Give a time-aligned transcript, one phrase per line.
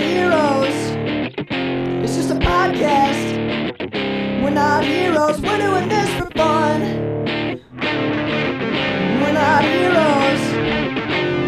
[0.00, 0.74] not heroes.
[2.04, 3.36] It's just a podcast.
[4.42, 5.40] We're not heroes.
[5.42, 6.80] We're doing this for fun.
[9.20, 10.40] We're not heroes.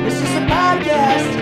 [0.06, 1.36] It's just a podcast.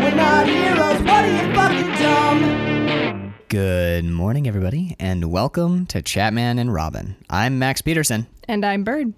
[0.00, 1.02] We're not heroes.
[1.02, 3.34] What are you fucking dumb?
[3.48, 7.16] Good morning, everybody, and welcome to Chatman and Robin.
[7.28, 9.12] I'm Max Peterson, And I'm Bird.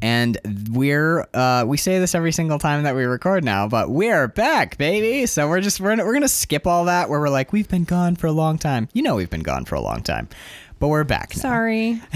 [0.00, 0.38] And
[0.70, 4.78] we're uh, we say this every single time that we record now, but we're back,
[4.78, 5.26] baby.
[5.26, 8.16] So we're just we're we're gonna skip all that where we're like we've been gone
[8.16, 8.88] for a long time.
[8.92, 10.28] You know we've been gone for a long time,
[10.78, 11.42] but we're back now.
[11.42, 12.00] Sorry.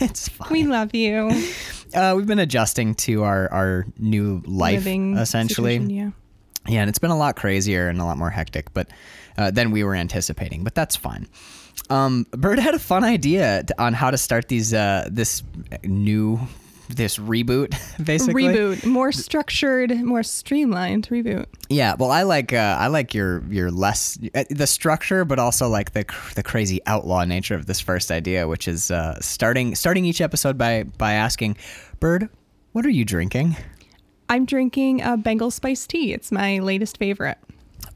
[0.00, 0.48] it's fine.
[0.50, 1.30] We love you.
[1.94, 5.78] uh, we've been adjusting to our our new life Living essentially.
[5.78, 6.10] yeah.
[6.68, 8.88] Yeah, and it's been a lot crazier and a lot more hectic, but
[9.36, 10.62] uh, than we were anticipating.
[10.62, 11.26] But that's fine.
[11.90, 15.42] Um, Bird had a fun idea to, on how to start these uh, this
[15.82, 16.38] new
[16.88, 17.70] this reboot
[18.04, 18.44] basically.
[18.44, 18.84] Reboot.
[18.84, 21.46] More structured, more streamlined reboot.
[21.68, 25.68] Yeah, well, I like uh, I like your your less uh, the structure, but also
[25.68, 29.74] like the cr- the crazy outlaw nature of this first idea, which is uh, starting
[29.74, 31.56] starting each episode by by asking,
[32.00, 32.28] Bird,
[32.72, 33.56] what are you drinking?
[34.28, 36.12] I'm drinking a Bengal spice tea.
[36.14, 37.38] It's my latest favorite.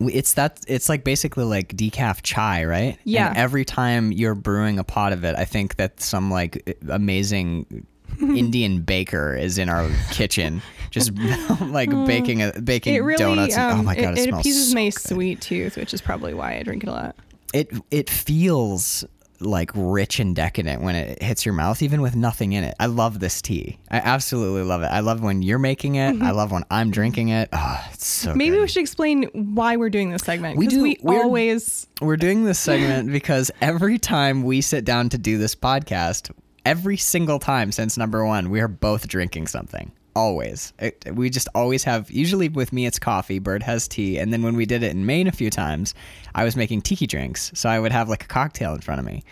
[0.00, 2.98] It's that it's like basically like decaf chai, right?
[3.04, 3.28] Yeah.
[3.28, 7.86] And every time you're brewing a pot of it, I think that some like amazing
[8.20, 11.12] Indian baker is in our kitchen, just
[11.60, 13.56] like baking a baking really, donuts.
[13.56, 14.98] and- um, oh my god, it, it, it smells appeases so my good.
[15.00, 17.16] sweet tooth, which is probably why I drink it a lot.
[17.52, 19.04] It it feels
[19.38, 22.74] like rich and decadent when it hits your mouth, even with nothing in it.
[22.80, 23.78] I love this tea.
[23.90, 24.86] I absolutely love it.
[24.86, 26.22] I love when you're making it.
[26.22, 27.50] I love when I'm drinking it.
[27.52, 28.62] Oh, it's so Maybe good.
[28.62, 30.56] we should explain why we're doing this segment.
[30.56, 34.86] We Because do- we we're- always We're doing this segment because every time we sit
[34.86, 36.30] down to do this podcast,
[36.66, 39.92] every single time since number one, we are both drinking something.
[40.16, 40.72] Always.
[40.78, 43.38] It, we just always have, usually with me, it's coffee.
[43.38, 44.18] Bird has tea.
[44.18, 45.92] And then when we did it in Maine a few times,
[46.34, 47.52] I was making tiki drinks.
[47.54, 49.24] So I would have like a cocktail in front of me.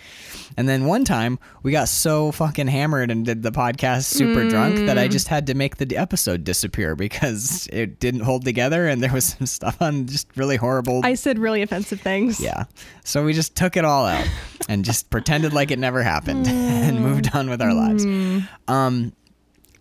[0.59, 4.77] And then one time we got so fucking hammered and did the podcast super drunk
[4.87, 9.03] that I just had to make the episode disappear because it didn't hold together and
[9.03, 12.41] there was some stuff on just really horrible I said really offensive things.
[12.41, 12.65] yeah.
[13.05, 14.29] So we just took it all out
[14.69, 18.05] and just pretended like it never happened and moved on with our lives.
[18.69, 19.13] Um,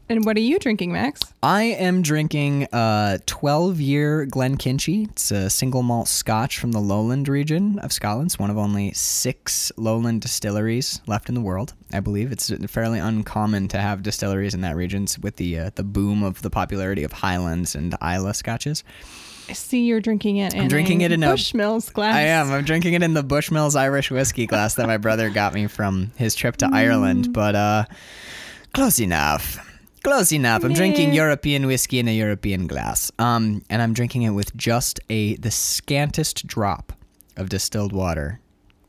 [0.10, 1.22] And what are you drinking, Max?
[1.42, 5.10] I am drinking a 12 year Glenkinchie.
[5.10, 8.28] It's a single malt scotch from the lowland region of Scotland.
[8.28, 12.32] It's one of only six lowland distilleries left in the world, I believe.
[12.34, 16.42] It's fairly uncommon to have distilleries in that region with the, uh, the boom of
[16.42, 18.84] the popularity of Highlands and Islay scotches.
[19.50, 22.16] I see you're drinking it in drinking a it in a- Bushmills glass.
[22.16, 22.52] I am.
[22.52, 26.12] I'm drinking it in the Bushmills Irish whiskey glass that my brother got me from
[26.18, 27.34] his trip to Ireland.
[27.34, 27.86] But uh,
[28.74, 29.70] close enough.
[30.04, 30.64] Close enough.
[30.64, 33.10] I'm drinking European whiskey in a European glass.
[33.20, 36.92] Um, and I'm drinking it with just a the scantest drop
[37.38, 38.40] of distilled water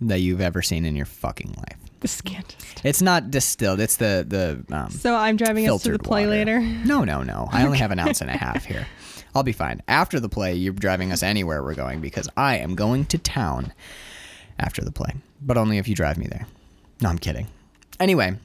[0.01, 1.79] that you've ever seen in your fucking life.
[2.01, 2.85] The scantest.
[2.85, 3.79] It's not distilled.
[3.81, 6.37] It's the the um, So I'm driving us to the play water.
[6.37, 6.61] later.
[6.61, 7.49] No, no, no.
[7.53, 8.87] I only have an ounce and a half here.
[9.37, 9.83] I'll be fine.
[9.89, 13.73] After the play, you're driving us anywhere we're going because I am going to town
[14.59, 16.47] after the play, but only if you drive me there.
[17.01, 17.47] No, I'm kidding.
[17.99, 18.37] Anyway,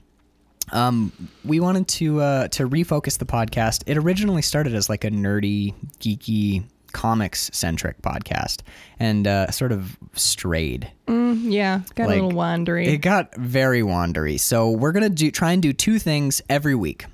[0.72, 1.12] um,
[1.46, 3.84] we wanted to uh, to refocus the podcast.
[3.86, 8.62] It originally started as like a nerdy, geeky, comics centric podcast,
[9.00, 12.88] and uh, sort of strayed Mm, yeah, got Like, a little wandery.
[12.88, 14.40] it got very wandery.
[14.40, 17.06] So we're gonna do try and do two things every week.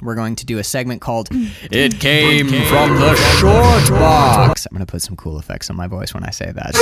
[0.00, 4.84] We're going to do a segment called "It Came from the Short Box." I'm gonna
[4.86, 6.74] put some cool effects on my voice when I say that.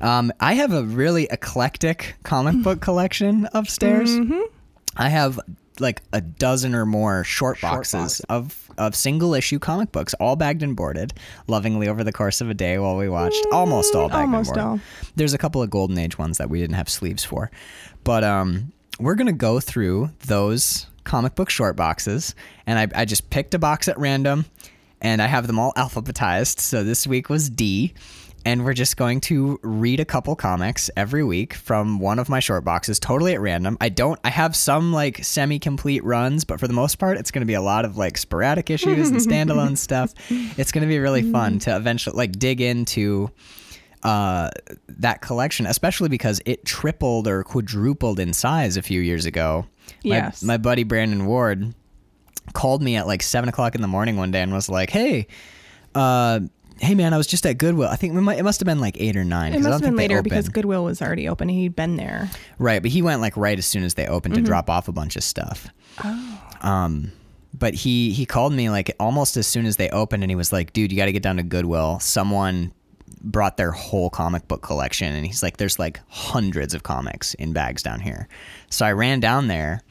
[0.00, 4.10] Um, I have a really eclectic comic book collection upstairs.
[4.96, 5.38] I have
[5.78, 10.62] like a dozen or more short boxes of of single issue comic books, all bagged
[10.62, 11.12] and boarded,
[11.46, 14.56] lovingly over the course of a day while we watched almost all bagged almost and
[14.56, 14.80] boarded.
[14.82, 15.10] all.
[15.16, 17.50] There's a couple of golden age ones that we didn't have sleeves for,
[18.04, 22.34] but um, we're gonna go through those comic book short boxes,
[22.66, 24.44] and I, I just picked a box at random,
[25.00, 26.58] and I have them all alphabetized.
[26.60, 27.94] So this week was D.
[28.44, 32.40] And we're just going to read a couple comics every week from one of my
[32.40, 33.76] short boxes, totally at random.
[33.82, 37.30] I don't, I have some like semi complete runs, but for the most part, it's
[37.30, 40.14] going to be a lot of like sporadic issues and standalone stuff.
[40.30, 43.30] It's going to be really fun to eventually like dig into
[44.02, 44.48] uh,
[44.88, 49.66] that collection, especially because it tripled or quadrupled in size a few years ago.
[50.02, 50.42] My- Yes.
[50.42, 51.74] my buddy Brandon Ward
[52.54, 55.26] called me at like seven o'clock in the morning one day and was like, "Hey,
[55.94, 56.40] uh,
[56.80, 57.88] hey man, I was just at Goodwill.
[57.88, 59.52] I think it, might, it must have been like eight or nine.
[59.54, 60.48] It must have been later because.
[60.48, 61.48] Goodwill was already open.
[61.48, 62.30] He'd been there.
[62.58, 64.44] Right, but he went like right as soon as they opened Mm-hmm.
[64.44, 65.68] to drop off a bunch of stuff.
[66.02, 66.42] Oh.
[66.62, 67.12] Um,
[67.52, 70.52] but he he called me like almost as soon as they opened, and he was
[70.52, 71.98] like, "Dude, you got to get down to Goodwill.
[72.00, 72.72] Someone
[73.22, 77.52] brought their whole comic book collection, and he's like, there's like hundreds of comics in
[77.52, 78.28] bags down here."
[78.70, 79.82] So I ran down there,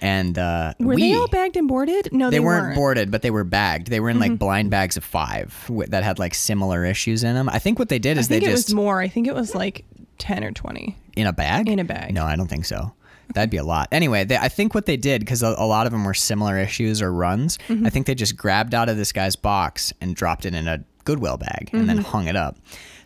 [0.00, 2.08] and uh, Were we, they all bagged and boarded?
[2.12, 2.70] No, they, they, weren't, weren't.
[2.72, 2.80] Mm-hmm.
[2.80, 3.88] boarded, but they were bagged.
[3.88, 7.48] They were in like blind bags of five that had like similar issues in them.
[7.48, 9.00] I think what they did is they think it just was more.
[9.00, 9.84] I think it was like
[10.18, 10.96] ten or twenty.
[11.16, 11.68] in a bag?
[11.68, 12.12] In a bag.
[12.14, 12.92] No, I don't think so.
[13.34, 13.88] That'd be a lot.
[13.90, 16.58] Anyway, they, I think what they did because a, a lot of them were similar
[16.58, 17.58] issues or runs.
[17.68, 17.84] Mm-hmm.
[17.86, 20.84] I think they just grabbed out of this guy's box and dropped it in a
[21.04, 21.86] Goodwill bag and Mm-hmm.
[21.88, 22.56] then hung it up.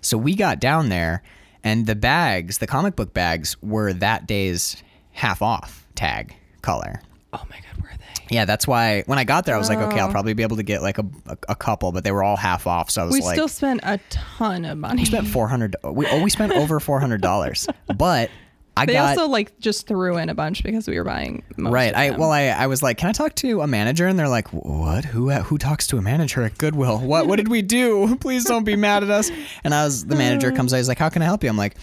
[0.02, 1.22] So we got down there,
[1.64, 4.82] and the bags, the comic book bags, were that day's
[5.12, 7.00] half off tag color.
[7.32, 8.34] Oh my god, were they?
[8.34, 10.12] Yeah, that's why when I got there, I was like, okay, I'll oh.
[10.12, 12.66] probably be able to get like a, a, a couple, but they were all half
[12.66, 12.90] off.
[12.90, 15.02] So I was like, We like, still spent a ton of money.
[15.02, 15.76] we spent four hundred.
[15.84, 18.30] We oh, we spent over four hundred dollars, but
[18.76, 21.94] I they got also like just threw in a bunch because we were buying right.
[21.94, 24.06] I well, I, I was like, can I talk to a manager?
[24.06, 25.04] And they're like, what?
[25.04, 26.98] Who uh, who talks to a manager at Goodwill?
[26.98, 28.16] What what did we do?
[28.20, 29.30] Please don't be mad at us.
[29.64, 30.56] And I was the manager uh.
[30.56, 30.78] comes out.
[30.78, 31.50] He's like, how can I help you?
[31.50, 31.76] I'm like,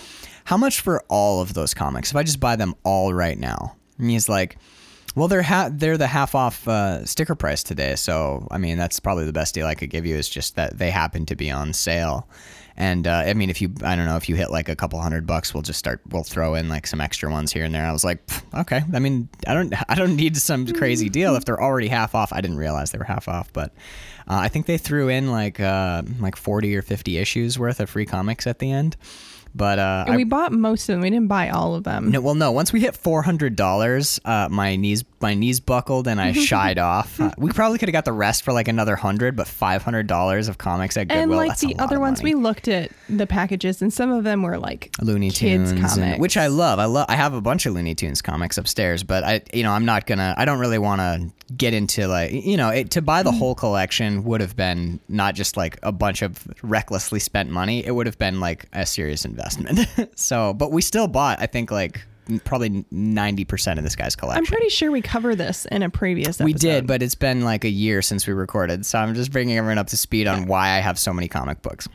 [0.43, 2.09] how much for all of those comics?
[2.09, 3.76] If I just buy them all right now?
[3.97, 4.57] And he's like.
[5.15, 8.99] Well, they're ha- they're the half off uh, sticker price today, so I mean that's
[8.99, 10.15] probably the best deal I could give you.
[10.15, 12.27] Is just that they happen to be on sale,
[12.75, 15.01] and uh, I mean if you I don't know if you hit like a couple
[15.01, 17.83] hundred bucks, we'll just start we'll throw in like some extra ones here and there.
[17.83, 18.19] I was like,
[18.53, 22.13] okay, I mean I don't I don't need some crazy deal if they're already half
[22.13, 22.31] off.
[22.31, 23.73] I didn't realize they were half off, but
[24.27, 27.89] uh, I think they threw in like uh, like forty or fifty issues worth of
[27.89, 28.97] free comics at the end.
[29.55, 31.01] But uh, And I- we bought most of them.
[31.01, 32.11] We didn't buy all of them.
[32.11, 32.51] no, well, no.
[32.51, 36.77] Once we hit four hundred dollars, uh, my knees my knees buckled and I shied
[36.77, 37.19] off.
[37.19, 40.07] Uh, we probably could have got the rest for like another hundred, but five hundred
[40.07, 41.23] dollars of comics at Goodwill.
[41.23, 42.35] and like the other ones, money.
[42.35, 46.21] we looked at the packages, and some of them were like Looney Tunes, comics, and,
[46.21, 46.79] which I love.
[46.79, 47.07] I love.
[47.09, 50.05] I have a bunch of Looney Tunes comics upstairs, but I, you know, I'm not
[50.05, 50.35] gonna.
[50.37, 53.55] I don't really want to get into like, you know, it, to buy the whole
[53.55, 57.85] collection would have been not just like a bunch of recklessly spent money.
[57.85, 59.36] It would have been like a serious investment.
[60.15, 61.41] so, but we still bought.
[61.41, 62.05] I think like
[62.43, 64.39] probably ninety percent of this guy's collection.
[64.43, 66.41] I'm pretty sure we covered this in a previous.
[66.41, 66.45] Episode.
[66.45, 69.57] We did, but it's been like a year since we recorded, so I'm just bringing
[69.57, 71.87] everyone up to speed on why I have so many comic books.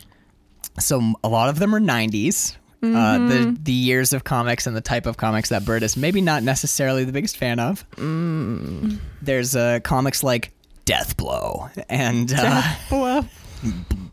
[0.79, 2.57] So a lot of them are 90s.
[2.85, 3.29] Uh, Mm-hmm.
[3.29, 6.43] the the years of comics and the type of comics that Bird is maybe not
[6.43, 7.89] necessarily the biggest fan of.
[7.93, 8.99] Mm.
[9.21, 10.51] There's uh, comics like
[10.85, 12.63] Death Blow and uh,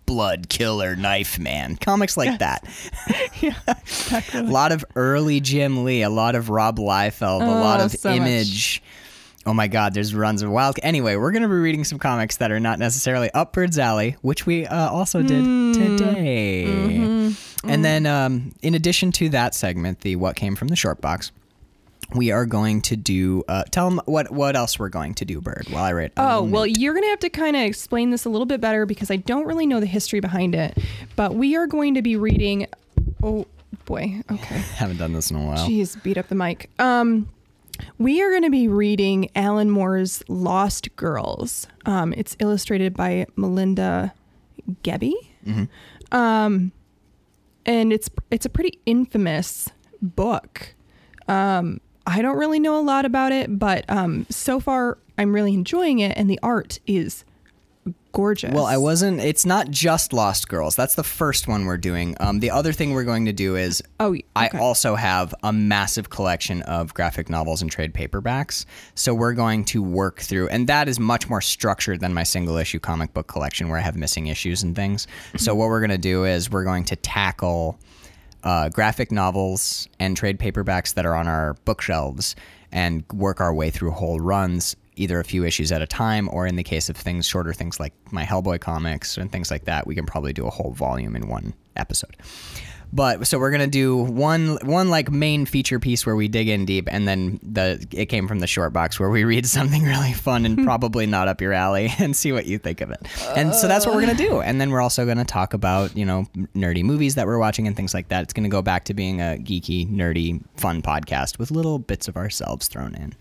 [0.09, 2.63] Blood Killer Knife Man, comics like that.
[3.41, 4.39] yeah, exactly.
[4.41, 7.91] A lot of early Jim Lee, a lot of Rob Liefeld, a lot Oh, of
[7.91, 8.17] so much.
[8.17, 8.83] Image.
[9.45, 10.77] Oh my God, there's runs of Wild.
[10.83, 14.15] Anyway, we're going to be reading some comics that are not necessarily up Bird's alley,
[14.21, 15.73] which we uh, also did Hmm.
[15.73, 16.65] today.
[16.67, 17.69] Mm-hmm.
[17.69, 21.31] And then, um, in addition to that segment, the What Came from the Short Box,
[22.15, 23.43] we are going to do.
[23.47, 25.67] Uh, tell them what what else we're going to do, Bird.
[25.69, 26.13] While I write.
[26.17, 26.77] Oh, well, note.
[26.77, 29.17] you're going to have to kind of explain this a little bit better because I
[29.17, 30.77] don't really know the history behind it.
[31.15, 32.67] But we are going to be reading.
[33.21, 33.45] Oh,
[33.85, 34.21] boy.
[34.31, 34.55] Okay.
[34.75, 35.67] haven't done this in a while.
[35.67, 36.69] Jeez, beat up the mic.
[36.79, 37.29] Um,
[37.97, 41.67] we are going to be reading Alan Moore's Lost Girls.
[41.85, 44.13] Um, it's illustrated by Melinda
[44.83, 45.15] Gebbie.
[46.11, 46.71] Um,
[47.65, 49.69] and it's it's a pretty infamous
[50.01, 50.73] book.
[51.27, 51.79] Um,
[52.09, 55.99] I don't really know a lot about it, but um, so far I'm really enjoying
[55.99, 57.23] it, and the art is
[58.11, 58.53] gorgeous.
[58.53, 59.19] Well, I wasn't.
[59.19, 60.75] It's not just Lost Girls.
[60.75, 62.15] That's the first one we're doing.
[62.19, 66.09] Um, the other thing we're going to do is Oh, I also have a massive
[66.09, 68.65] collection of graphic novels and trade paperbacks.
[68.95, 72.57] So we're going to work through, and that is much more structured than my single
[72.57, 75.05] issue comic book collection where I have missing issues and things.
[75.37, 77.77] So what we're going to do is we're going to tackle
[78.43, 82.35] uh, graphic novels and trade paperbacks that are on our bookshelves
[82.71, 86.45] and work our way through whole runs, either a few issues at a time, or
[86.45, 89.87] in the case of things shorter, things like my Hellboy comics and things like that,
[89.87, 92.15] we can probably do a whole volume in one episode.
[92.91, 96.65] But so we're gonna do one one like main feature piece where we dig in
[96.65, 100.13] deep, and then the it came from the short box where we read something really
[100.13, 103.07] fun and probably not up your alley and see what you think of it.
[103.35, 104.41] And so that's what we're gonna do.
[104.41, 107.75] And then we're also gonna talk about you know nerdy movies that we're watching and
[107.75, 108.23] things like that.
[108.23, 112.17] It's gonna go back to being a geeky, nerdy, fun podcast with little bits of
[112.17, 113.13] ourselves thrown in.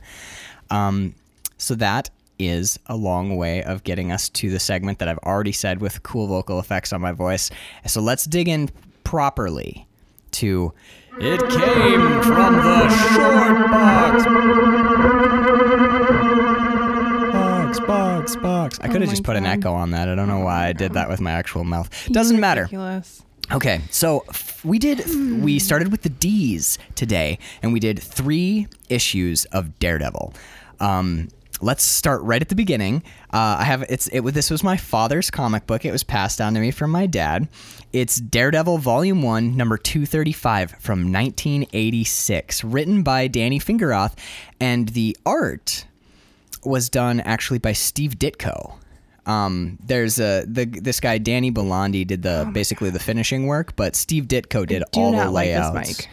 [0.71, 1.15] Um,
[1.59, 5.53] so that is a long way of getting us to the segment that I've already
[5.53, 7.51] said with cool vocal effects on my voice.
[7.87, 8.71] So let's dig in
[9.13, 9.87] properly
[10.31, 10.71] to
[11.19, 14.25] It Came from the Short Box.
[17.33, 18.79] Box, box, box.
[18.81, 19.51] I could have my just put an God.
[19.59, 20.11] echo on that.
[20.11, 21.89] I don't know why I did that with my actual mouth.
[22.13, 22.63] Doesn't matter.
[22.65, 23.23] Ridiculous.
[23.51, 24.99] Okay, so f- we did.
[25.43, 30.35] We started with the D's today, and we did three issues of Daredevil.
[30.81, 31.29] Um,
[31.61, 33.03] let's start right at the beginning.
[33.33, 34.21] Uh, I have it's it.
[34.23, 35.85] This was my father's comic book.
[35.85, 37.49] It was passed down to me from my dad.
[37.93, 44.15] It's Daredevil Volume One, Number Two Thirty Five from 1986, written by Danny Fingeroth,
[44.61, 45.87] and the art
[46.65, 48.75] was done actually by Steve Ditko.
[49.27, 53.95] Um, there's a the this guy Danny Bulanadi did the basically the finishing work, but
[53.95, 55.99] Steve Ditko did all the like layouts.
[55.99, 56.09] mic.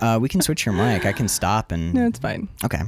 [0.00, 1.04] Uh, we can switch your mic.
[1.04, 2.48] I can stop and No, it's fine.
[2.64, 2.80] okay.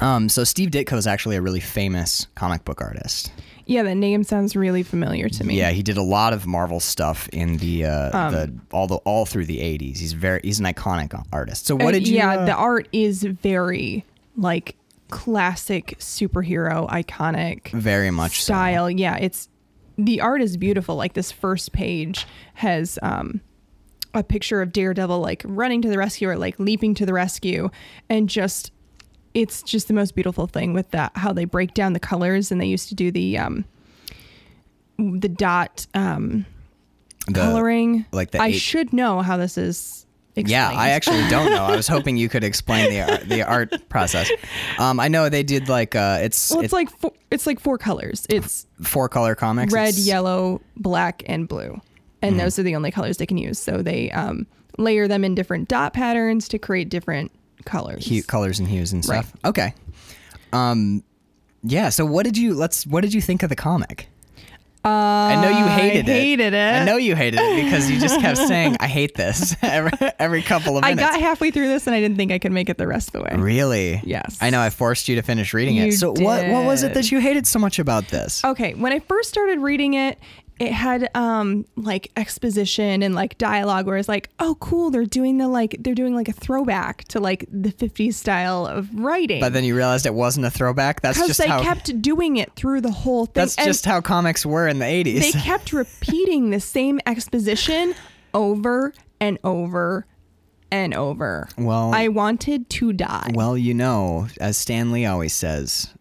[0.00, 3.32] Um, so Steve Ditko is actually a really famous comic book artist.
[3.66, 5.58] Yeah, the name sounds really familiar to me.
[5.58, 8.96] Yeah, he did a lot of Marvel stuff in the uh, Um, the all the
[8.98, 9.98] all through the 80s.
[9.98, 11.66] He's very he's an iconic artist.
[11.66, 12.16] So what Uh, did you?
[12.16, 14.06] Yeah, uh, the art is very
[14.36, 14.76] like
[15.10, 18.52] classic superhero iconic very much so.
[18.52, 18.90] style.
[18.90, 19.48] Yeah, it's
[19.98, 20.96] the art is beautiful.
[20.96, 23.40] Like this first page has um
[24.14, 27.68] a picture of Daredevil like running to the rescue or like leaping to the rescue
[28.08, 28.72] and just
[29.40, 32.60] it's just the most beautiful thing with that how they break down the colors and
[32.60, 33.64] they used to do the um
[34.98, 36.44] the dot um
[37.26, 38.04] The- coloring.
[38.12, 40.50] like the I eight- should know how this is explained.
[40.50, 41.64] Yeah, I actually don't know.
[41.64, 44.30] I was hoping you could explain the art, the art process.
[44.78, 47.60] Um, I know they did like uh, it's Well, it's, it's like four, it's like
[47.60, 48.26] four colors.
[48.28, 49.72] It's four color comics.
[49.72, 51.80] red, It's- yellow, black, and blue,
[52.22, 52.38] and Mm-hmm.
[52.38, 53.58] those are the only colors they can use.
[53.58, 54.46] So they um,
[54.78, 57.30] layer them in different dot patterns to create different
[57.64, 58.04] colors.
[58.04, 59.32] hue, colors and hues and stuff.
[59.44, 59.74] Okay.
[60.52, 61.02] Um,
[61.62, 61.88] yeah.
[61.88, 64.08] So what did you let's what did you think of the comic?
[64.84, 66.20] Uh, I know you hated I it.
[66.22, 66.74] hated it.
[66.74, 70.40] I know you hated it because you just kept saying I hate this every, every
[70.40, 71.02] couple of minutes.
[71.02, 73.08] I got halfway through this and I didn't think I could make it the rest
[73.08, 73.34] of the way.
[73.42, 74.00] really?
[74.04, 74.38] Yes.
[74.40, 74.60] I know.
[74.60, 75.86] I forced you to finish reading it.
[75.86, 78.42] You So what what was it that you hated so much about this?
[78.44, 80.18] Okay, when I first started reading it,
[80.58, 85.38] it had um like exposition and like dialogue where it's like, oh cool, they're doing
[85.38, 89.40] the like they're doing like a throwback to like the 50s style of writing.
[89.40, 91.00] But then you realized it wasn't a throwback.
[91.00, 91.62] That's because just they how.
[91.62, 93.32] kept doing it through the whole thing.
[93.34, 95.20] that's And just how comics were in the 80s.
[95.20, 97.94] they kept repeating the same exposition
[98.34, 100.06] over and over
[100.70, 101.48] and over.
[101.56, 103.30] Well- I wanted to die.
[103.32, 105.94] Well, you know, as Stan Lee always says,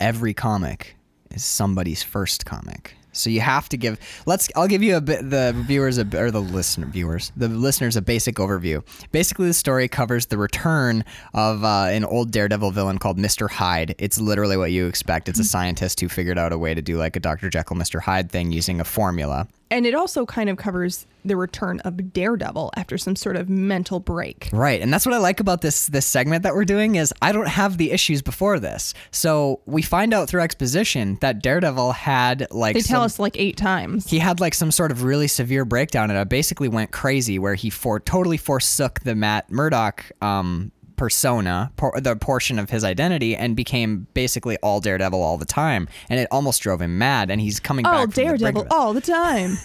[0.00, 0.96] every comic
[1.30, 2.96] is somebody's first comic.
[3.12, 3.98] So you have to give.
[4.26, 4.48] Let's.
[4.54, 5.28] I'll give you a bit.
[5.28, 8.84] The viewers a, or the listener viewers, the listeners a basic overview.
[9.10, 13.94] Basically, the story covers the return of uh, an old Daredevil villain called Mister Hyde.
[13.98, 15.28] It's literally what you expect.
[15.28, 17.50] It's a scientist who figured out a way to do like a Dr.
[17.50, 19.48] Jekyll, Mister Hyde thing using a formula.
[19.70, 24.00] And it also kind of covers the return of Daredevil after some sort of mental
[24.00, 24.48] break.
[24.52, 27.32] Right, and that's what I like about this this segment that we're doing is I
[27.32, 32.46] don't have the issues before this, so we find out through exposition that Daredevil had
[32.50, 34.08] like They tell some- us like eight times.
[34.08, 37.54] he had like some sort of really severe breakdown and it basically went crazy where
[37.54, 43.34] he for totally forsook the Matt Murdock um, persona, por- the portion of his identity,
[43.34, 47.30] and became basically all Daredevil all the time, and it almost drove him mad.
[47.30, 47.94] And he's coming back.
[47.94, 49.56] Oh, from the Daredevil of all the time.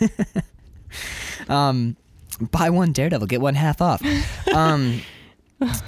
[1.50, 1.98] um,
[2.40, 4.02] buy one Daredevil, get one half off.
[4.56, 5.02] Um,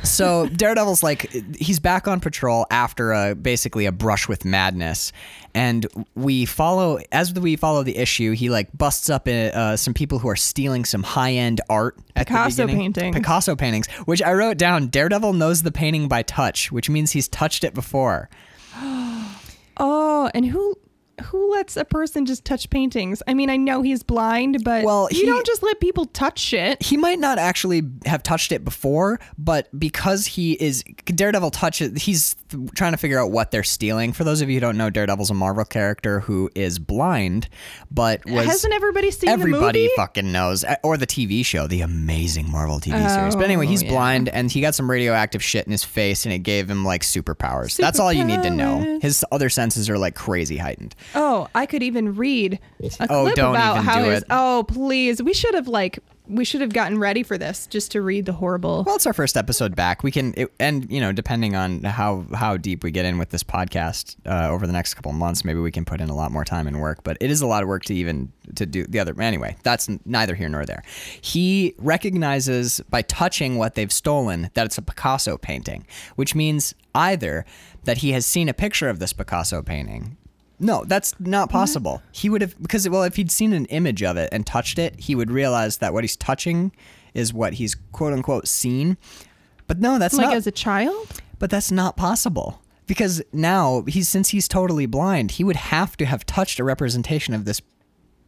[0.04, 5.12] so Daredevil's like he's back on patrol after a basically a brush with madness,
[5.54, 8.32] and we follow as we follow the issue.
[8.32, 12.28] He like busts up uh, some people who are stealing some high end art at
[12.28, 12.94] Picasso the beginning.
[12.94, 13.16] paintings.
[13.18, 14.88] Picasso paintings, which I wrote down.
[14.88, 18.30] Daredevil knows the painting by touch, which means he's touched it before.
[18.78, 20.76] oh, and who
[21.26, 23.22] who lets a person just touch paintings?
[23.28, 26.82] I mean, I know he's blind, but Well, you don't just let people touch shit.
[26.82, 32.36] he might not actually have touched it before, but because he is Daredevil touches, he's
[32.50, 34.14] th- trying to figure out what they're stealing.
[34.14, 37.50] For those of you who don't know, Daredevil's a Marvel character who is blind,
[37.92, 39.94] but was Hasn't everybody seen everybody the movie?
[39.96, 43.36] fucking knows, Uh, or the TV show, the amazing Marvel TV series.
[43.36, 43.92] But anyway, he's Oh, yeah.
[43.92, 47.02] blind and he got some radioactive shit in his face, and it gave him like
[47.04, 47.76] superpowers.
[47.78, 49.00] That's all you need to know.
[49.02, 50.96] His other senses are like crazy heightened.
[51.16, 54.24] Oh, I could even read a Oh, clip don't about even how do his.
[54.30, 55.22] Oh, please!
[55.22, 56.00] We should have like
[56.30, 58.84] we should have gotten ready for this just to read the horrible.
[58.86, 60.04] Well, it's our first episode back.
[60.04, 63.30] We can, it, and you know, depending on how how deep we get in with
[63.30, 66.16] this podcast uh, over the next couple of months, maybe we can put in a
[66.16, 67.04] lot more time and work.
[67.04, 69.20] But it is a lot of work to even to do the other.
[69.22, 70.84] Anyway, that's neither here nor there.
[71.22, 75.86] He recognizes by touching what they've stolen that it's a Picasso painting,
[76.16, 77.46] which means either
[77.86, 80.18] that he has seen a picture of this Picasso painting.
[80.60, 82.02] No, that's not possible.
[82.12, 85.00] He would have because well, if he'd seen an image of it and touched it,
[85.00, 86.72] he would realize that what he's touching
[87.14, 88.98] is what he's quote unquote seen.
[89.68, 90.38] But no, that's not like not.
[90.38, 91.22] as a child.
[91.40, 92.62] but that's not possible.
[92.88, 97.34] because now he's since he's totally blind, he would have to have touched a representation
[97.34, 97.62] of this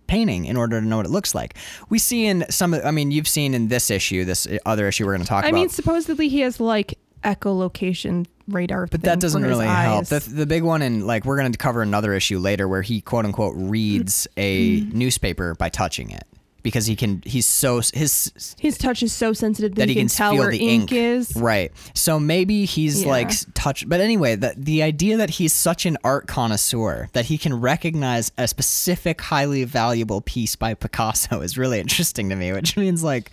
[0.05, 1.55] painting in order to know what it looks like.
[1.89, 5.13] We see in some I mean, you've seen in this issue, this other issue we're
[5.13, 5.57] going to talk I about.
[5.57, 8.87] I mean, supposedly he has like echolocation radar.
[8.87, 10.05] but that doesn't really help.
[10.07, 13.01] The, the big one, and like we're going to cover another issue later where he
[13.01, 14.97] quote unquote reads a Mm-hmm.
[14.97, 16.23] newspaper by touching it
[16.61, 17.21] because he can.
[17.25, 20.51] He's so his His touch is so sensitive that, that he can, tell feel where
[20.51, 21.33] the ink, is.
[21.35, 21.71] Right.
[21.93, 23.09] So maybe he's Yeah.
[23.11, 23.87] like touch.
[23.87, 28.31] But anyway, the the idea that he's such an art connoisseur that he can recognize
[28.37, 32.51] a specific highly valuable piece by Picasso is really interesting to me.
[32.51, 33.31] Which means like,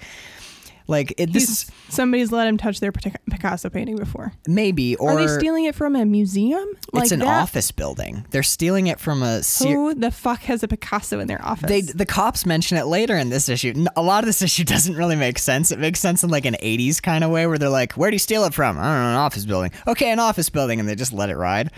[0.88, 4.32] like it, this He's, is somebody's let him touch their Picasso painting before.
[4.46, 6.66] maybe or Are they stealing it from a museum?
[6.92, 7.42] Like it's an that?
[7.42, 8.24] office building.
[8.30, 9.42] They're stealing it from a.
[9.42, 11.68] Ser- Who the fuck has a Picasso in their office?
[11.68, 13.86] they the cops mention it later in this issue.
[13.96, 15.70] A lot of this issue doesn't really make sense.
[15.72, 18.14] It makes sense in like an '80s kind of way, where they're like, "Where do
[18.14, 19.72] you steal it from?" I don't know, an office building.
[19.86, 21.70] Okay, an office building, and they just let it ride.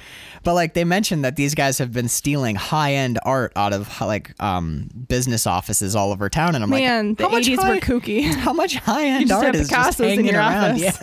[0.45, 4.41] But like they mentioned that these guys have been stealing high-end art out of like
[4.43, 7.81] um, business offices all over town, and I'm Man, like, the how much 80s were
[7.81, 8.25] kooky.
[8.39, 10.83] How much high-end art is just Picassos in hanging your around?
[10.83, 10.99] office.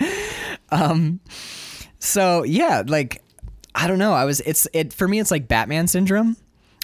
[0.00, 0.08] Yeah.
[0.72, 1.18] Um,
[1.98, 3.22] so yeah, like
[3.74, 4.12] I don't know.
[4.12, 5.18] I was it's it for me.
[5.18, 6.36] It's like Batman syndrome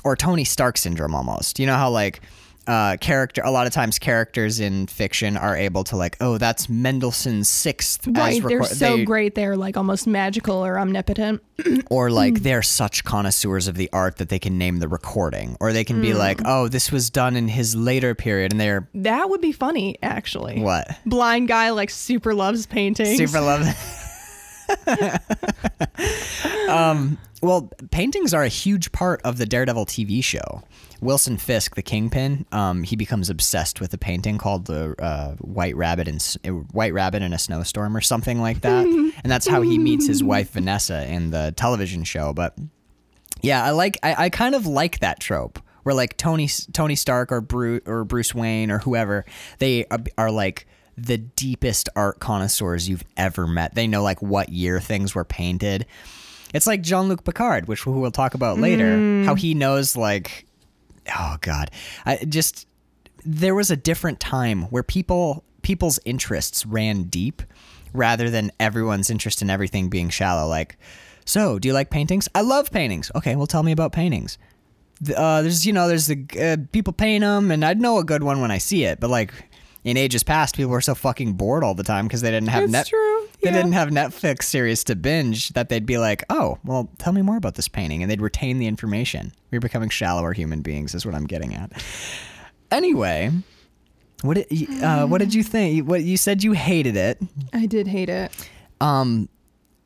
[0.04, 1.60] or Tony Stark syndrome almost.
[1.60, 2.20] You know how like
[2.66, 6.68] uh, character a lot of times characters in fiction are able to like oh that's
[6.68, 9.34] Mendelssohn's sixth Right, as they're so they- great.
[9.34, 11.42] They're like almost magical or omnipotent.
[11.90, 15.72] or like they're such connoisseurs of the art that they can name the recording or
[15.72, 16.18] they can be Hmm.
[16.18, 19.96] like oh this was done in his later period and they're That would be funny,
[20.02, 20.60] actually.
[20.60, 23.16] what Blind guy like super loves paintings.
[23.16, 23.68] super loves
[26.68, 30.62] um, well, paintings are a huge part of the Daredevil TV show.
[31.00, 35.76] Wilson Fisk, the Kingpin, um, he becomes obsessed with a painting called the uh, White
[35.76, 39.46] Rabbit in S- uh, White Rabbit in a Snowstorm or something like that, and that's
[39.46, 42.32] how he meets his wife Vanessa in the television show.
[42.32, 42.56] But
[43.42, 47.30] yeah, I like I, I kind of like that trope where like Tony Tony Stark
[47.30, 49.24] or Bruce or Bruce Wayne or whoever
[49.58, 50.66] they are, are like
[50.96, 53.74] the deepest art connoisseurs you've ever met.
[53.74, 55.86] They know like what year things were painted.
[56.54, 60.46] It's like Jean-Luc Picard, which we'll talk about later, how he knows like
[61.18, 61.70] oh god.
[62.04, 62.66] I just
[63.24, 67.42] there was a different time where people people's interests ran deep
[67.92, 70.48] rather than everyone's interest in everything being shallow.
[70.48, 70.78] Like
[71.24, 72.28] so do you like paintings?
[72.34, 73.10] I love paintings.
[73.14, 74.38] Okay well tell me about paintings.
[75.14, 78.22] Uh, there's you know there's the uh, people paint them and i'd know a good
[78.22, 79.30] one when i see it but like
[79.84, 82.62] in ages past people were so fucking bored all the time because they didn't have
[82.62, 83.56] It's net true, they yeah.
[83.56, 87.36] didn't have netflix series to binge that they'd be like oh well tell me more
[87.36, 91.14] about this painting and they'd retain the information we're becoming shallower human beings is what
[91.14, 91.72] i'm getting at
[92.70, 93.30] anyway
[94.22, 97.20] what did, uh, what did you think what you said you hated it
[97.52, 98.32] I did hate it.
[98.80, 99.28] um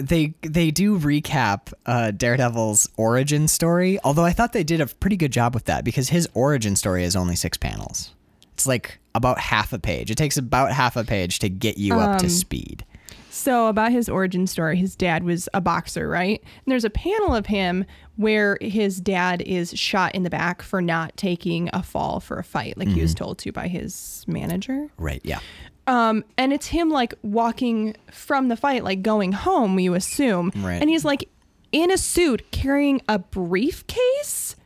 [0.00, 5.16] they they do recap uh, Daredevil's origin story, although I thought they did a pretty
[5.16, 8.14] good job with that because his origin story is only six panels.
[8.54, 10.10] It's like about half a page.
[10.10, 12.84] It takes about half a page to get you up to speed.
[13.30, 16.40] So about his origin story, his dad was a boxer, right?
[16.42, 17.84] And there's a panel of him
[18.16, 22.44] where his dad is shot in the back for not taking a fall for a
[22.44, 22.96] fight, like Mm-hmm.
[22.96, 24.88] he was told to by his manager.
[24.98, 25.20] Right?
[25.24, 25.38] Yeah.
[25.86, 30.52] Um, and it's him like walking from the fight, like going home, you assume.
[30.56, 30.80] Right.
[30.80, 31.28] And he's like
[31.72, 34.56] in a suit carrying a briefcase.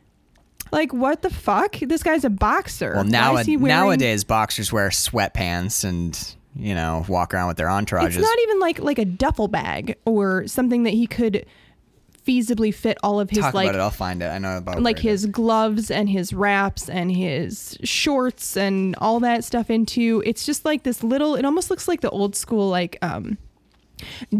[0.71, 1.77] Like what the fuck?
[1.79, 2.93] This guy's a boxer.
[2.95, 7.57] Well, now is he wearing- nowadays boxers wear sweatpants and you know walk around with
[7.57, 8.07] their entourages.
[8.07, 11.45] It's not even like like a duffel bag or something that he could
[12.25, 13.81] feasibly fit all of his Talk like about it.
[13.83, 14.27] I'll find it.
[14.27, 15.21] I know about like where it is.
[15.23, 20.23] his gloves and his wraps and his shorts and all that stuff into.
[20.25, 21.35] It's just like this little.
[21.35, 23.37] It almost looks like the old school like um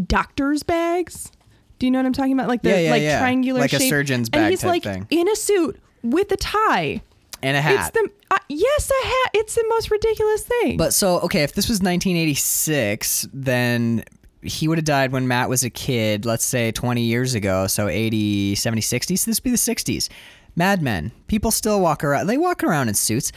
[0.07, 1.31] doctor's bags.
[1.79, 2.47] Do you know what I'm talking about?
[2.47, 3.19] Like the Yeah, yeah, like yeah.
[3.19, 3.89] triangular Like a shape.
[3.89, 5.07] surgeon's And bag he's type like thing.
[5.09, 7.01] in a suit with a tie.
[7.45, 7.93] And a It's hat.
[7.93, 9.29] the uh, yes, a hat.
[9.33, 10.77] It's the most ridiculous thing.
[10.77, 14.03] But so okay, if this was 1986, then
[14.41, 17.87] he would have died when Matt was a kid, let's say 20 years ago, so
[17.87, 19.15] 80, 70, 60.
[19.15, 20.09] So this would be the 60s.
[20.55, 21.11] Mad Men.
[21.27, 22.27] People still walk around.
[22.27, 23.31] They walk around in suits.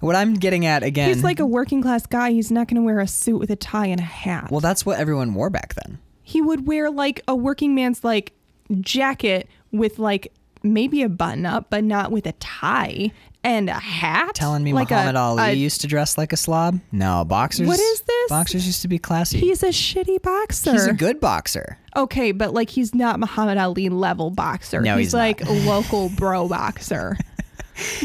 [0.00, 1.08] What I'm getting at again.
[1.08, 2.32] he's like a working class guy.
[2.32, 4.50] He's not going to wear a suit with a tie and a hat.
[4.50, 5.98] well, that's what everyone wore back then.
[6.22, 8.32] he would wear like a working man's like
[8.80, 13.12] jacket with like maybe a button up, but not with a tie
[13.44, 14.34] and a hat.
[14.34, 16.80] Telling me like a- Muhammad Ali a- used to dress like a slob?
[16.90, 17.68] No, boxers.
[17.68, 18.28] What is this?
[18.30, 19.38] Boxers used to be classy.
[19.38, 20.72] he's a shitty boxer.
[20.72, 21.78] He's a good boxer.
[21.96, 24.80] okay, but like he's not Muhammad Ali level boxer.
[24.80, 27.16] No, he's, he's like a local bro boxer.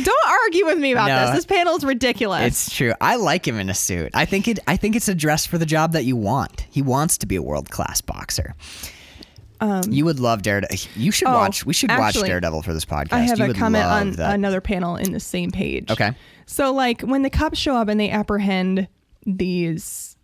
[0.03, 1.31] Don't argue with me about No.
[1.35, 1.45] this.
[1.45, 2.41] This is ridiculous.
[2.47, 2.93] It's true.
[2.99, 4.11] I like him in a suit.
[4.15, 4.59] I think it.
[4.67, 6.65] I think it's a dress for the job that you want.
[6.71, 8.01] He wants to be a world class
[9.59, 9.91] boxer.
[9.91, 10.77] you would love Daredevil.
[10.95, 11.65] You should Um, Oh, watch.
[11.65, 13.13] We should watch Daredevil for this podcast.
[13.13, 14.33] I have you a would comment on that.
[14.35, 15.89] another panel in the same page.
[15.91, 16.11] Okay.
[16.45, 18.87] So like when the cops show up and they apprehend
[19.25, 20.17] these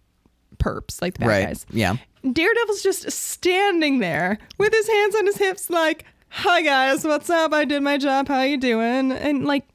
[0.58, 1.46] perps, like the bad right.
[1.48, 1.98] guys, Yeah.
[2.32, 7.54] Daredevil's just standing there with his hands on his hips, like, "Hi guys, what's up?
[7.54, 8.28] I did my job.
[8.30, 9.68] How you doing?" And like,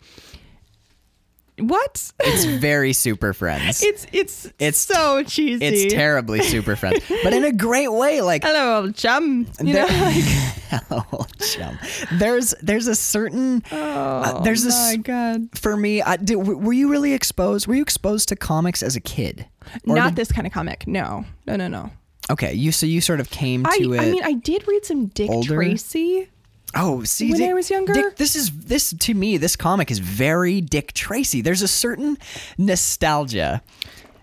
[1.60, 2.12] what?
[2.20, 3.82] It's very super friends.
[3.82, 5.64] it's it's It's- so cheesy.
[5.64, 8.20] It's terribly super friends, but in a great way.
[8.20, 9.46] Like Hello, old chum.
[9.60, 10.02] You know, There-
[10.72, 11.78] like, oh, chum.
[12.12, 15.48] There's there's a certain uh, oh there's this- my god.
[15.58, 16.02] for me.
[16.02, 17.66] I, did, were you really exposed?
[17.66, 19.46] Were you exposed to comics as a kid?
[19.86, 20.86] Or Not did- this kind of comic.
[20.86, 21.90] No, no, no, no.
[22.30, 22.52] okay.
[22.54, 24.00] You so you sort of came I, to it.
[24.00, 25.54] I mean, I did read some Dick older?
[25.54, 26.28] Tracy.
[26.74, 27.92] Oh, see, When Dick- I was younger?
[27.92, 29.36] Dick, this is this to me.
[29.36, 31.40] This comic is very Dick Tracy.
[31.40, 32.16] There's a certain
[32.58, 33.62] nostalgia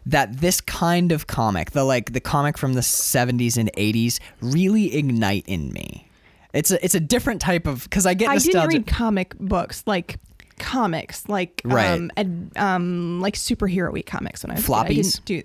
[0.05, 4.95] that this kind of comic, the like the comic from the 70s and 80s, really
[4.95, 6.07] ignite in me.
[6.53, 9.83] It's a it's a different type of because I get I didn't read comic books
[9.85, 10.17] like
[10.57, 11.91] comics like Right.
[11.91, 14.73] um, ed, um like superhero comics when I was a kid.
[14.73, 14.95] I Floppies?
[14.95, 15.43] didn't do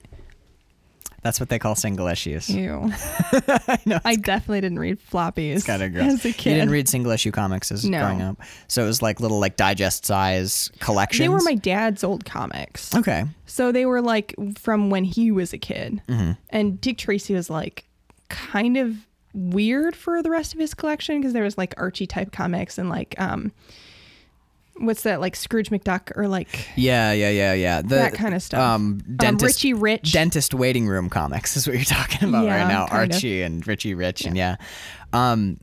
[1.23, 2.49] That's what they call single issues.
[2.51, 2.91] Ew.
[3.33, 6.15] I, know, I definitely didn't read floppies Kind of gross.
[6.15, 6.51] as a kid.
[6.51, 8.01] You didn't read single issue comics as No.
[8.01, 11.21] growing up, so it was like little like digest size collections.
[11.21, 12.95] They were my dad's old comics.
[12.95, 13.25] okay.
[13.47, 16.03] So they were like from when he was a kid.
[16.09, 16.33] Mm-hmm.
[16.51, 17.85] And Dick Tracy was like
[18.29, 18.97] kind of
[19.35, 22.89] weird for the rest of his collection because there was like Archie type comics and
[22.91, 23.53] like um
[24.77, 27.83] what's that like Scrooge McDuck or like Yeah, yeah, yeah, yeah.
[27.83, 28.61] The, That kinda stuff.
[28.61, 30.13] Um, dentist, Richie Rich.
[30.13, 32.87] dentist waiting room comics is what you're talking about Yeah, right now.
[32.87, 33.17] kind of.
[33.17, 34.57] Archie and Richie Rich, and yeah.
[35.13, 35.59] Um,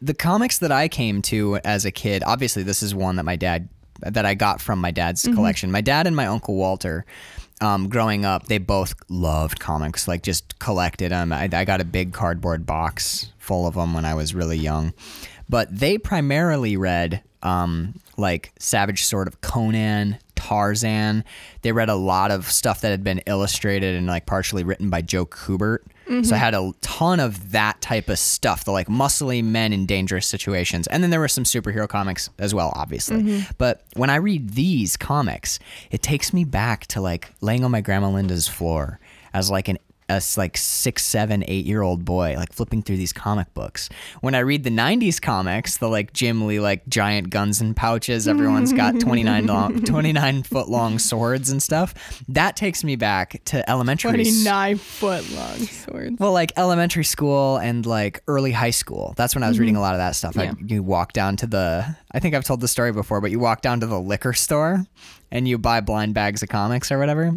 [0.00, 3.36] the comics that I came to as a kid, obviously, this is one that my
[3.36, 3.68] dad
[4.00, 5.34] that I got from my dad's Mm-hmm.
[5.36, 5.70] collection.
[5.70, 7.04] My dad and my uncle Walter.
[7.60, 11.32] Um, growing up, they both loved comics, like just collected them.
[11.32, 14.92] I, I got a big cardboard box full of them when I was really young.
[15.48, 21.24] But they primarily read um, like Savage Sword of Conan, Tarzan.
[21.60, 25.02] They read a lot of stuff that had been illustrated and like partially written by
[25.02, 25.80] Joe Kubert.
[26.06, 26.34] So I mm-hmm.
[26.34, 30.86] had a ton of that type of stuff, the like muscly men in dangerous situations.
[30.88, 33.22] And then there were some superhero comics as well, obviously.
[33.22, 33.50] Mm-hmm.
[33.56, 35.58] But when I read these comics,
[35.90, 38.98] it takes me back to like laying on my grandma Linda's floor
[39.32, 43.12] as like an a like six, seven, eight year old boy, like flipping through these
[43.12, 43.88] comic books.
[44.20, 48.26] When I read the '90s comics, the like Jim Lee, like giant guns and pouches,
[48.28, 51.94] everyone's got 29 long, 29 foot long swords and stuff.
[52.28, 54.20] That takes me back to elementary.
[54.20, 56.16] s- 29 foot long swords.
[56.18, 59.14] well, like elementary school and like early high school.
[59.16, 60.36] That's when I was reading a lot of that stuff.
[60.38, 60.66] I, Mm-hmm.
[60.66, 60.74] Yeah.
[60.74, 63.60] you walk down to the, I think I've told the story before, but you walk
[63.62, 64.84] down to the liquor store
[65.30, 67.32] and you buy blind bags of comics or whatever.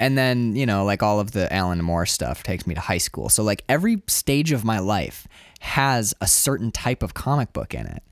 [0.00, 2.98] And then, you know, like all of the Alan Moore stuff takes me to high
[2.98, 3.28] school.
[3.28, 5.28] So, like, every stage of my life
[5.60, 8.02] has a certain type of comic book in it.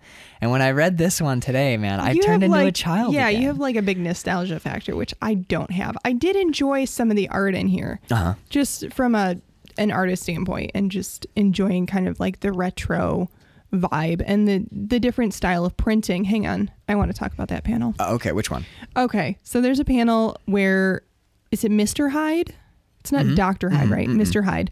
[0.41, 3.15] And when I read this one today, man, I You turned into a child.
[3.15, 3.41] Yeah, again.
[3.41, 5.97] you have like a big nostalgia factor, which I don't have.
[6.05, 8.35] I did enjoy some of the art in here, Uh-huh.
[8.51, 9.39] just from a
[9.79, 13.31] an artist standpoint, and just enjoying kind of like the retro
[13.73, 16.25] vibe and the the different style of printing.
[16.25, 17.95] Hang on, I want to talk about that panel.
[17.99, 18.65] Uh, okay, which one?
[18.97, 21.03] Okay, so there's a panel where
[21.51, 22.11] is it Mr.
[22.11, 22.55] Hyde?
[23.01, 23.29] It's Mm-hmm.
[23.29, 23.71] not Dr.
[23.71, 24.09] Hyde, right?
[24.09, 24.45] Mr.
[24.45, 24.71] Hyde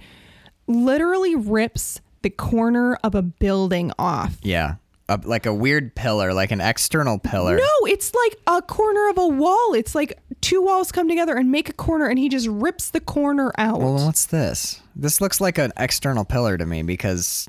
[0.66, 4.36] literally rips the corner of a building off.
[4.42, 4.76] Yeah.
[5.08, 7.56] A, like a weird pillar, like an external pillar.
[7.56, 9.72] No, it's like a corner of a wall.
[9.74, 12.98] It's like two walls come together and make a corner, and he just rips the
[13.00, 13.78] corner out.
[13.78, 14.82] Well, what's this?
[14.96, 17.48] This looks like an external pillar to me because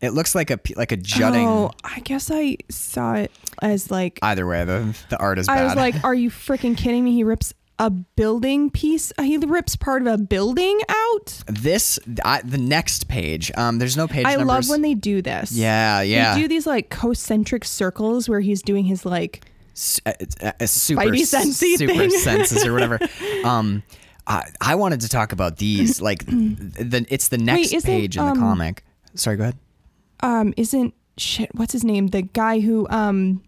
[0.00, 1.46] it looks like a like a jutting.
[1.46, 5.58] Oh, I guess I saw it as like Either way, the the art is bad.
[5.58, 9.12] I was like, "Are you freaking kidding me?" He rips a building piece.
[9.20, 11.42] He rips part of a building out.
[11.46, 13.50] this I, the next page.
[13.56, 14.46] Um, there's no page I numbers.
[14.48, 15.52] love when they do this.
[15.52, 16.34] yeah, yeah.
[16.34, 20.12] They do these like concentric circles where he's doing his like S- uh,
[20.42, 22.10] uh, uh, super Spidey super thing.
[22.10, 22.98] senses or whatever.
[23.44, 23.82] um,
[24.26, 26.00] I I wanted to talk about these.
[26.08, 28.84] Like the it's the next isn't, page in the um, comic.
[29.14, 29.56] Sorry, go ahead.
[30.20, 33.42] um isn't shit what's his name the guy who um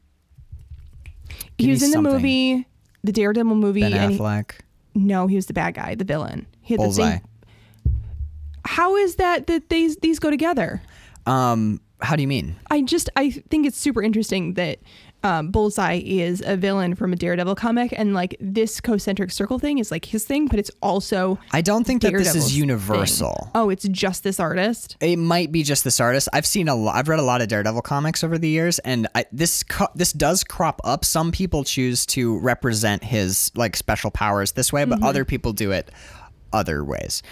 [1.56, 2.12] Give he was in the something.
[2.12, 2.66] movie
[3.04, 4.52] the Daredevil movie Ben and he- Affleck,
[4.94, 6.46] no he was the bad guy the villain.
[6.62, 7.20] He had the same
[8.64, 10.82] how is that that these these go together?
[11.26, 12.56] Um, how do you mean?
[12.70, 14.78] I just I think it's super interesting that
[15.22, 19.78] um, Bullseye is a villain from a Daredevil comic, and like this concentric circle thing
[19.78, 22.56] is like his thing, but it's also I don't think that this is thing.
[22.56, 23.50] universal.
[23.54, 24.96] Oh, it's just this artist.
[25.00, 26.28] It might be just this artist.
[26.32, 26.96] I've seen a lot.
[26.96, 30.12] I've read a lot of Daredevil comics over the years, and I, this co- this
[30.12, 31.04] does crop up.
[31.04, 35.72] Some people choose to represent his like special powers this way, but other people do
[35.72, 35.90] it
[36.52, 37.22] other ways.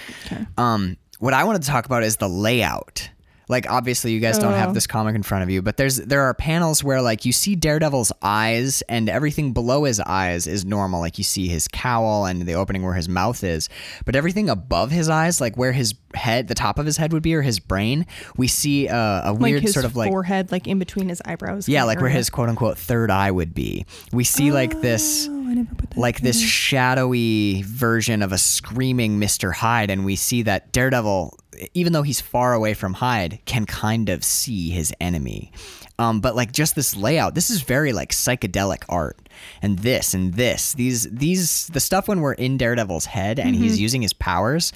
[0.56, 3.10] Um, what I wanted to talk about is the layout
[3.48, 4.56] like obviously you guys don't Oh.
[4.56, 7.32] have this comic in front of you, but there's there are panels where like you
[7.32, 11.00] see Daredevil's eyes and everything below his eyes is normal.
[11.00, 13.68] Like you see his cowl and the opening where his mouth is,
[14.04, 17.22] but everything above his eyes, like where his head, the top of his head would
[17.22, 18.06] be, or his brain,
[18.36, 21.20] we see uh, a like weird his sort of like forehead, like in between his
[21.24, 21.68] eyebrows.
[21.68, 23.86] yeah, like where his quote unquote third eye would be.
[24.12, 25.98] We see like this Oh, never put that.
[25.98, 29.52] like this shadowy version of a screaming Mr.
[29.52, 31.38] Hyde, and we see that Daredevil,
[31.74, 35.52] even though he's far away from Hyde, can kind of see his enemy.
[35.98, 39.28] Um, but like just this layout, this is very like psychedelic art,
[39.60, 43.80] and this and this, these these the stuff when we're in Daredevil's head and he's
[43.80, 44.72] using his powers.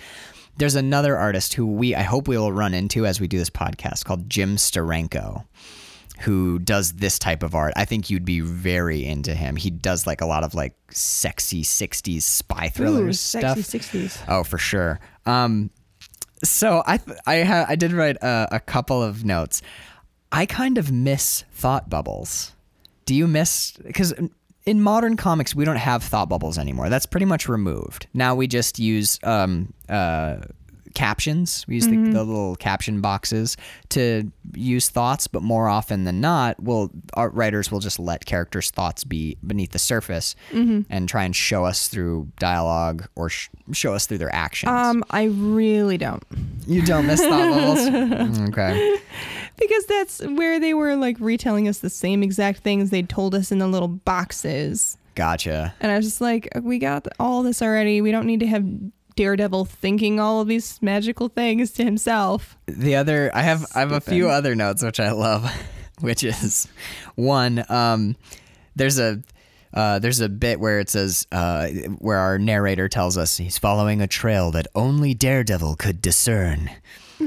[0.57, 3.51] There's another artist who we I hope we will run into as we do this
[3.51, 5.45] podcast called Jim Steranko
[6.23, 7.73] who does this type of art.
[7.77, 9.57] I think you'd be very into him.
[9.57, 13.57] He does like a lot of like sexy 60s spy thrillers Ooh, stuff.
[13.57, 14.19] sexy sixties.
[14.29, 15.01] Oh, for sure.
[15.27, 15.71] Um,
[16.45, 19.63] so I th- I ha- I did write a, a couple of notes.
[20.31, 22.53] I kind of miss thought bubbles.
[23.05, 24.13] Do you miss because
[24.65, 26.89] in modern comics we don't have thought bubbles anymore.
[26.89, 28.07] That's pretty much removed.
[28.15, 30.37] Now we just use um uh
[30.95, 31.65] captions.
[31.67, 32.13] We use the, mm-hmm.
[32.13, 33.57] the little caption boxes
[33.91, 38.71] to use thoughts, but more often than not, will art writers will just let characters'
[38.71, 40.83] thoughts be beneath the surface mm-hmm.
[40.91, 44.71] and try and show us through dialogue or sh- show us through their actions.
[44.71, 46.23] Um, I really don't.
[46.67, 47.79] you don't miss thought bubbles.
[48.23, 48.99] Mm, okay.
[49.59, 53.51] Because that's where they were like retelling us the same exact things they'd told us
[53.51, 54.97] in the little boxes.
[55.15, 55.75] Gotcha.
[55.81, 58.01] And I was just like, we got all this already.
[58.01, 58.65] We don't need to have
[59.17, 62.57] Daredevil thinking all of these magical things to himself.
[62.67, 65.51] The other, I have, I have a few other notes which I love,
[66.01, 66.69] which is
[67.15, 67.65] one.
[67.69, 68.17] Um,
[68.77, 69.23] there's a,
[69.75, 74.01] uh, there's a bit where it says, uh, where our narrator tells us he's following
[74.03, 76.71] a trail that only Daredevil could discern.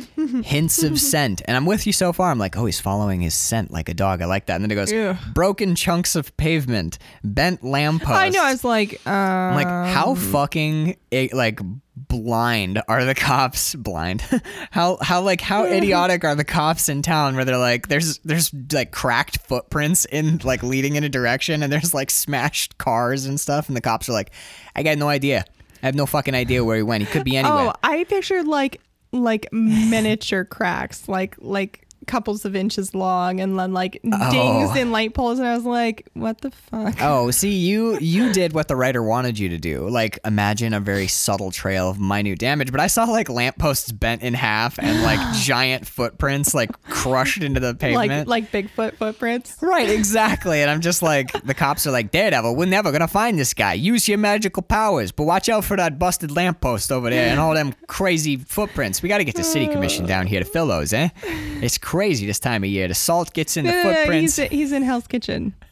[0.44, 2.32] Hints of scent, and I'm with you so far.
[2.32, 4.22] I'm like, oh, he's following his scent like a dog.
[4.22, 4.56] I like that.
[4.56, 5.18] And then it goes, Ew.
[5.34, 8.14] broken chunks of pavement, bent lampposts.
[8.14, 8.44] I know.
[8.44, 11.60] I was like, uh, I'm like, how fucking eh, like
[11.96, 13.76] blind are the cops?
[13.76, 14.22] Blind?
[14.72, 18.54] how how like how idiotic are the cops in town where they're like, there's there's
[18.72, 23.40] like cracked footprints in like leading in a direction, and there's like smashed cars and
[23.40, 24.32] stuff, and the cops are like,
[24.76, 25.46] I got no idea.
[25.84, 27.04] I have no fucking idea where he went.
[27.04, 27.68] He could be anywhere.
[27.68, 28.82] oh, I pictured like
[29.24, 34.74] like miniature cracks, like like couples of inches long, and then like dings Oh.
[34.76, 35.40] in light poles.
[35.40, 36.96] And I was like, what the fuck?
[37.02, 39.88] Oh, see, you you did what the writer wanted you to do.
[39.90, 44.22] Like imagine a very subtle trail of minute damage, but I saw like lampposts bent
[44.22, 48.28] in half and like giant footprints like crushed into the pavement.
[48.28, 49.58] like like Bigfoot footprints.
[49.62, 50.62] Right, exactly.
[50.62, 53.74] And I'm just like, the cops are like, Daredevil, we're never gonna find this guy.
[53.74, 57.54] Use your magical powers, but watch out for that busted lamppost over there and all
[57.54, 59.02] them crazy footprints.
[59.02, 61.10] We gotta get the city commission down here to fill those, eh?
[61.24, 62.88] It's crazy this time of year.
[62.88, 64.36] The salt gets in the No, no, no, footprints.
[64.38, 65.54] he's he's in Hell's Kitchen.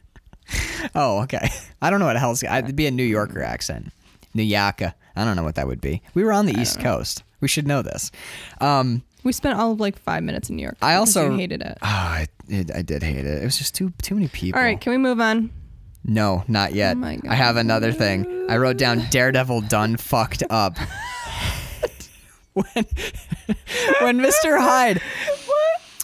[0.95, 1.49] Oh, okay.
[1.81, 2.43] I don't know what hell's.
[2.43, 3.91] It'd be a New Yorker accent.
[4.33, 4.93] New Yorker.
[5.15, 6.01] I don't know what that would be.
[6.13, 7.23] We were on the East Coast.
[7.39, 8.11] We should know this.
[8.59, 10.75] Um, We spent all of like five minutes in New York.
[10.81, 11.77] I also- hated it.
[11.81, 13.41] oh, I, I did hate it.
[13.41, 14.59] It was just too too many people.
[14.59, 15.49] All right, can we move on?
[16.03, 16.97] No, not yet.
[17.01, 18.45] Oh I have another thing.
[18.49, 20.77] I wrote down Daredevil done fucked up.
[22.53, 22.65] when
[24.01, 24.59] when Mr.
[24.59, 25.01] Hyde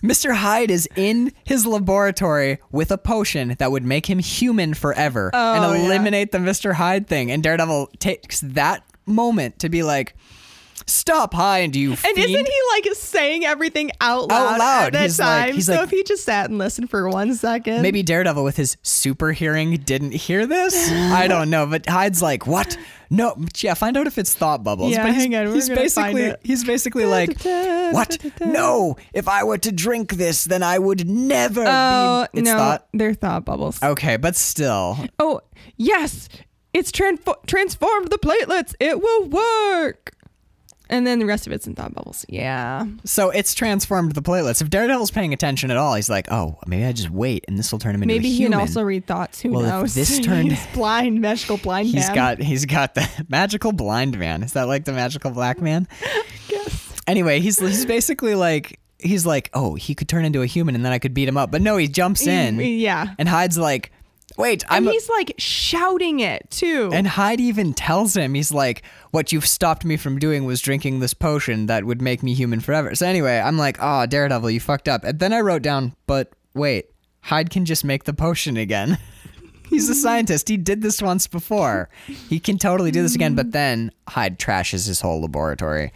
[0.03, 0.35] Mr.
[0.35, 5.65] Hyde is in his laboratory with a potion that would make him human forever and
[5.65, 5.85] Oh, yeah.
[5.85, 6.73] eliminate the Mr.
[6.73, 7.31] Hyde thing.
[7.31, 10.15] And Daredevil takes that moment to be like,
[10.89, 14.85] Stop, Hyde, you And fiend." isn't he like saying everything out loud, loud.
[14.87, 15.55] at that He's like- time?
[15.55, 18.57] he's so like- if he just sat and listened for one second, Maybe Daredevil with
[18.57, 20.91] his super hearing didn't hear this.
[20.91, 22.77] I don't know, but Hyde's like, "What?
[23.11, 25.69] No, yeah, find out if it's thought bubbles." Yeah, but he's, hang on, we're he's
[25.69, 28.17] basically he's basically like, "What?
[28.41, 28.97] No!
[29.13, 32.87] If I were to drink this, then I would never Oh be." It's no, thought.
[32.93, 33.81] they're thought bubbles.
[33.81, 35.41] Okay, but still, Oh
[35.77, 36.29] yes,
[36.73, 38.75] it's transfo- transformed the platelets.
[38.79, 40.13] It will work.
[40.91, 42.25] And then the rest of it's in thought bubbles.
[42.29, 42.85] Yeah.
[43.05, 44.59] so it's transformed the platelets.
[44.61, 47.71] If Daredevil's paying attention at all, he's like, "Oh, maybe I just wait, and this
[47.71, 49.39] will turn him into Maybe a he can also read thoughts.
[49.41, 49.93] Who Well, if knows?
[49.95, 52.15] this turned- He's blind, magical blind He's man.
[52.15, 54.41] got he's got the magical blind man.
[54.43, 55.87] Is that like the magical black man?
[56.49, 56.93] yes.
[57.07, 60.83] Anyway, he's he's basically like he's like, oh, he could turn into a human and
[60.83, 61.51] then I could beat him up.
[61.51, 63.13] But no, he jumps in Yeah.
[63.17, 63.91] and Hyde's like,
[64.39, 64.85] wait, I'm.
[64.87, 66.89] And he's like shouting it too.
[66.93, 70.99] and Hyde even tells him, he's like, what you've stopped me from doing was drinking
[70.99, 72.95] this potion that would make me human forever.
[72.95, 75.03] So anyway, I'm like, oh, Daredevil, you fucked up.
[75.03, 76.87] And then I wrote down, but wait,
[77.21, 78.97] Hyde can just make the potion again.
[79.69, 80.49] He's a scientist.
[80.49, 81.89] He did this once before.
[82.07, 83.35] He can totally do this again.
[83.35, 85.93] But then Hyde trashes his whole laboratory.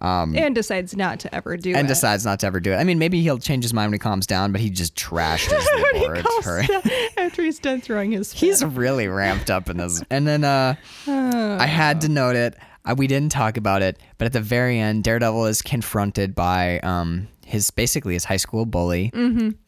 [0.00, 1.80] And decides not to ever do and it.
[1.80, 2.76] And decides not to ever do it.
[2.76, 5.50] I mean, maybe he'll change his mind when he calms down, but he just trashed
[5.50, 8.40] his when he after he's done throwing his fit.
[8.40, 10.02] He's really ramped up in this.
[10.10, 10.74] And then uh,
[11.06, 12.56] I had to note it.
[12.84, 16.78] Uh, we didn't talk about it, but at the very end, Daredevil is confronted by
[16.80, 19.10] um, his basically his high school bully,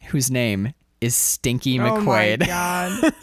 [0.07, 2.47] whose name is Stinky oh my McQuaid.
[2.47, 3.13] god.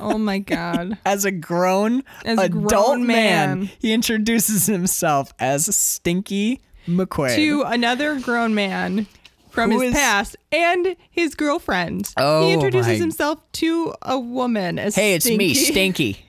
[0.00, 0.98] Oh my god.
[1.04, 3.70] As a grown As adult grown man, man.
[3.78, 7.36] he introduces himself as Stinky McQuaid.
[7.36, 9.06] To another grown man
[9.50, 12.08] from Who his is- past and his girlfriend.
[12.16, 15.72] Oh he introduces my- himself to a woman as Hey, it's me, Stinky.
[16.14, 16.26] Stinky.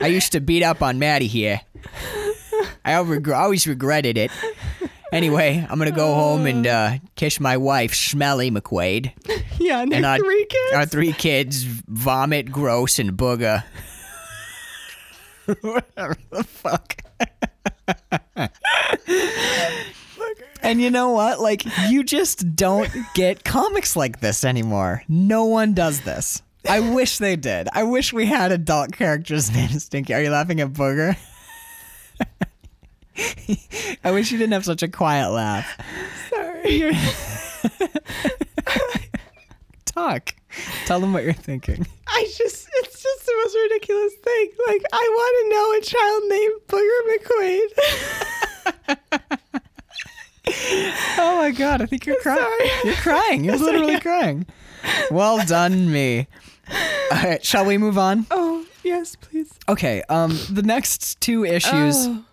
[0.00, 1.60] I used to beat up on Maddie here.
[2.84, 4.30] I always always regretted it.
[5.12, 9.12] Anyway, I'm gonna go home and uh, kiss my wife, Smelly McQuaid,
[9.62, 10.72] Yeah, and, and our three kids.
[10.74, 13.62] Our three kids vomit, gross, and booger.
[15.60, 17.02] Whatever the fuck.
[20.62, 21.40] and you know what?
[21.40, 25.02] Like, you just don't get comics like this anymore.
[25.08, 26.42] No one does this.
[26.68, 27.68] I wish they did.
[27.72, 30.14] I wish we had adult characters named Stinky.
[30.14, 31.16] Are you laughing at Booger?
[34.04, 35.68] I wish you didn't have such a quiet laugh.
[36.30, 36.92] Sorry.
[39.94, 40.34] Talk.
[40.86, 41.86] Tell them what you're thinking.
[42.08, 44.50] I just, it's just the most ridiculous thing.
[44.66, 47.00] Like, I want to know a child named Booger
[48.88, 49.28] McQuaid.
[51.18, 52.40] Oh my god, I think you're crying.
[52.40, 52.70] sorry.
[52.84, 53.44] You're crying.
[53.44, 54.46] You're literally crying.
[55.10, 56.26] Well done, me.
[57.10, 58.26] All right, shall we move on?
[58.30, 59.52] oh, yes, please.
[59.68, 62.24] Okay, um the next two issues Oh.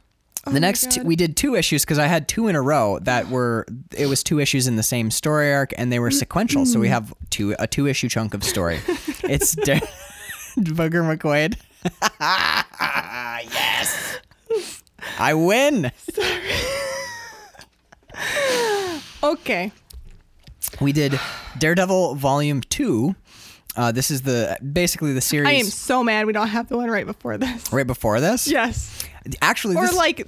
[0.50, 2.98] Oh the next two, we did two issues because I had two in a row
[3.04, 6.66] that were it was two issues in the same story arc and they were sequential.
[6.66, 6.92] So we Mm.
[6.92, 8.80] have two a two issue chunk of story.
[9.24, 9.82] it's De-
[10.58, 11.56] Booger McQuaid.
[13.52, 14.20] yes,
[15.20, 15.92] I win.
[19.22, 19.72] Okay.
[20.82, 21.20] We did
[21.58, 23.16] Daredevil Volume Two.
[23.76, 26.78] Uh, this is the basically the series I am so mad we don't have the
[26.78, 27.72] one right before this.
[27.72, 28.48] right before this.
[28.48, 29.04] Yes.
[29.42, 30.26] Actually, Or this, like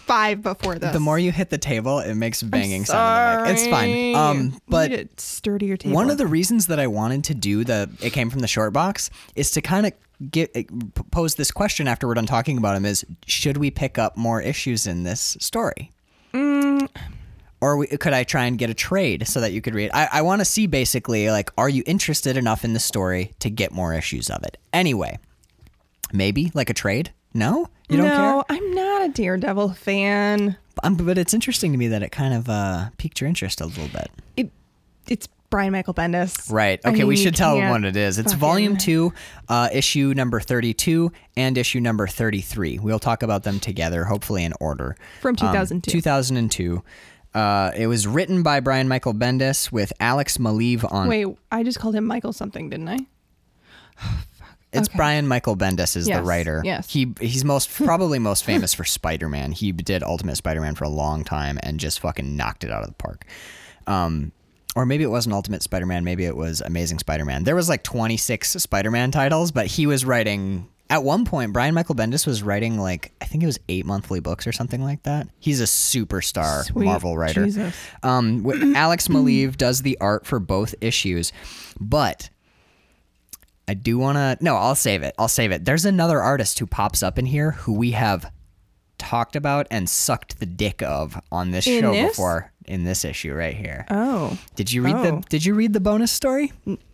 [0.00, 0.92] five before this.
[0.92, 3.50] the more you hit the table, it makes banging sound.
[3.50, 4.14] It's fine.
[4.14, 5.94] Um, but need a sturdier table.
[5.94, 8.72] One of the reasons that I wanted to do the it came from the short
[8.72, 9.92] box is to kind of
[10.30, 10.54] get
[11.10, 14.40] pose this question after we're done talking about him is should we pick up more
[14.40, 15.92] issues in this story?
[17.66, 19.90] Or we, could I try and get a trade so that you could read?
[19.92, 23.50] I, I want to see basically like, are you interested enough in the story to
[23.50, 24.56] get more issues of it?
[24.72, 25.18] Anyway,
[26.12, 27.10] maybe like a trade.
[27.34, 28.16] No, you don't care?
[28.18, 28.56] no, care.
[28.56, 30.56] I'm not a Daredevil fan.
[30.84, 33.66] Um, but it's interesting to me that it kind of uh, piqued your interest a
[33.66, 34.10] little bit.
[34.36, 34.50] It,
[35.08, 36.52] it's Brian Michael Bendis.
[36.52, 36.80] Right.
[36.84, 38.18] I Okay, mean, we should tell can't what it is.
[38.18, 39.12] It's volume two,
[39.48, 42.78] uh, issue number 32 and issue number 33.
[42.78, 44.96] We'll talk about them together, hopefully in order.
[45.20, 46.82] From Um, 2002.
[47.36, 47.38] 2002.
[47.38, 51.08] Uh, it was written by Brian Michael Bendis with Alex Maleev on.
[51.08, 52.98] Wait, I just called him Michael something, didn't I?
[54.72, 54.96] it's okay.
[54.96, 56.60] Brian Michael Bendis is the writer.
[56.64, 56.90] yes.
[56.90, 59.52] He he's most probably most famous for Spider-Man.
[59.52, 62.88] He did Ultimate Spider-Man for a long time and just fucking knocked it out of
[62.88, 63.24] the park.
[63.86, 64.32] Um,
[64.74, 66.04] or maybe it wasn't Ultimate Spider-Man.
[66.04, 67.44] Maybe it was Amazing Spider-Man.
[67.44, 70.68] There was like 26 Spider-Man titles, but he was writing.
[70.88, 74.20] At one point, Brian Michael Bendis was writing like I think it was eight monthly
[74.20, 75.26] books or something like that.
[75.40, 77.44] He's a superstar Sweet Marvel writer.
[77.44, 77.74] Jesus.
[78.02, 78.46] Um,
[78.76, 81.32] Alex Maleev does the art for both issues,
[81.80, 82.30] but
[83.66, 84.38] I do want to.
[84.44, 85.14] No, I'll save it.
[85.18, 85.64] I'll save it.
[85.64, 88.30] There's another artist who pops up in here who we have
[88.98, 92.10] talked about and sucked the dick of on this In show this?
[92.12, 93.86] before in this issue right here.
[93.90, 94.38] Oh.
[94.54, 95.02] Did you read Oh.
[95.02, 96.52] the Did you read the bonus story?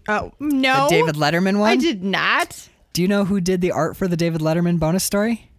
[0.09, 0.89] Oh, no.
[0.89, 1.71] The David Letterman one.
[1.71, 2.69] I did not.
[2.93, 5.51] Do you know who did the art for the David Letterman bonus story?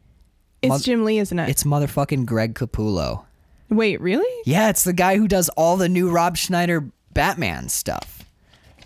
[0.62, 1.50] It's Moth- Jim Lee, isn't it?
[1.50, 3.26] It's motherfucking Greg Capullo.
[3.69, 4.41] Wait, really?
[4.46, 8.24] Yeah, it's the guy who does all the new Rob Schneider Batman stuff.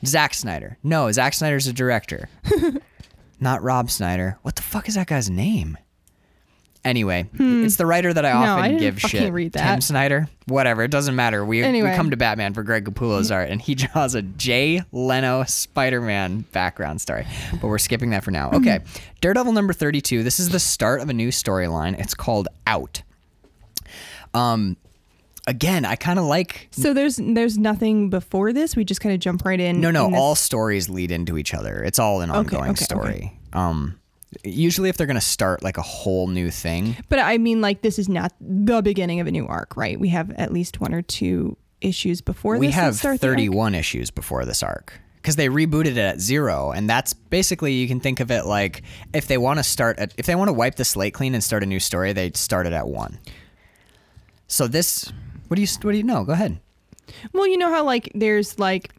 [0.05, 0.77] Zack Snyder.
[0.83, 2.29] No, Zack Snyder's a director.
[3.39, 4.37] Not Rob Snyder.
[4.43, 5.77] What the fuck is that guy's name?
[6.87, 8.43] Anyway, it's the writer that I Hmm.
[8.43, 9.33] No, often I give shit.
[9.33, 9.81] read Tim.
[9.81, 10.29] Snyder.
[10.45, 11.43] Whatever, it doesn't matter.
[11.43, 11.89] We, Anyway.
[11.89, 16.45] we come to Batman for Greg Capullo's art, and he draws a Jay Leno Spider-Man
[16.53, 17.27] background story.
[17.51, 18.51] But we're skipping that for now.
[18.51, 18.79] Okay,
[19.19, 20.23] Daredevil number thirty-two.
[20.23, 21.99] This is the start of a new storyline.
[21.99, 23.03] It's called Out.
[24.33, 24.77] Um,
[25.45, 28.75] again, I kind of like So there's there's nothing before this.
[28.77, 29.81] We just kind of jump right in.
[29.81, 31.83] No, no, in all stories lead into each other.
[31.83, 33.39] It's all an ongoing okay, story.
[33.51, 33.99] Um
[34.43, 37.81] usually if they're going to start like a whole new thing, But I mean, like
[37.81, 39.99] this is not the beginning of a new arc, right?
[39.99, 42.75] We have at least one or two issues before we this.
[42.75, 43.35] have start the arc.
[43.35, 47.87] 31 issues before this arc cuz they rebooted it at 0 and that's basically you
[47.87, 48.81] can think of it like
[49.13, 51.43] if they want to start at, if they want to wipe the slate clean and
[51.43, 53.19] start a new story, they start it at 1.
[54.47, 55.11] So this,
[55.49, 56.23] what do you what do you know?
[56.23, 56.59] Go ahead.
[57.31, 58.91] Well, you know how like there's like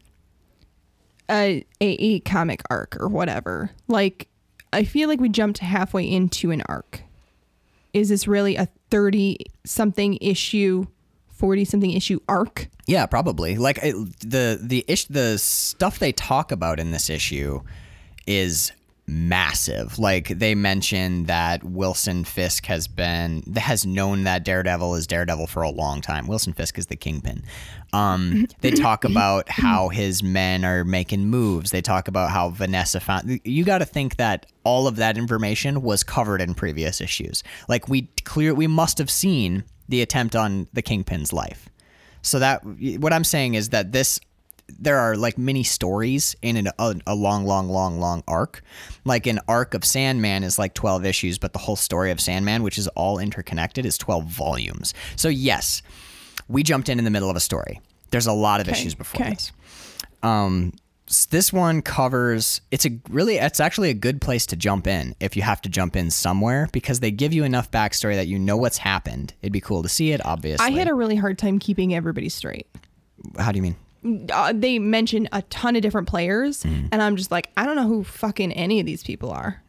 [1.29, 3.71] a, a a comic arc or whatever.
[3.89, 4.28] Like
[4.71, 7.01] I feel like we jumped halfway into an arc.
[7.93, 10.85] Is this really a 30 something issue,
[11.29, 12.69] 40 something issue arc?
[12.85, 13.57] Yeah, probably.
[13.57, 17.61] Like the the ish the stuff they talk about in this issue
[18.27, 18.71] is
[19.09, 19.97] massive.
[19.97, 25.63] Like they mention that Wilson Fisk has been has known that Daredevil is Daredevil for
[25.63, 26.27] a long time.
[26.27, 27.43] Wilson Fisk is the kingpin.
[27.91, 31.71] Um, they talk about how his men are making moves.
[31.71, 33.41] They talk about how Vanessa found.
[33.43, 37.43] You got to think that all of that information was covered in previous issues.
[37.67, 41.67] Like we clear, we must have seen the attempt on the kingpin's life.
[42.21, 42.61] So that
[42.99, 44.19] what I'm saying is that this
[44.77, 48.61] there are like many stories in an, a, a long, long, long, long arc.
[49.05, 52.63] Like an arc of Sandman is like 12 issues, but the whole story of Sandman,
[52.63, 54.93] which is all interconnected, is 12 volumes.
[55.15, 55.81] So, yes,
[56.47, 57.81] we jumped in in the middle of a story.
[58.11, 59.31] There's a lot of Okay, issues before okay.
[59.31, 59.51] this.
[60.23, 60.73] Um,
[61.31, 65.35] this one covers it's a really it's actually a good place to jump in if
[65.35, 68.57] you have to jump in somewhere because they give you enough backstory that you know
[68.57, 69.33] what's happened.
[69.41, 70.65] It'd be cool to see it, obviously.
[70.65, 72.67] I had a really hard time keeping everybody straight.
[73.37, 73.75] How do you mean?
[74.31, 76.89] Uh, they mention a ton of different players, Mm.
[76.91, 79.61] and I'm just like, I don't know who fucking any of these people are.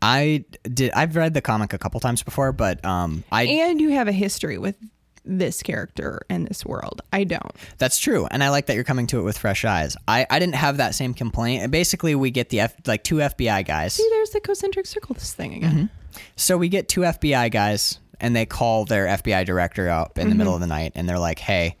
[0.00, 0.92] I did.
[0.92, 4.12] I've read the comic a couple times before, but um, I And you have a
[4.12, 4.76] history with
[5.24, 7.02] this character and this world.
[7.12, 7.52] I don't.
[7.78, 9.96] that's true, and I like that you're coming to it with fresh eyes.
[10.06, 11.62] I I didn't have that same complaint.
[11.64, 13.94] And Basically, we get the F, like two FBI guys.
[13.94, 15.14] See, there's the concentric circle.
[15.14, 15.72] This thing again.
[15.72, 16.18] Mm-hmm.
[16.36, 20.34] So we get two FBI guys, and they call their FBI director up in the
[20.36, 21.76] middle of the night, and they're like, "Hey."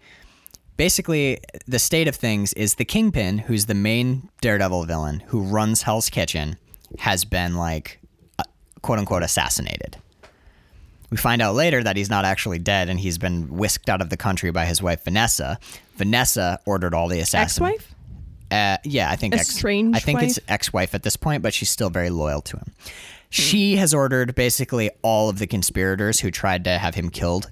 [0.78, 5.82] Basically, the state of things is the Kingpin, who's the main Daredevil villain who runs
[5.82, 6.56] Hell's Kitchen,
[7.00, 7.98] has been like,
[8.38, 8.44] uh,
[8.80, 9.96] quote unquote, assassinated.
[11.10, 14.08] We find out later that he's not actually dead and he's been whisked out of
[14.08, 15.58] the country by his wife Vanessa.
[15.96, 17.66] Vanessa ordered all the assassins.
[17.66, 17.94] Ex-wife?
[18.50, 19.48] Uh, yeah, I think ex.
[19.48, 22.72] Estranged I think it's ex-wife at this point, but she's still very loyal to him.
[23.30, 27.50] She has ordered basically all of the conspirators who tried to have him killed,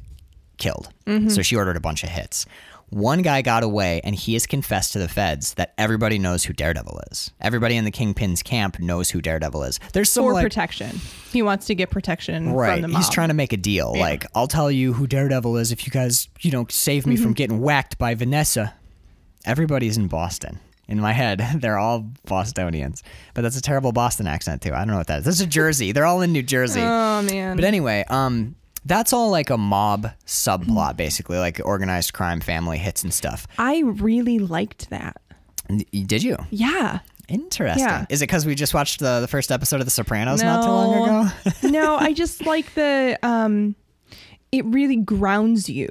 [0.59, 0.91] killed.
[1.07, 1.29] Mm-hmm.
[1.31, 2.47] So she ordered a bunch of hits.
[2.91, 6.53] One guy got away, and he has confessed to the feds that everybody knows who
[6.53, 7.33] Daredevil is.
[7.41, 9.81] Everybody in the Kingpin's camp knows who Daredevil is.
[9.93, 11.01] There's some For like, protection.
[11.33, 12.75] He wants to get protection Right.
[12.75, 12.99] from the mob.
[12.99, 13.93] He's trying to make a deal.
[13.99, 17.33] Like, I'll tell you who Daredevil is if you guys, you know, save me from
[17.33, 18.75] getting whacked by Vanessa.
[19.45, 20.61] Everybody's in Boston.
[20.89, 23.03] In my head, they're all Bostonians.
[23.35, 24.73] But that's a terrible Boston accent, too.
[24.73, 25.25] I don't know what that is.
[25.25, 25.91] This is Jersey.
[25.91, 26.81] They're all in New Jersey.
[26.81, 27.57] Oh man.
[27.57, 28.55] But anyway, um,
[28.87, 33.47] that's all like a mob subplot, basically, like organized crime, family hits and stuff.
[33.59, 35.21] I really liked that.
[35.93, 36.37] Did you?
[36.51, 37.01] Yeah.
[37.29, 37.85] Interesting.
[37.85, 38.07] Yeah.
[38.09, 40.71] Is it because we just watched the, the first episode of The Sopranos not too
[40.71, 41.51] long ago?
[41.69, 43.75] no, I just like the um
[44.53, 45.89] it really grounds you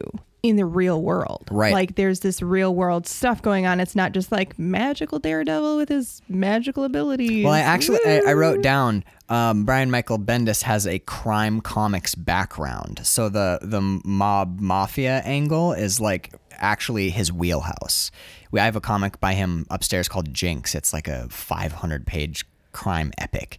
[0.49, 1.47] in the real world.
[1.51, 1.73] Right.
[1.73, 3.79] Like there's this real world stuff going on.
[3.79, 7.43] It's not just like magical daredevil with his magical abilities.
[7.43, 12.13] Well, I actually I, I wrote down um, Brian Michael Bendis has a crime comics
[12.15, 18.11] background, so the the mob mafia angle is like actually his wheelhouse.
[18.51, 20.75] We I have a comic by him upstairs called Jinx.
[20.75, 23.57] It's like a 500 page crime epic.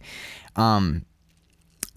[0.55, 1.05] Um,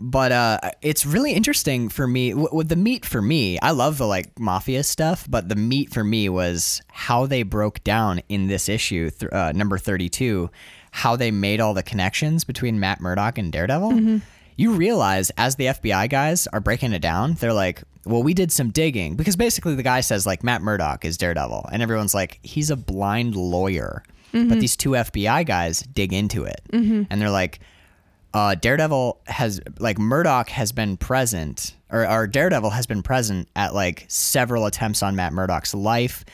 [0.01, 2.31] but uh, it's really interesting for me.
[2.31, 5.93] W- with the meat for me, I love the like mafia stuff, but the meat
[5.93, 10.51] for me was how they broke down in this issue, th- uh, number thirty-two,
[10.93, 14.21] how they made all the connections between Matt Murdock and Daredevil.
[14.57, 18.51] You realize as the FBI guys are breaking it down, they're like, "Well, we did
[18.53, 22.41] some digging because basically the guy says like Matt Murdock is Daredevil, and everyone's like,
[22.43, 26.61] he's a blind lawyer." But these two FBI guys dig into it,
[27.11, 27.59] and they're like,
[28.35, 33.75] uh, Daredevil has like Murdock has been present, or, or Daredevil has been present at
[33.75, 36.25] like several attempts on Matt Murdock's life.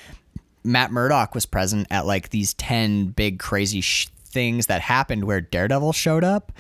[0.65, 5.41] Matt Murdock was present at like these ten big crazy sh- things that happened where
[5.41, 6.53] Daredevil showed up.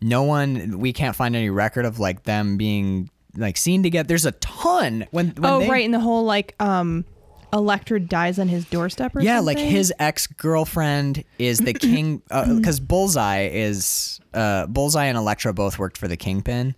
[0.00, 4.06] No one, we can't find any record of like them being like seen together.
[4.06, 7.04] There's a ton when, when Oh, they, right, and the whole like um
[7.52, 9.56] Elektra dies on his doorstep or yeah, something.
[9.56, 15.78] like his ex girlfriend is the king because Bullseye is uh, Bullseye and Elektra both
[15.78, 16.74] worked for the Kingpin,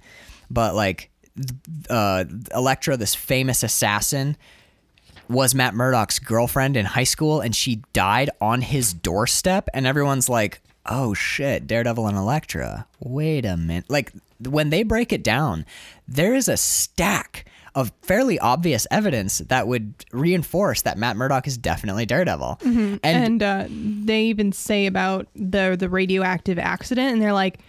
[0.50, 1.10] but like
[1.88, 4.36] uh, Elektra, this famous assassin,
[5.28, 10.28] was Matt Murdock's girlfriend in high school, and she died on his doorstep, and everyone's
[10.28, 15.64] like, "Oh shit, Daredevil and Elektra." Wait a minute, like when they break it down,
[16.06, 17.44] there is a stack
[17.78, 22.58] of fairly obvious evidence that would reinforce that Matt Murdock is definitely Daredevil.
[22.62, 27.60] And, and uh, they even say about the the radioactive accident and they're like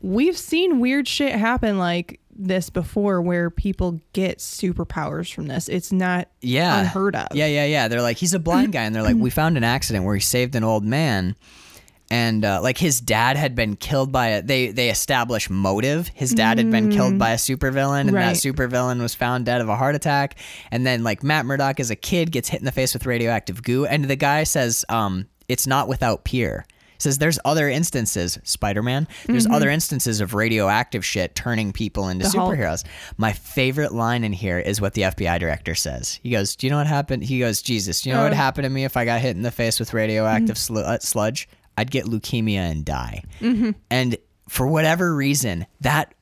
[0.00, 5.68] we've seen weird shit happen like this before where people get superpowers from this.
[5.68, 7.28] It's not yeah unheard of.
[7.32, 7.88] Yeah, yeah, yeah.
[7.88, 10.20] They're like he's a blind guy, and they're like we found an accident where he
[10.20, 11.36] saved an old man.
[12.10, 16.08] And uh, like his dad had been killed by a they they establish motive.
[16.08, 19.68] His dad had been killed by a supervillain, and that supervillain was found dead of
[19.68, 20.38] a heart attack.
[20.70, 23.62] And then like Matt Murdock as a kid gets hit in the face with radioactive
[23.62, 26.66] goo, and the guy says, um, "It's not without peer."
[26.98, 29.08] Says there's other instances, Spider-Man.
[29.26, 32.54] There's other instances of radioactive shit turning people into The Hulk.
[32.54, 32.84] superheroes.
[33.16, 36.20] My favorite line in here is what the FBI director says.
[36.22, 38.36] He goes, "Do you know what happened?" He goes, "Jesus, do you know what Oh.
[38.36, 41.48] happened to me if I got hit in the face with radioactive slu- uh, sludge?
[41.76, 43.22] I'd get leukemia and die."
[43.90, 44.16] And
[44.48, 46.14] for whatever reason, that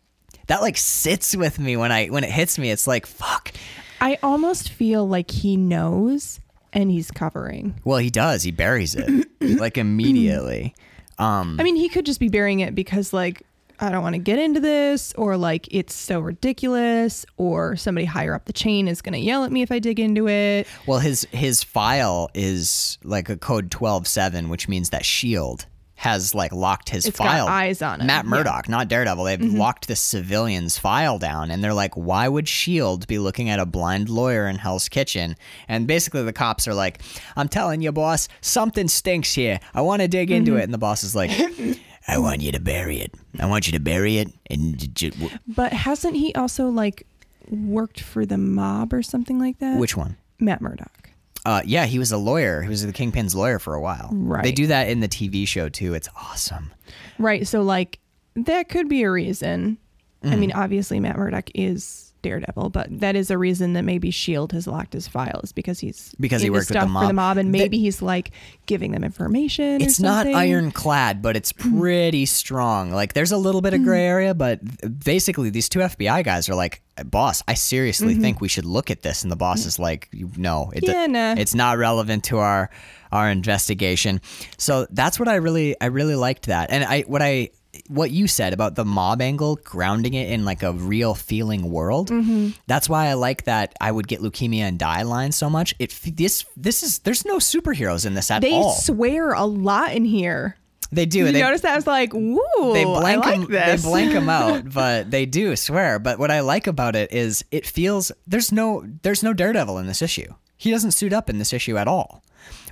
[0.47, 2.71] that like sits with me when I when it hits me.
[2.71, 3.53] It's like fuck.
[4.01, 6.41] I almost feel like he knows
[6.73, 7.81] and he's covering.
[7.85, 8.43] Well, he does.
[8.43, 10.75] He buries it like immediately.
[11.19, 13.43] Um, I mean, he could just be burying it because, like,
[13.81, 18.35] I don't want to get into this, or like it's so ridiculous, or somebody higher
[18.35, 20.66] up the chain is going to yell at me if I dig into it.
[20.87, 25.66] Well, his his file is like a code twelve seven, which means that Shield
[25.97, 27.47] has like locked his It's file.
[27.47, 28.20] eyes on it, Matt yeah.
[28.23, 28.31] Mm-hmm.
[28.31, 29.23] Murdock, not Daredevil.
[29.25, 33.61] They've locked the civilian's file down, and they're like, "Why would Shield be looking at
[33.61, 35.37] a blind lawyer in Hell's Kitchen?"
[35.68, 37.01] And basically, the cops are like,
[37.37, 39.61] "I'm telling you, boss, something stinks here.
[39.75, 40.37] I want to dig Mm-hmm.
[40.37, 41.31] into it." And the boss is like.
[42.09, 43.15] I want you to bury it.
[43.39, 45.13] I want you to bury it and j-
[45.47, 47.07] But hasn't he also like
[47.49, 49.79] worked for the mob or something like that?
[49.79, 50.17] which one?
[50.41, 51.11] Matt Murdock.
[51.45, 52.63] Uh, yeah, he was a lawyer.
[52.63, 54.11] He was the Kingpin's lawyer for a while.
[54.13, 54.45] Right.
[54.45, 55.95] They do that in the TV show too.
[55.95, 56.71] It's awesome.
[57.19, 57.47] Right.
[57.47, 57.99] So, like,
[58.37, 59.79] that could be a reason.
[60.23, 60.39] I Mm.
[60.39, 64.66] mean, obviously, Matt Murdock is Daredevil, but that is a reason that maybe Shield has
[64.66, 67.09] locked his files because he's Because he worked with the stuff for mob.
[67.09, 68.31] the mob, and The- maybe he's like
[68.66, 69.83] giving them information.
[69.83, 71.79] or It's not ironclad, but it's hmm.
[71.79, 72.91] pretty strong.
[72.93, 73.87] Like there's a little bit of hmm.
[73.87, 74.61] gray area, but
[75.05, 78.23] basically these two FBI guys are like, "Boss, I seriously mm-hmm.
[78.23, 79.66] think we should look at this." And the boss mm.
[79.66, 81.35] is like, "No, it, Yeah, nah.
[81.37, 82.70] it's not relevant to our
[83.11, 84.20] our investigation."
[84.59, 86.70] So that's what I really I really liked that.
[86.70, 87.51] And I what I
[87.89, 92.11] what you said about the mob angle grounding it in like a real feeling world.
[92.11, 92.51] Mm-hmm.
[92.66, 95.75] That's why I like that I would get leukemia and die line so much.
[95.79, 98.73] It this this is there's no superheroes in this at They all.
[98.75, 100.57] swear a lot in here.
[100.91, 101.20] They do.
[101.20, 101.73] You they, notice that?
[101.73, 102.39] I was like, "Woo!"
[102.75, 103.51] they blank I like them.
[103.51, 103.83] this.
[103.83, 105.99] They blank them out, but they do swear.
[105.99, 109.87] But what I like about it is it feels there's no there's no Daredevil in
[109.87, 110.35] this issue.
[110.59, 112.23] He doesn't suit up in this issue at all.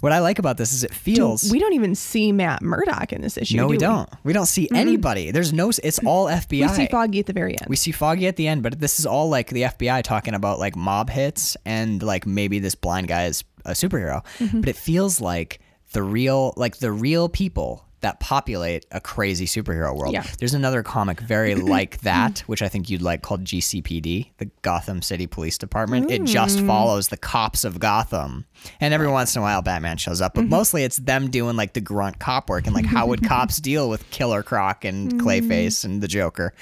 [0.01, 1.51] What I like about this is it feels.
[1.51, 3.57] we don't even see Matt Murdock in this issue.
[3.57, 4.09] no, do we don't.
[4.25, 5.31] We don't see anybody.
[5.31, 5.71] There's no.
[5.71, 6.63] It's all FBI.
[6.63, 7.67] We see Foggy at the very end.
[7.69, 10.59] We see Foggy at the end, but this is all like the FBI talking about
[10.59, 14.25] like mob hits and like maybe this blind guy is a superhero.
[14.39, 14.61] Mm-hmm.
[14.61, 15.61] But it feels like
[15.93, 20.13] the real like the real people that populate a crazy superhero world.
[20.13, 20.25] Yeah.
[20.39, 25.03] There's another comic very like that, which I think you'd like called GCPD, the Gotham
[25.03, 26.11] City Police Department.
[26.11, 26.67] It just mm.
[26.67, 28.47] follows the cops of Gotham.
[28.81, 30.51] And every once in a while Batman shows up, but mm-hmm.
[30.51, 33.89] mostly it's them doing like the grunt cop work and like how would cops deal
[33.89, 35.27] with Killer Croc and mm-hmm.
[35.27, 36.55] Clayface and the Joker.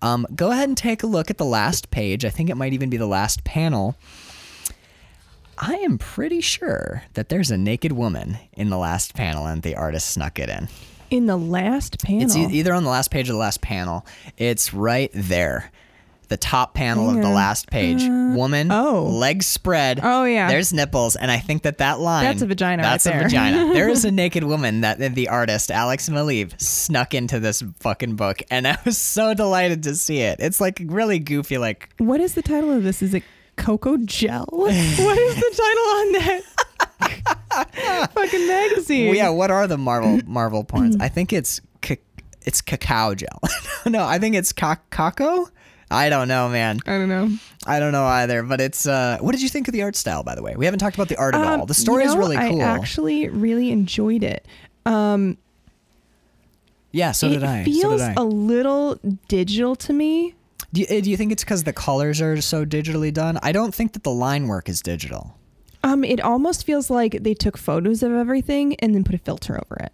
[0.00, 2.24] Um, go ahead and take a look at the last page.
[2.24, 3.96] I think it might even be the last panel.
[5.60, 9.74] I am pretty sure that there's a naked woman in the last panel and the
[9.74, 10.68] artist snuck it in.
[11.10, 12.22] in the last panel.
[12.22, 14.06] It's e- either on the last page or the last panel.
[14.36, 15.70] It's right there.
[16.28, 18.02] The top panel of the last page.
[18.02, 19.04] Uh, woman, oh.
[19.04, 19.98] legs spread.
[20.02, 20.46] Oh, yeah.
[20.48, 22.24] There's nipples, and I think that that line.
[22.24, 23.22] That's a vagina right That's a there.
[23.22, 23.72] vagina.
[23.72, 28.42] there is a naked woman that the artist Alex Maleev snuck into this fucking book,
[28.50, 30.38] and I was so delighted to see it.
[30.40, 33.00] It's like really goofy, like what is the title of this?
[33.00, 33.22] Is it
[33.58, 34.46] Cocoa Gel?
[34.50, 39.08] what is the title on that fucking magazine?
[39.08, 40.96] Well, yeah, what are the Marvel Marvel porns?
[41.00, 41.60] I think it's
[42.42, 43.40] it's cacao gel.
[43.86, 45.50] no, I think it's ca- caco.
[45.90, 46.80] I don't know, man.
[46.86, 47.28] I don't know.
[47.66, 48.42] I don't know either.
[48.42, 48.86] But it's.
[48.86, 50.54] uh What did you think of the art style, by the way?
[50.56, 51.60] We haven't talked about the art at all.
[51.62, 52.62] Um, The story you is really cool.
[52.62, 54.46] I actually really enjoyed it.
[54.86, 55.36] Um,
[56.92, 57.60] yeah, so did I.
[57.60, 58.22] It feels so did I.
[58.22, 58.98] a little
[59.28, 60.34] digital to me.
[60.72, 63.38] Do, you, uh, do you think it's because the colors are so digitally done?
[63.42, 65.38] I don't think that the line work is digital.
[65.82, 69.54] Um, it almost feels like they took photos of everything and then put a filter
[69.54, 69.92] over it.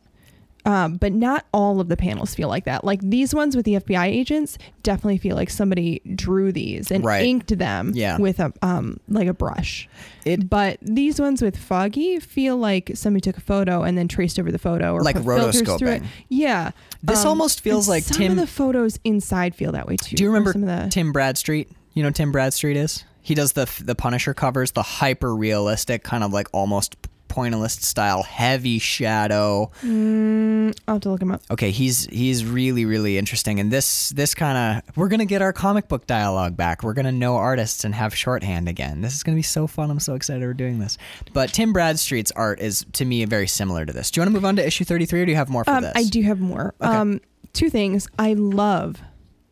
[0.67, 2.85] Um, but not all of the panels feel like that.
[2.85, 7.27] Like these ones with the FBI agents definitely feel like somebody drew these and Right.
[7.27, 8.17] inked them Yeah.
[8.17, 9.89] with a um like a brush.
[10.25, 14.39] It- but these ones with Foggy feel like somebody took a photo and then traced
[14.39, 16.03] over the photo or Like put filters through it.
[16.03, 16.07] rotoscoping.
[16.31, 16.71] Yeah.
[17.03, 20.17] This Um, almost feels like some Tim- of the photos inside feel that way too.
[20.17, 21.69] Do you remember some of the Tim Bradstreet?
[21.93, 23.05] You know Tim Bradstreet is?
[23.21, 26.97] He does the the Punisher covers, the hyper realistic kind of like almost
[27.35, 29.71] pointillist style, heavy shadow.
[29.83, 31.43] I'll have to look him up.
[31.51, 35.53] Okay, he's he's really really interesting, and this this kind of we're gonna get our
[35.53, 36.83] comic book dialogue back.
[36.83, 39.01] We're gonna know artists and have shorthand again.
[39.01, 39.91] This is gonna be so fun.
[39.91, 40.99] I'm so excited we're doing this.
[41.33, 44.11] But Tim Bradstreet's art is to me very similar to this.
[44.11, 45.71] Do you want to move on to issue 33, or do you have more for
[45.73, 45.93] Um, this?
[45.97, 46.75] I do have more.
[46.81, 47.21] Um,
[47.53, 48.07] two things.
[48.19, 49.01] I love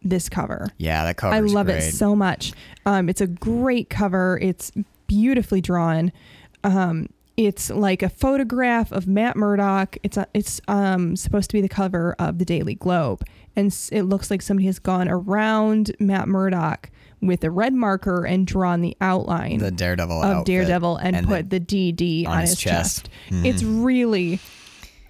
[0.03, 0.67] this cover.
[0.79, 1.35] Yeah, that cover.
[1.35, 2.53] I love it so much.
[2.87, 4.39] Um, it's a great cover.
[4.43, 4.73] It's
[5.07, 6.13] beautifully drawn.
[6.65, 9.97] Um, it's like a photograph of Matt Murdock.
[10.03, 13.23] It's a, it's um, supposed to be the cover of the Daily Globe,
[13.57, 18.47] and it looks like somebody has gone around Matt Murdock with a red marker and
[18.47, 22.51] drawn the outline The Daredevil of outfit Daredevil and, the- put the DD on his
[22.51, 23.09] his, chest.
[23.27, 23.45] Mm-hmm.
[23.45, 23.55] chest.
[23.55, 24.41] It's really,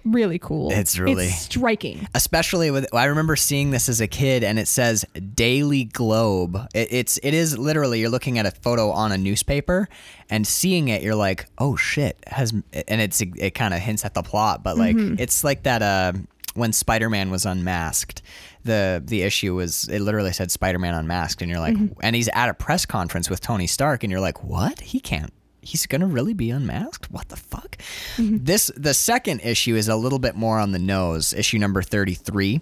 [0.05, 0.71] really cool.
[0.71, 2.07] It's really- striking.
[2.15, 6.57] especially with I remember seeing this as a kid and it says Daily Globe.
[6.73, 9.87] It, it's it is literally you're looking at a photo on a newspaper
[10.29, 14.13] and seeing it you're like, "Oh shit." Has and it's it kind of hints at
[14.13, 16.13] the plot, but like it's like that uh
[16.55, 18.21] when Spider-Man was unmasked.
[18.63, 22.47] The the issue was it literally said Spider-Man unmasked and you're like and he's at
[22.49, 24.79] a press conference with Tony Stark and you're like, "What?
[24.81, 25.33] He can't
[25.63, 27.77] he's gonna really be unmasked what the fuck
[28.17, 32.61] this the second issue is a little bit more on the nose issue number 33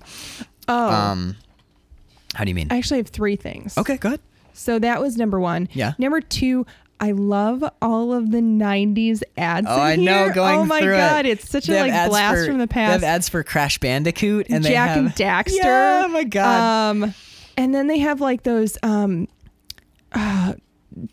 [0.68, 1.36] Oh, um
[2.36, 3.78] how do you mean I actually have three things.
[3.78, 4.20] okay good
[4.54, 5.68] So that was number one.
[5.74, 5.93] Yeah.
[5.97, 6.66] Number two,
[6.99, 9.66] I love all of the '90s ads.
[9.70, 11.30] oh i know going Oh my through god, it.
[11.39, 13.02] it's such They a like blast for- from the past.
[13.02, 15.56] they have ads for crash bandicoot and Jack have and Daxter.
[15.64, 17.14] yeah, oh my god Um,
[17.58, 19.28] and then they have like those um,
[20.14, 20.54] uh,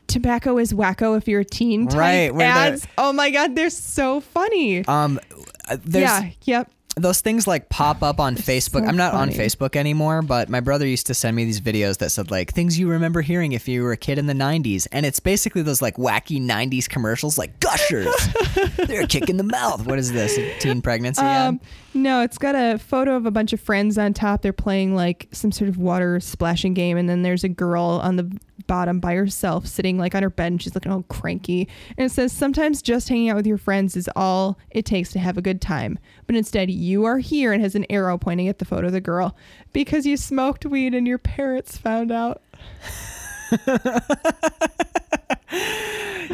[0.06, 2.86] tobacco is wacko if you're a teen type Right, ads.
[2.96, 4.84] Oh my god, they're so funny.
[4.86, 5.20] um
[5.68, 6.30] uh, there's yeah.
[6.44, 6.70] Yep.
[7.02, 8.82] Those things like pop up on Facebook.
[8.82, 9.28] so I'm not on.
[9.28, 12.78] Facebook anymore, but my brother used to send me these videos that said like things
[12.78, 15.82] you remember hearing if you were a kid in the 90s, and it's basically those
[15.82, 18.12] like wacky 90s commercials like Gushers.
[18.86, 19.86] They're a kick in the mouth.
[19.86, 20.38] What is this?
[20.38, 21.22] A teen pregnancy?
[21.22, 21.60] Um,
[21.94, 24.42] no, it's got a photo of a bunch of friends on top.
[24.42, 28.16] They're playing like some sort of water splashing game, and then there's a girl on
[28.16, 28.30] the
[28.66, 31.68] bottom by herself, sitting like on her bed, and she's looking all cranky.
[31.96, 35.18] And it says, "Sometimes just hanging out with your friends is all it takes to
[35.18, 38.58] have a good time, but instead you are here." And has an arrow pointing at
[38.58, 39.36] the photo of the girl
[39.72, 42.42] because you smoked weed and your parents found out.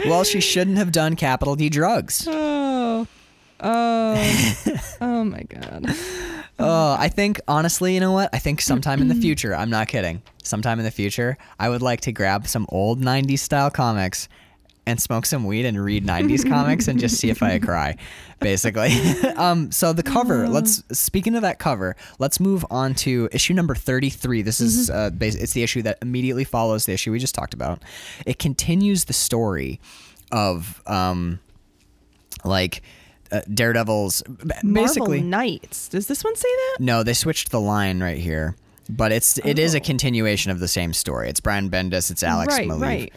[0.07, 2.27] Well, she shouldn't have done capital D drugs.
[2.29, 3.07] Oh,
[3.61, 4.65] oh,
[5.01, 5.87] oh my god.
[6.59, 8.31] Oh, I think honestly, you know what?
[8.33, 10.23] I think sometime in the future, I'm not kidding.
[10.43, 14.29] Sometime in the future, I would like to grab some old 90s style comics
[14.87, 17.97] and smoke some weed and read 90s comics and just see if I cry,
[18.41, 18.91] basically.
[19.37, 23.75] um, so the cover, let's speaking of that cover, let's move on to issue number
[23.75, 24.43] 33.
[24.43, 27.55] This is uh, bas- it's the issue that immediately follows the issue we just talked
[27.55, 27.83] about.
[28.27, 29.81] It continues the story
[30.33, 31.39] of um
[32.45, 32.83] like
[33.31, 35.89] uh, Daredevil's basically Marvel Knights.
[35.89, 36.77] Does this one say that?
[36.81, 38.57] no, they switched the line right here,
[38.89, 41.29] but it's it is a continuation of the same story.
[41.29, 43.13] It's Brian Bendis, it's Alex right, right.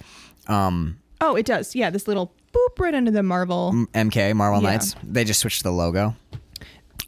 [0.47, 1.75] Um, Oh, it does.
[1.75, 3.71] Yeah, this little boop right under the Marvel.
[3.93, 4.69] MK Marvel Yeah.
[4.71, 4.95] Knights.
[5.03, 6.15] They just switched the logo,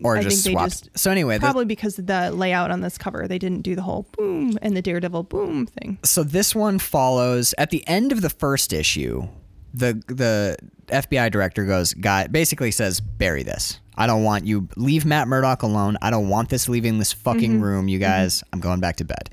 [0.04, 0.70] or I just think they swapped.
[0.86, 3.76] just- so anyway, the- Probably because of the layout on this cover, they didn't do
[3.76, 5.98] the whole boom and the Daredevil boom thing.
[6.04, 9.28] so this one follows at the end of the first issue.
[9.74, 10.58] The the
[10.88, 13.80] FBI director goes, guy basically says, bury this.
[13.96, 15.98] I don't want you leave Matt Murdock alone.
[16.02, 17.62] I don't want this leaving this fucking Mm-hmm.
[17.64, 18.44] room, you guys.
[18.52, 19.30] I'm going back to bed.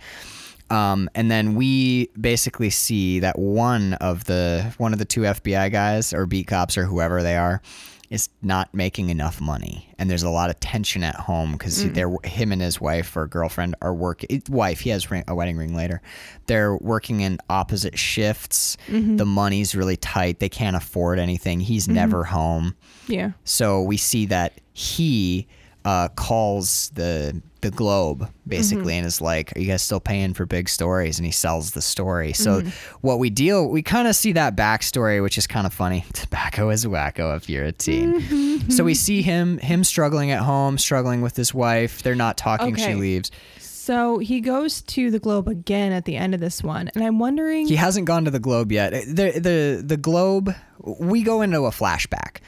[0.71, 5.71] Um, and then we basically see that one of the one of the two FBI
[5.71, 7.63] guys or beat cops or whoever they are
[8.11, 12.13] is not making enough money, and there's a lot of tension at home because they're
[12.23, 14.43] him and his wife or girlfriend are working.
[14.49, 16.01] Wife, he has ring, a wedding ring later.
[16.47, 18.77] They're working in opposite shifts.
[19.17, 20.39] The money's really tight.
[20.39, 21.59] They can't afford anything.
[21.61, 22.77] He's never home.
[23.09, 23.33] Yeah.
[23.45, 25.49] So we see that he
[25.85, 28.99] uh, calls the the Globe basically mm-hmm.
[28.99, 31.83] and is like, "Are you guys still paying for big stories?" And he sells the
[31.83, 32.33] story.
[32.33, 32.97] So mm-hmm.
[33.01, 36.05] what we deal, we kind of see that backstory, which is kind of funny.
[36.13, 38.21] Tobacco is wacko if you're a teen.
[38.21, 38.71] Mm-hmm.
[38.71, 42.03] So we see him him struggling at home, struggling with his wife.
[42.03, 42.77] They're not talking.
[42.77, 43.31] She leaves.
[43.59, 47.19] So he goes to the Globe again at the end of this one, and I'm
[47.19, 47.67] wondering.
[47.67, 48.93] He hasn't gone to the Globe yet.
[48.93, 50.55] Eh, the the the Globe.
[50.83, 52.39] We go into a flashback.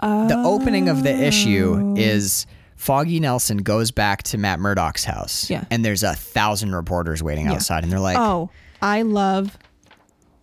[0.00, 1.94] the opening of the issue oh.
[1.98, 2.46] is
[2.78, 5.50] Foggy Nelson goes back to Matt Murdock's house.
[5.50, 5.64] Yeah.
[5.70, 8.50] And there's a thousand reporters waiting outside, and they're like, oh,
[8.80, 9.58] I love.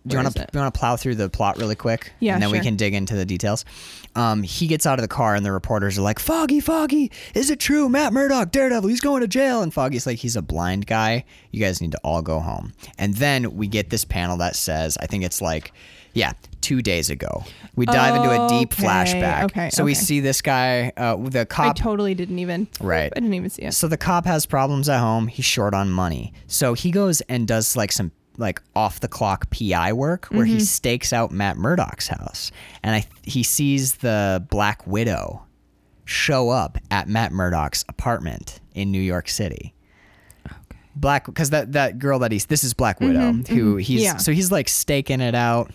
[0.06, 2.12] "Do you want to you want to plow through the plot really quick?
[2.20, 3.64] Yeah, and then we can dig into the details."
[4.14, 7.50] Um, he gets out of the car, and the reporters are like, "Foggy, Foggy, is
[7.50, 7.88] it true?
[7.88, 11.24] Matt Murdock, Daredevil, he's going to jail." And Foggy's like, "He's a blind guy.
[11.50, 14.96] You guys need to all go home." And then we get this panel that says,
[15.00, 15.72] "I think it's like."
[16.12, 16.32] Yeah,
[16.66, 17.44] two days ago.
[17.76, 19.44] We dive into a deep Okay, flashback.
[19.44, 21.66] okay, so we see this guy, uh, the cop.
[21.66, 22.68] I totally didn't even.
[22.80, 23.12] Right.
[23.14, 23.72] I didn't even see it.
[23.72, 25.26] So the cop has problems at home.
[25.28, 26.32] He's short on money.
[26.46, 30.54] So he goes and does like some like off the clock PI work where Mm-hmm.
[30.54, 32.50] he stakes out Matt Murdock's house,
[32.82, 35.42] and I he sees the Black Widow
[36.04, 39.72] show up at Matt Murdock's apartment in New York City.
[40.94, 44.16] Black because that that girl that he's this is Black Widow who he's Mm-hmm, Yeah.
[44.16, 45.70] so he's like staking it out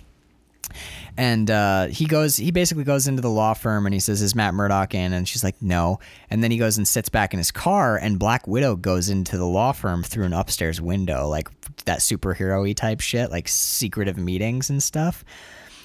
[1.17, 4.35] and uh, he goes he basically goes into the law firm and he says is
[4.35, 5.13] matt murdock in?
[5.13, 5.99] And she's like no.
[6.29, 9.37] And then he goes and sits back in his car and black widow goes into
[9.37, 11.49] the law firm through an upstairs window like
[11.85, 15.23] that superhero-y type shit like secretive meetings and stuff.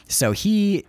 [0.08, 0.84] So he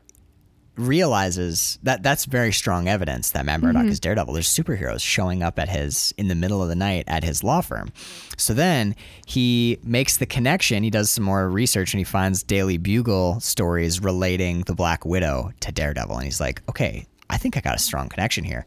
[0.78, 3.92] realizes that that's very strong evidence that Matt Murdock mm-hmm.
[3.92, 4.34] is Daredevil.
[4.34, 7.62] There's superheroes showing up at his in the middle of the night at his law
[7.62, 7.92] firm.
[8.38, 10.84] So then he makes the connection.
[10.84, 15.52] He does some more research and he finds Daily Bugle stories relating the Black Widow
[15.62, 16.16] to Daredevil.
[16.16, 18.66] And he's like, okay, I think I got a strong connection here.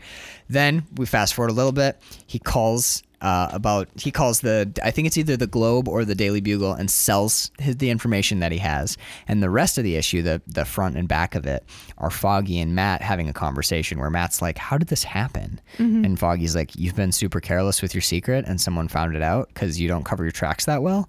[0.48, 2.00] Then we fast forward a little bit.
[2.26, 6.14] He calls uh, about he calls the I think it's either the Globe or the
[6.14, 8.96] Daily Bugle and sells his, the information that he has.
[9.28, 11.64] And the rest of the issue, the the front and back of it,
[11.98, 15.60] are Foggy and Matt having a conversation where Matt's like, "How did this happen?"
[16.04, 19.48] And Foggy's like, "You've been super careless with your secret, and someone found it out
[19.52, 21.08] because you don't cover your tracks that well."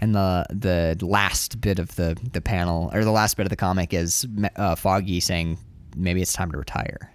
[0.00, 3.56] And the the last bit of the the panel or the last bit of the
[3.56, 4.26] comic is
[4.56, 5.58] uh, Foggy saying,
[5.96, 7.12] "Maybe it's time to retire."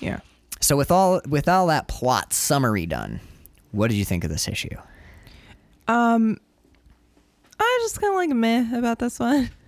[0.00, 0.20] yeah.
[0.60, 3.20] So with all with all that plot summary done,
[3.72, 4.76] what did you think of this issue?
[5.88, 6.38] Um,
[7.58, 9.50] I just kind of like meh about this one.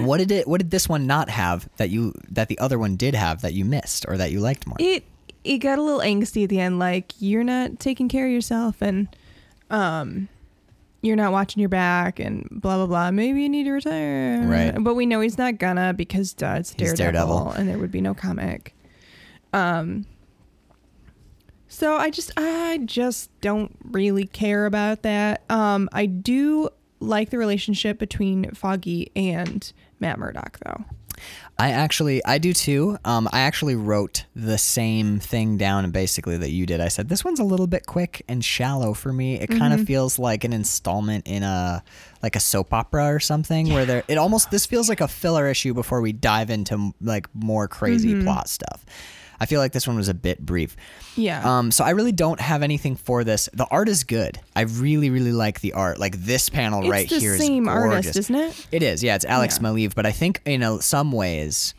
[0.00, 2.96] What did it what did this one not have that you that the other one
[2.96, 4.76] did have that you missed or that you liked more?
[4.80, 5.04] It
[5.44, 8.82] it got a little angsty at the end, like you're not taking care of yourself
[8.82, 9.06] and
[9.70, 10.28] um
[11.00, 13.10] you're not watching your back and blah blah blah.
[13.12, 14.42] Maybe you need to retire.
[14.44, 14.74] Right.
[14.82, 17.50] But we know he's not gonna because duh, it's Daredevil, Daredevil.
[17.52, 18.74] and there would be no comic.
[19.52, 20.06] Um
[21.72, 25.42] so I just I just don't really care about that.
[25.48, 26.68] Um I do
[27.00, 30.84] like the relationship between Foggy and Matt Murdock though.
[31.58, 32.98] I actually I do too.
[33.06, 36.82] Um I actually wrote the same thing down basically that you did.
[36.82, 39.40] I said this one's a little bit quick and shallow for me.
[39.40, 41.82] It kind of feels like an installment in a
[42.22, 45.48] like a soap opera or something where there it almost this feels like a filler
[45.48, 48.84] issue before we dive into like more crazy plot stuff.
[49.42, 50.76] I feel like this one was a bit brief.
[51.16, 51.42] Yeah.
[51.58, 53.48] Um, so I really don't have anything for this.
[53.52, 54.38] The art is good.
[54.54, 55.98] I really, really like the art.
[55.98, 57.26] Like this panel right here is great.
[57.26, 58.66] It's right the here same artist, isn't it?
[58.70, 59.02] It is.
[59.02, 59.68] Yeah, it's Alex Yeah.
[59.68, 59.94] Maleev.
[59.96, 61.74] But I think in a, some ways,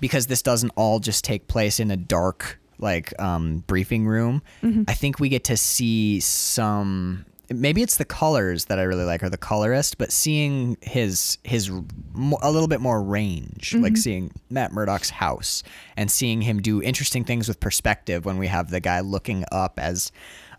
[0.00, 4.82] because this doesn't all just take place in a dark like um, briefing room, Mm-hmm.
[4.88, 7.24] I think we get to see some.
[7.50, 11.68] Maybe it's the colors that I really like, or the colorist, but seeing his his
[11.68, 13.82] a little bit more range, Mm-hmm.
[13.82, 15.62] like seeing Matt Murdock's house
[15.96, 19.78] and seeing him do interesting things with perspective when we have the guy looking up
[19.78, 20.10] as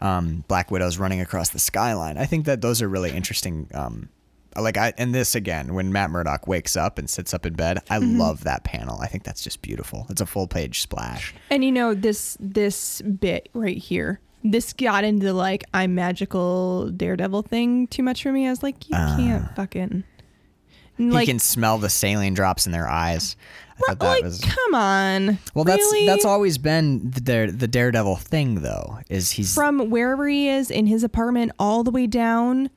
[0.01, 2.17] um, Black Widow's running across the skyline.
[2.17, 3.69] I think that those are really interesting.
[3.73, 4.09] Um,
[4.57, 7.79] like I and this again when Matt Murdock wakes up and sits up in bed,
[7.89, 8.19] I Mm-hmm.
[8.19, 8.99] love that panel.
[9.01, 10.05] I think that's just beautiful.
[10.09, 11.33] It's a full page splash.
[11.49, 14.21] And you know this this bit right here.
[14.45, 18.47] This got into like I'm magical daredevil thing too much for me.
[18.47, 19.15] I was like, you ah.
[19.17, 20.03] can't fucking
[20.97, 23.35] like he can smell the saline drops in their eyes.
[23.75, 25.39] I thought that like was come on.
[25.53, 25.65] well.
[25.65, 26.05] That's Really?
[26.05, 28.99] that's always been the the Daredevil thing, though.
[29.09, 32.69] Is he's from wherever he is in his apartment all the way down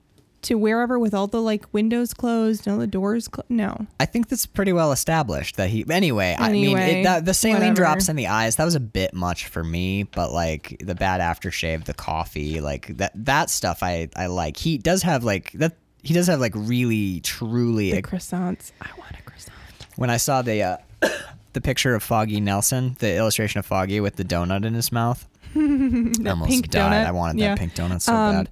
[0.43, 3.51] to wherever with all the like windows closed and all the doors closed.
[3.51, 3.86] No.
[3.99, 5.84] I think that's pretty well established that he.
[5.91, 7.74] Anyway, I mean, it, that, the saline whatever.
[7.76, 8.57] drops in the eyes.
[8.57, 12.97] That was a bit much for me, but like the bad aftershave, the coffee, like
[12.99, 14.57] that that stuff, I I like.
[14.57, 15.76] He does have like that.
[16.03, 17.91] He does have like really truly.
[17.93, 18.70] The croissants.
[18.80, 19.57] I want a croissant.
[19.97, 20.76] when I saw the uh,
[21.55, 25.26] the picture of Foggy Nelson, the illustration of Foggy with the donut in his mouth,
[25.57, 26.93] I almost pink died.
[27.05, 27.07] donut.
[27.09, 27.49] I wanted Yeah.
[27.49, 28.51] that pink donut so Um, bad.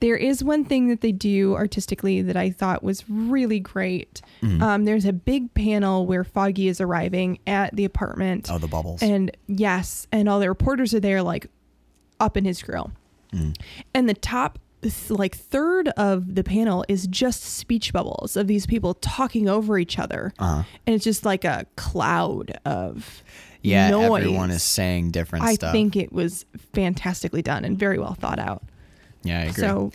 [0.00, 4.20] There is one thing that they do artistically that I thought was really great.
[4.42, 4.62] Mm-hmm.
[4.62, 8.48] Um, there's a big panel where Foggy is arriving at the apartment.
[8.50, 9.02] Oh, the bubbles.
[9.02, 11.46] And yes, and all the reporters are there, like
[12.20, 12.92] up in his grill.
[13.32, 13.56] Mm.
[13.94, 14.58] And the top,
[15.08, 19.98] like third of the panel is just speech bubbles of these people talking over each
[19.98, 20.62] other, Uh-huh.
[20.86, 23.22] and it's just like a cloud of
[23.62, 24.20] yeah, noise.
[24.22, 25.72] everyone is saying different I stuff.
[25.72, 28.62] think it was fantastically done and very well thought out.
[29.26, 29.62] Yeah, I agree.
[29.62, 29.92] So,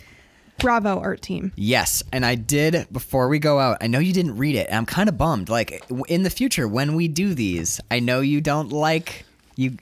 [0.58, 1.52] bravo, art team.
[1.56, 3.78] Yes, and I did before we go out.
[3.80, 4.68] I know you didn't read it.
[4.68, 5.48] And I'm kind of bummed.
[5.48, 9.24] Like in the future when we do these, I know you don't like
[9.56, 9.76] you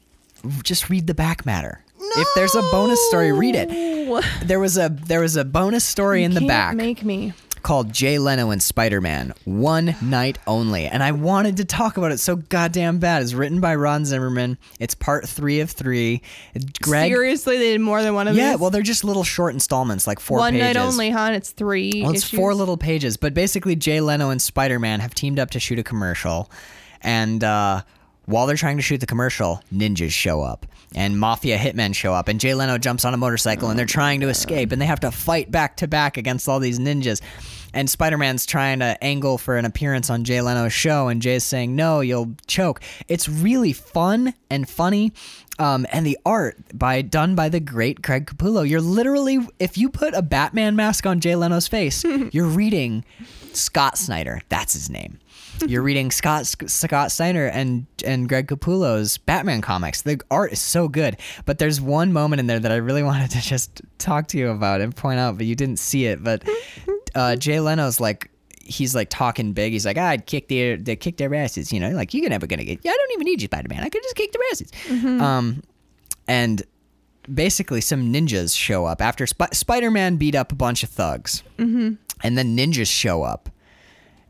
[0.62, 1.84] just read the back matter.
[1.98, 2.10] No!
[2.16, 3.68] If there's a bonus story, read it.
[4.42, 7.32] There was a there was a bonus story in the back Make me.
[7.62, 10.86] Called Jay Leno and Spider Man One Night Only.
[10.86, 13.22] And I wanted to talk about it so goddamn bad.
[13.22, 14.58] It's written by Ron Zimmerman.
[14.78, 16.22] It's part three of three.
[16.82, 17.10] Greg.
[17.10, 18.50] Seriously, they did more than one of Yeah, these.
[18.52, 20.74] Yeah, well, they're just little short installments, like four one pages.
[20.74, 21.20] night only, huh?
[21.20, 22.02] And it's three.
[22.02, 22.38] Well, it's issues.
[22.38, 25.78] four little pages, but basically, Jay Leno and Spider Man have teamed up to shoot
[25.78, 26.50] a commercial,
[27.02, 27.82] and uh,
[28.26, 32.28] while they're trying to shoot the commercial, ninjas show up and mafia hitmen show up,
[32.28, 35.00] and Jay Leno jumps on a motorcycle, and they're trying to escape, and they have
[35.00, 37.20] to fight back to back against all these ninjas.
[37.72, 41.44] And Spider Man's trying to angle for an appearance on Jay Leno's show, and Jay's
[41.44, 42.80] saying, No, you'll choke.
[43.06, 45.12] It's really fun and funny.
[45.60, 48.68] Um, and the art by done by the great Craig Capullo.
[48.68, 52.02] You're literally, if you put a Batman mask on Jay Leno's face,
[52.32, 53.04] you're reading
[53.52, 54.40] Scott Snyder.
[54.48, 55.18] That's his name.
[55.66, 60.02] You're reading Scott Scott Snyder and and Greg Capullo's Batman comics.
[60.02, 63.30] The art is so good, but there's one moment in there that I really wanted
[63.32, 66.22] to just talk to you about and point out, but you didn't see it.
[66.22, 66.48] But
[67.14, 68.30] uh, Jay Leno's like
[68.70, 69.72] he's like talking big.
[69.72, 72.46] He's like, "Ah, I'd kick their they kick their asses, you know, like you're never
[72.46, 72.80] gonna get.
[72.82, 73.82] Yeah, I don't even need you, Spider Man.
[73.82, 74.72] I could just kick their asses.
[75.20, 75.62] Um,
[76.28, 76.62] and
[77.32, 81.42] basically, some ninjas show up after Sp- Spider Man beat up a bunch of thugs,
[81.58, 81.94] mm-hmm.
[82.22, 83.50] and then ninjas show up,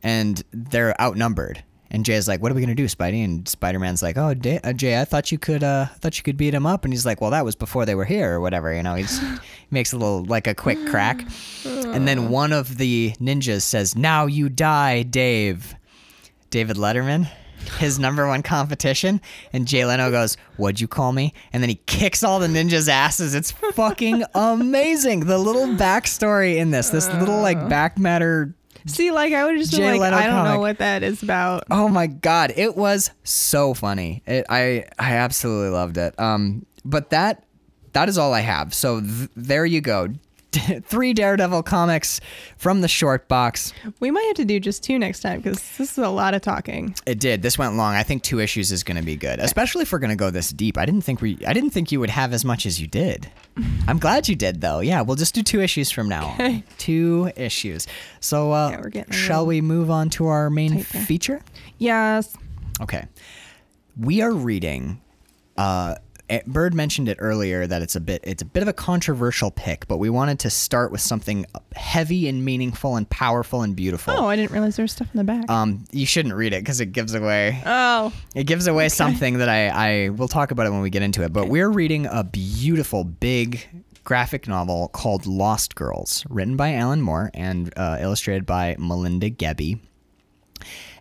[0.02, 1.62] and they're outnumbered.
[1.92, 4.60] And Jay's like, "What are we gonna do, Spidey?" And Spider Man's like, "Oh, Da-
[4.62, 7.04] uh, Jay, I thought you could, uh, thought you could beat him up." And he's
[7.04, 9.06] like, "Well, that was before they were here, or whatever." You know, he
[9.72, 11.26] makes a little like a quick crack,
[11.64, 15.74] and then one of the ninjas says, "Now you die, Dave."
[16.50, 17.28] David Letterman,
[17.78, 19.20] his number one competition,
[19.52, 22.88] and Jay Leno goes, "What'd you call me?" And then he kicks all the ninjas'
[22.88, 23.34] asses.
[23.34, 25.20] It's fucking amazing.
[25.26, 28.54] The little backstory in this, this little like back matter
[28.86, 30.52] See, like I would just Jay be like, Leno I don't comic.
[30.52, 31.64] know what that is about.
[31.70, 34.22] Oh my god, it was so funny.
[34.26, 36.18] It, I I absolutely loved it.
[36.18, 37.44] Um, but that
[37.92, 38.72] that is all I have.
[38.74, 40.08] So th- there you go.
[40.84, 42.20] Three Daredevil comics
[42.56, 43.72] from the short box.
[44.00, 46.42] We might have to do just two next time because this is a lot of
[46.42, 46.94] talking.
[47.06, 47.42] It did.
[47.42, 47.94] This went long.
[47.94, 50.30] I think two issues is going to be good, especially if we're going to go
[50.30, 50.76] this deep.
[50.76, 51.38] I didn't think we.
[51.46, 53.30] I didn't think you would have as much as you did.
[53.86, 54.80] I'm glad you did, though.
[54.80, 56.34] Yeah, we'll just do two issues from now.
[56.38, 56.64] on.
[56.78, 57.86] Two issues.
[58.20, 61.42] So, uh, Yeah, shall we move on to our main feature?
[61.78, 62.36] Yes.
[62.80, 63.06] Okay.
[63.98, 65.00] We are reading
[65.56, 65.96] uh
[66.46, 69.88] Bird mentioned it earlier that it's a bit it's a bit of a controversial pick,
[69.88, 74.14] but we wanted to start with something heavy and meaningful and powerful and beautiful.
[74.16, 75.50] Oh, I didn't realize there was stuff in the back.
[75.50, 79.48] Um you shouldn't read it cuz it gives away oh, it gives away something that
[79.48, 81.32] I I will talk about it when we get into it.
[81.32, 83.66] But we're reading a beautiful big
[84.04, 89.78] graphic novel called Lost Girls, written by Alan Moore and uh, illustrated by Melinda Gebbie.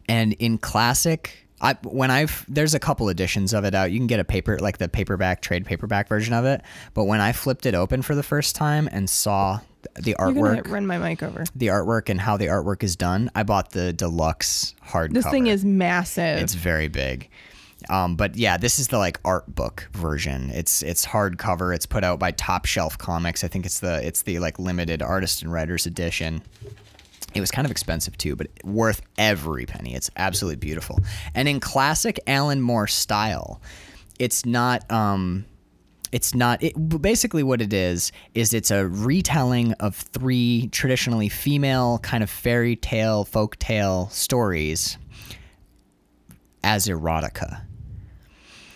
[0.08, 3.92] And in classic, I, when I've there's a couple editions of it out.
[3.92, 6.62] You can get a paper like the paperback trade paperback version of it.
[6.94, 9.60] But when I flipped it open for the first time and saw
[9.96, 11.46] the artwork, run my mic over.
[11.56, 15.14] the artwork and how the artwork is done, I bought the deluxe hardcover.
[15.14, 16.40] This thing is massive.
[16.40, 17.30] It's very big.
[17.90, 20.50] Um, but yeah, this is the like art book version.
[20.50, 21.74] It's it's hardcover.
[21.74, 23.44] It's put out by Top Shelf Comics.
[23.44, 26.42] I think it's the it's the like limited artist and writers edition.
[27.36, 29.94] It was kind of expensive too, but worth every penny.
[29.94, 31.00] It's absolutely beautiful.
[31.36, 33.62] And in classic Alan Moore style,
[34.18, 35.46] it's not um
[36.12, 42.00] it's not it, basically what it is is it's a retelling of three traditionally female
[42.00, 44.98] kind of fairy tale folk tale stories
[46.64, 47.62] as erotica.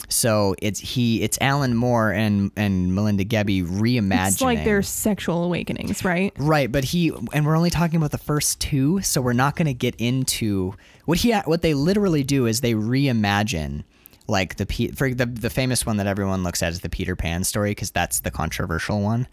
[0.09, 5.43] So it's he it's Alan Moore and and Melinda Gebbie reimagining It's like their sexual
[5.43, 6.33] awakenings, right?
[6.37, 9.65] Right, but he and we're only talking about the first two, so we're not going
[9.67, 10.73] to get into
[11.05, 13.83] what he what they literally do is they reimagine
[14.27, 17.43] like the for the the famous one that everyone looks at is the Peter Pan
[17.43, 19.27] story because that's the controversial one.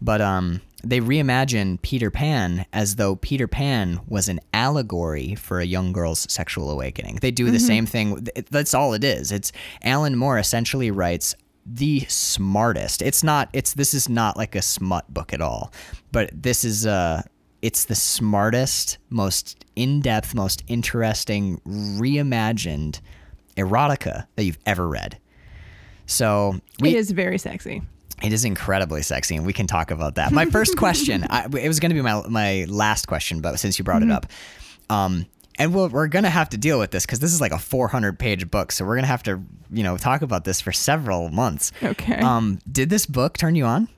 [0.00, 5.64] But um they reimagine Peter Pan as though Peter Pan was an allegory for a
[5.64, 7.18] young girl's sexual awakening.
[7.20, 8.26] They do the same thing.
[8.50, 9.32] That's all it is.
[9.32, 9.50] It's
[9.82, 11.34] Alan Moore essentially writes
[11.66, 13.02] the smartest.
[13.02, 15.72] It's not it's this is not like a smut book at all.
[16.12, 17.22] But this is uh
[17.60, 23.00] it's the smartest, most in-depth, most interesting reimagined
[23.56, 25.18] erotica that you've ever read.
[26.06, 27.82] So we it is very sexy.
[28.22, 30.32] It is incredibly sexy, and we can talk about that.
[30.32, 33.78] My first question, I, it was going to be my my last question, but since
[33.78, 34.26] you brought it up,
[34.90, 35.26] um,
[35.58, 37.58] and we'll, we're going to have to deal with this because this is like a
[37.58, 40.72] 400 page book, so we're going to have to, you know, talk about this for
[40.72, 41.72] several months.
[41.82, 42.18] Okay.
[42.18, 43.88] Um, did this book turn you on?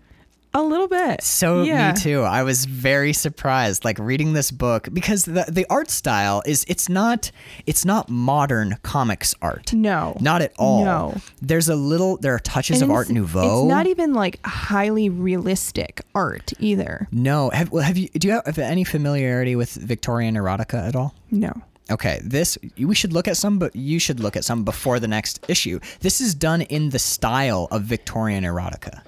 [0.53, 1.22] A little bit.
[1.22, 1.92] So yeah.
[1.92, 2.22] me too.
[2.22, 6.88] I was very surprised, like reading this book because the the art style is it's
[6.88, 7.30] not
[7.66, 9.72] it's not modern comics art.
[9.72, 10.16] No.
[10.20, 10.84] not at all.
[10.84, 11.14] No.
[11.40, 13.62] there's a little there are touches And of Art Nouveau.
[13.62, 17.07] It's not even like highly realistic art either.
[17.12, 21.14] no, have, have you do you have any familiarity with Victorian erotica at all?
[21.30, 21.62] No.
[21.91, 25.09] Okay, this we should look at some, but you should look at some before the
[25.09, 25.80] next issue.
[26.01, 29.03] This is done in the style of Victorian erotica.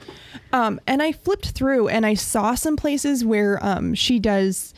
[0.52, 4.74] Um, and I flipped through and I saw some places where um, she does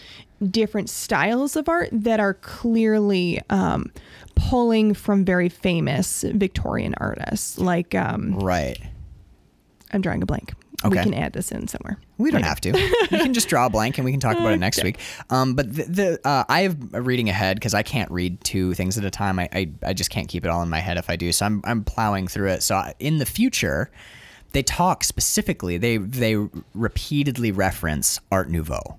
[0.51, 3.91] different styles of art that are clearly um,
[4.35, 7.59] pulling from very famous Victorian artists.
[7.59, 8.79] Like, um, Right.
[9.93, 10.55] I'm drawing a blank.
[10.85, 11.99] We can add this in somewhere.
[12.17, 12.79] We don't have to.
[12.79, 14.99] You can just draw a blank and we can talk about it next week.
[15.31, 18.75] Um, but the, the uh, I have a reading ahead because I can't read two
[18.75, 19.39] things at a time.
[19.39, 21.33] I, I I just can't keep it all in my head if I do.
[21.33, 22.62] So I'm I'm plowing through it.
[22.62, 23.91] So in the future,
[24.53, 25.77] they talk specifically.
[25.77, 26.37] They they
[26.75, 28.99] repeatedly reference Art Nouveau.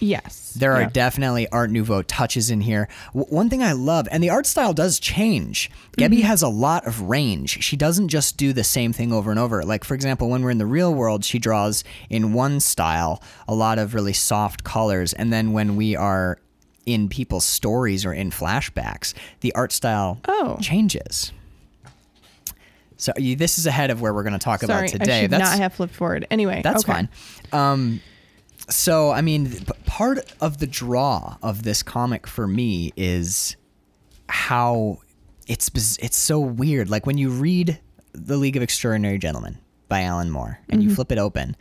[0.00, 0.52] Yes.
[0.56, 0.90] There are Yeah.
[0.92, 2.88] definitely Art Nouveau touches in here.
[3.14, 5.70] W- one thing I love, and the art style does change.
[5.98, 7.62] Gebbie has a lot of range.
[7.62, 9.62] She doesn't just do the same thing over and over.
[9.64, 13.54] Like, for example, when we're in the real world, she draws in one style a
[13.54, 15.12] lot of really soft colors.
[15.12, 16.38] And then when we are
[16.84, 20.56] in people's stories or in flashbacks, the art style Oh.
[20.60, 21.32] changes.
[22.98, 25.18] So you, this is ahead of where we're going to talk Sorry, about today.
[25.18, 26.26] I should not have flipped forward.
[26.30, 26.92] Anyway, that's okay.
[26.92, 27.08] fine.
[27.52, 28.00] Um,
[28.68, 33.56] so, I mean, part of the draw of this comic for me is
[34.28, 34.98] how
[35.46, 36.90] it's it's so weird.
[36.90, 37.78] Like when you read
[38.12, 39.58] The League of Extraordinary Gentlemen
[39.88, 41.56] by Alan Moore and you flip it open,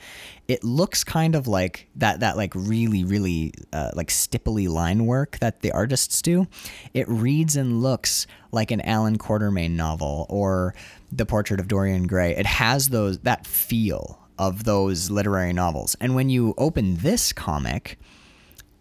[0.48, 5.38] it looks kind of like that that like really really uh, like stipply line work
[5.40, 6.48] that the artists do.
[6.96, 10.74] It reads and looks like an Allan Quatermain novel or
[11.12, 12.36] The Portrait of Dorian Gray.
[12.36, 15.96] It has those that feel of those literary novels.
[16.00, 17.98] And when you open this comic,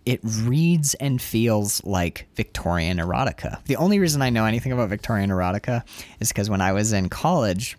[0.05, 3.65] it reads and feels like Victorian erotica.
[3.65, 5.83] The only reason I know anything about Victorian erotica
[6.21, 7.79] is because when I was in college,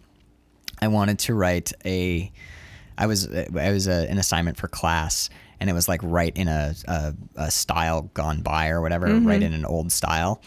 [0.82, 2.32] I wanted to write a.
[2.98, 6.48] I was I was a, an assignment for class, and it was like write in
[6.48, 9.44] a a, a style gone by or whatever, write mm-hmm.
[9.44, 10.42] in an old style.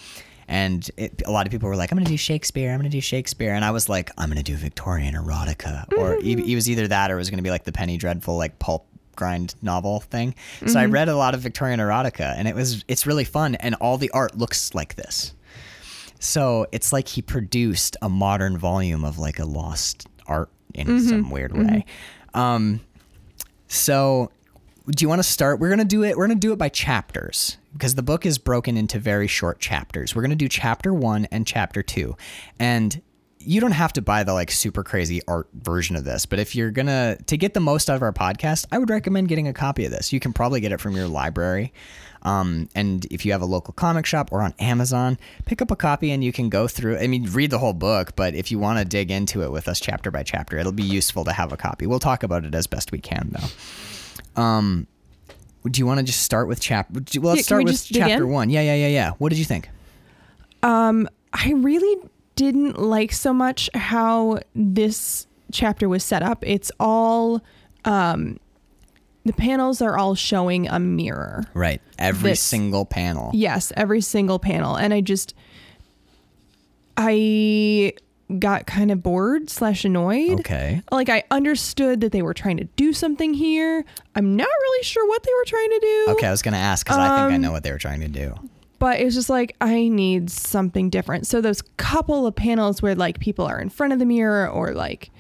[0.48, 2.72] And it, a lot of people were like, "I'm gonna do Shakespeare.
[2.72, 6.36] I'm gonna do Shakespeare," and I was like, "I'm gonna do Victorian erotica," or e-
[6.36, 6.48] mm-hmm.
[6.48, 8.86] it was either that or it was gonna be like the Penny Dreadful like pulp
[9.14, 10.34] grind novel thing.
[10.64, 10.92] So I mm-hmm.
[10.92, 14.10] read a lot of Victorian erotica, and it was it's really fun, and all the
[14.10, 15.34] art looks like this.
[16.20, 21.08] So it's like he produced a modern volume of like a lost art in mm-hmm.
[21.08, 21.84] some weird way.
[22.34, 22.80] Um,
[23.68, 24.30] so
[24.90, 25.60] do you want to start?
[25.60, 26.16] We're gonna do it.
[26.16, 30.14] We're gonna do it by chapters because the book is broken into very short chapters.
[30.14, 32.16] We're gonna do chapter one and chapter two,
[32.58, 33.00] and
[33.40, 36.54] you don't have to buy the like super crazy art version of this, but if
[36.54, 39.52] you're gonna to get the most out of our podcast, I would recommend getting a
[39.52, 40.12] copy of this.
[40.12, 41.72] You can probably get it from your library.
[42.22, 45.76] Um, and if you have a local comic shop or on Amazon, pick up a
[45.76, 46.98] copy and you can go through.
[46.98, 49.68] I mean, read the whole book, but if you want to dig into it with
[49.68, 51.86] us chapter by chapter, it'll be useful to have a copy.
[51.86, 53.46] We'll talk about it as best we can, though.
[54.38, 54.86] Um,
[55.70, 56.94] do you want to just start with chapter?
[57.20, 58.28] Well, let's Yeah, start we with chapter in?
[58.30, 58.50] one.
[58.50, 59.10] Yeah, yeah, yeah, yeah.
[59.18, 59.68] What did you think?
[60.62, 62.02] Um, I really
[62.36, 66.42] didn't like so much how this chapter was set up.
[66.46, 67.42] It's all
[67.84, 68.38] um
[69.24, 71.44] the panels are all showing a mirror.
[71.52, 71.82] Right.
[71.98, 73.30] Every This- single panel.
[73.34, 74.76] Yes, every single panel.
[74.76, 75.34] And I just
[76.96, 77.92] I
[78.38, 80.40] got kind of bored slash annoyed.
[80.40, 80.82] Okay.
[80.92, 83.84] Like I understood that they were trying to do something here.
[84.14, 86.06] I'm not really sure what they were trying to do.
[86.10, 88.00] Okay, I was gonna ask because I think I Um, know what they were trying
[88.00, 88.34] to do.
[88.78, 91.26] but it was just like I need something different.
[91.26, 94.72] So those couple of panels where like people are in front of the mirror or
[94.72, 95.10] like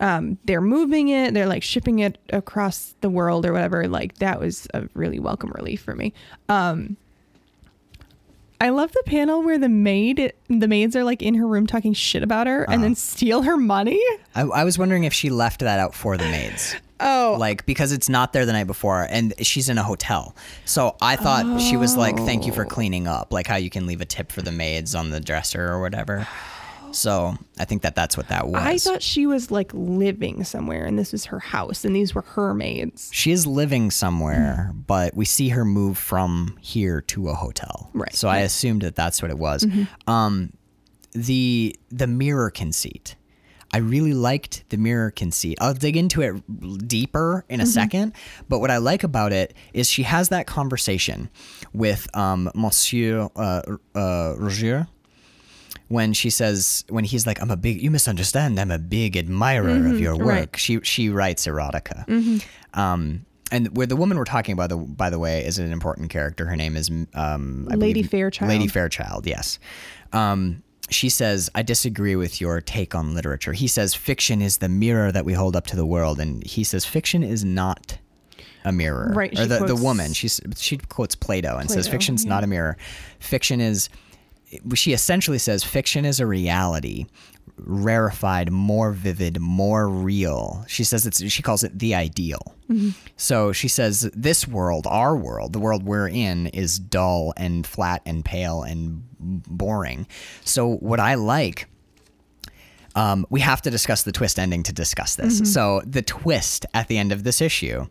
[0.00, 3.86] um, they're moving it, they're like shipping it across the world or whatever.
[3.88, 6.12] Like that was a really welcome relief for me.
[6.48, 6.96] Um,
[8.60, 11.92] I love the panel where the maid, the maids are like in her room talking
[11.92, 12.82] shit about her and uh-huh.
[12.82, 14.00] then steal her money.
[14.34, 16.76] I, I was wondering if she left that out for the maids.
[17.00, 20.34] Oh, like because it's not there the night before and she's in a hotel.
[20.64, 22.68] So i thought she was like thank you for oh.
[22.68, 25.68] cleaning up like how you can leave a tip for the maids on the dresser
[25.68, 26.26] or whatever
[26.94, 28.62] so i think that that's what that was.
[28.62, 32.22] I thought she was like living somewhere and this was her house and these were
[32.22, 33.10] her maids.
[33.12, 37.90] she is living somewhere but we see her move from here to a hotel.
[37.92, 39.66] Right, so i assumed that that's what it was.
[40.06, 40.52] Um
[41.12, 43.16] the the mirror conceit.
[43.72, 45.58] I really liked the mirror conceit.
[45.60, 48.12] I'll dig into it deeper in a second,
[48.48, 51.28] but what I like about it is she has that conversation
[51.72, 53.62] with um, Monsieur uh,
[53.96, 54.86] uh, Roger,
[55.88, 59.86] when she says when he's like I'm a big you misunderstand I'm a big admirer
[59.86, 60.20] of your work.
[60.20, 60.28] Mm-hmm.
[60.28, 60.52] right.
[60.52, 60.56] Mm-hmm.
[60.56, 62.42] She she writes erotica.
[62.74, 66.10] Um, and where the woman we're talking about, the by the way, is an important
[66.10, 66.46] character.
[66.46, 68.48] Her name is um, Lady believe- Fairchild.
[68.48, 69.58] Lady Fairchild, yes.
[70.12, 74.68] Um, she says, "I disagree with your take on literature." He says, "Fiction is the
[74.68, 77.98] mirror that we hold up to the world," and he says, "Fiction is not."
[78.66, 80.14] A mirror, Right, Or the, the woman.
[80.14, 82.78] She's she quotes Plato and says Plato, fiction's not a mirror.
[83.20, 83.90] Fiction is.
[84.74, 87.06] She essentially says fiction is a reality,
[87.56, 90.64] rarefied, more vivid, more real.
[90.68, 91.22] She says it's.
[91.30, 92.54] She calls it the ideal.
[93.16, 98.02] So she says this world, our world, the world we're in, is dull and flat
[98.06, 100.06] and pale and boring.
[100.44, 101.68] So what I like.
[102.96, 105.52] Um, we have to discuss the twist ending to discuss this.
[105.52, 107.86] So the twist at the end of this issue,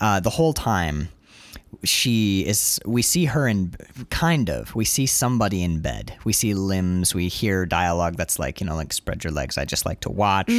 [0.00, 1.08] uh, the whole time,
[1.84, 2.78] she is.
[2.84, 3.74] We see her in
[4.10, 4.74] kind of.
[4.74, 6.16] We see somebody in bed.
[6.24, 7.14] We see limbs.
[7.14, 9.56] We hear dialogue that's like you know like spread your legs.
[9.56, 10.50] I just like to watch.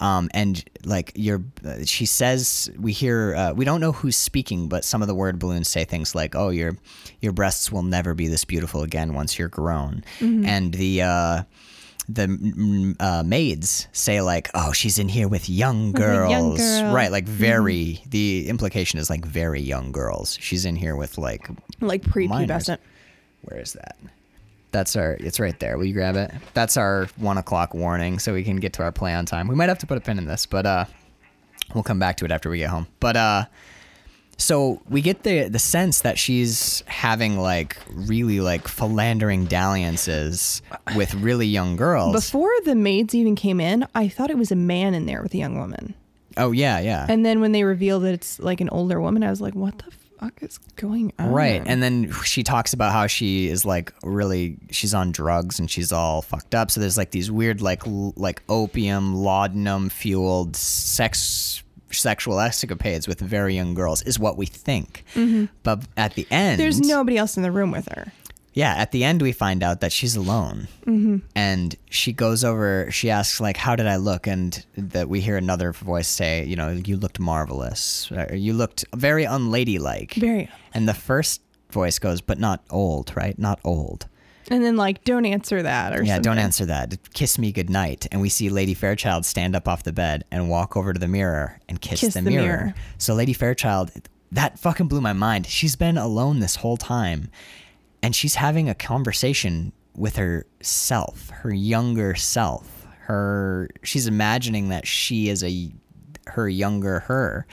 [0.00, 1.42] Um, and like you're.
[1.64, 3.34] Uh, she says we hear.
[3.34, 6.34] Uh, we don't know who's speaking, but some of the word balloons say things like,
[6.34, 6.76] "Oh, your
[7.20, 10.02] your breasts will never be this beautiful again once you're grown,"
[10.44, 11.02] and the.
[11.02, 11.42] Uh,
[12.08, 17.12] the mm, uh, maids say like, "Oh, she's in here with young girls," young right?
[17.12, 18.02] Like very.
[18.08, 20.38] The implication is like very young girls.
[20.40, 21.48] She's in here with like,
[21.80, 22.78] Like prepubescent.
[23.42, 23.96] where is that?
[24.72, 25.16] That's our.
[25.20, 25.76] It's right there.
[25.76, 26.30] Will you grab it?
[26.54, 29.46] That's our one o'clock warning, so we can get to our play on time.
[29.48, 30.84] We might have to put a pin in this, but uh,
[31.74, 32.86] we'll come back to it after we get home.
[33.00, 33.44] But uh,
[34.38, 40.62] so we get the the sense that she's having like really like philandering dalliances
[40.96, 42.12] with really young girls.
[42.14, 45.34] Before the maids even came in, I thought it was a man in there with
[45.34, 45.94] a young woman.
[46.36, 47.04] oh yeah, yeah.
[47.08, 49.76] And then when they reveal that it's like an older woman, I was like, what
[49.78, 51.30] the fuck is going on?
[51.32, 51.62] Right.
[51.66, 55.90] And then she talks about how she is like really she's on drugs and she's
[55.92, 56.70] all fucked up.
[56.70, 63.20] So there's like these weird like l- like opium laudanum fueled sex sexual escapades with
[63.20, 65.04] very young girls is what we think.
[65.62, 68.12] But at the end There's nobody else in the room with her.
[68.54, 71.18] yeah, at the end we find out that she's alone, mm-hmm.
[71.34, 72.90] and she goes over.
[72.90, 76.56] She asks like, "How did I look?" And that we hear another voice say, "You
[76.56, 78.10] know, you looked marvelous.
[78.10, 80.48] Or, you looked very unladylike." Very.
[80.74, 83.38] And the first voice goes, "But not old, right?
[83.38, 84.08] Not old."
[84.50, 86.22] And then like, don't answer that or Yeah, something.
[86.22, 86.96] don't answer that.
[87.12, 88.06] Kiss me goodnight.
[88.10, 91.08] And we see Lady Fairchild stand up off the bed and walk over to the
[91.08, 92.42] mirror and kiss, Kiss the, the mirror.
[92.46, 92.74] mirror.
[92.96, 93.90] So Lady Fairchild,
[94.32, 95.46] that fucking blew my mind.
[95.46, 97.30] She's been alone this whole time
[98.02, 102.86] and she's having a conversation with herself, her younger self.
[103.00, 105.72] Her she's imagining that she is a
[106.26, 107.46] her younger her.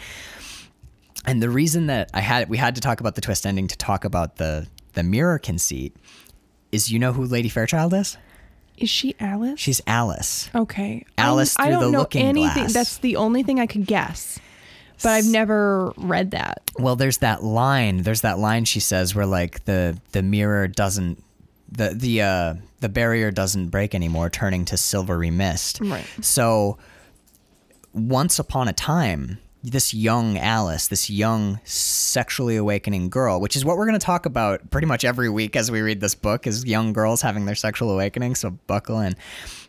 [1.25, 3.77] And the reason that I had we had to talk about the twist ending to
[3.77, 5.95] talk about the the mirror conceit
[6.75, 8.17] is you know who Lady Fairchild is?
[8.77, 9.59] Is she Alice?
[9.59, 10.49] She's Alice.
[10.53, 11.05] okay.
[11.17, 12.53] Alice I'm- I through don't the know looking anything.
[12.63, 12.73] glass.
[12.73, 14.37] That's the only thing I could guess.
[15.01, 16.61] But I've never read that.
[16.77, 18.03] Well, there's that line.
[18.03, 21.21] There's that line she says where like the the mirror doesn't
[21.71, 25.79] the the uh the barrier doesn't break anymore, turning to silvery mist.
[25.81, 26.05] Right.
[26.21, 26.77] So
[27.93, 29.37] once upon a time,
[29.71, 34.25] this young Alice, this young sexually awakening girl, which is what we're going to talk
[34.25, 37.55] about pretty much every week as we read this book, is young girls having their
[37.55, 38.35] sexual awakening.
[38.35, 39.15] So buckle in.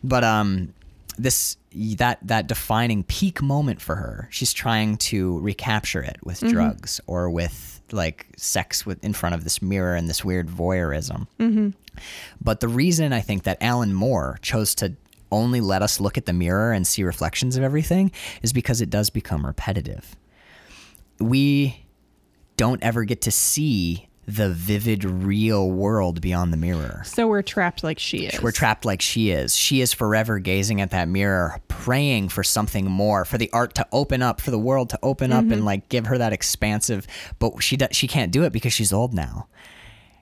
[0.05, 0.74] But um,
[1.18, 1.57] this
[1.97, 7.30] that that defining peak moment for her, she's trying to recapture it with drugs or
[7.30, 11.26] with like sex with in front of this mirror and this weird voyeurism.
[12.40, 14.94] But the reason I think that Alan Moore chose to
[15.31, 18.12] only let us look at the mirror and see reflections of everything
[18.43, 20.16] is because it does become repetitive.
[21.18, 21.87] We
[22.57, 27.03] don't ever get to see the vivid, real world beyond the mirror.
[27.05, 28.43] So we're trapped like she is.
[28.43, 29.55] We're trapped like she is.
[29.55, 33.87] She is forever gazing at that mirror, praying for something more, for the art to
[33.93, 35.53] open up, for the world to open up mm-hmm.
[35.53, 37.07] and like give her that expansive.
[37.39, 39.47] But she do, she can't do it because she's old now,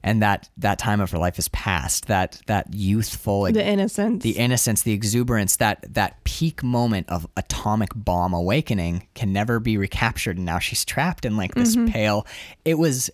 [0.04, 2.06] and that that time of her life is past.
[2.06, 4.22] That that youthful, the innocence.
[4.22, 9.78] the innocence, the exuberance, that that peak moment of atomic bomb awakening can never be
[9.78, 10.36] recaptured.
[10.36, 11.90] And now she's trapped in like this mm-hmm.
[11.90, 12.26] pale.
[12.66, 13.10] It was,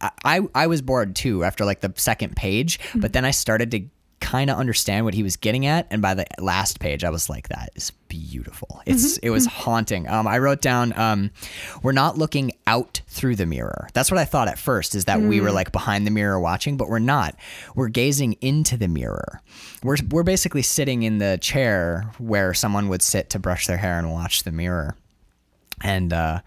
[0.00, 3.00] I I was bored too after like the second page, mm-hmm.
[3.00, 3.84] but then I started to
[4.22, 7.28] kind of understand what he was getting at, and by the last page, I was
[7.28, 8.80] like, that is beautiful.
[8.86, 10.08] It's it was haunting.
[10.08, 11.30] Um, I wrote down, um,
[11.82, 13.88] we're not looking out through the mirror.
[13.92, 16.76] That's what I thought at first, is that we were like behind the mirror watching,
[16.76, 17.34] but we're not.
[17.74, 19.42] We're gazing into the mirror.
[19.82, 23.98] We're we're basically sitting in the chair where someone would sit to brush their hair
[23.98, 24.96] and watch the mirror,
[25.82, 26.40] and uh,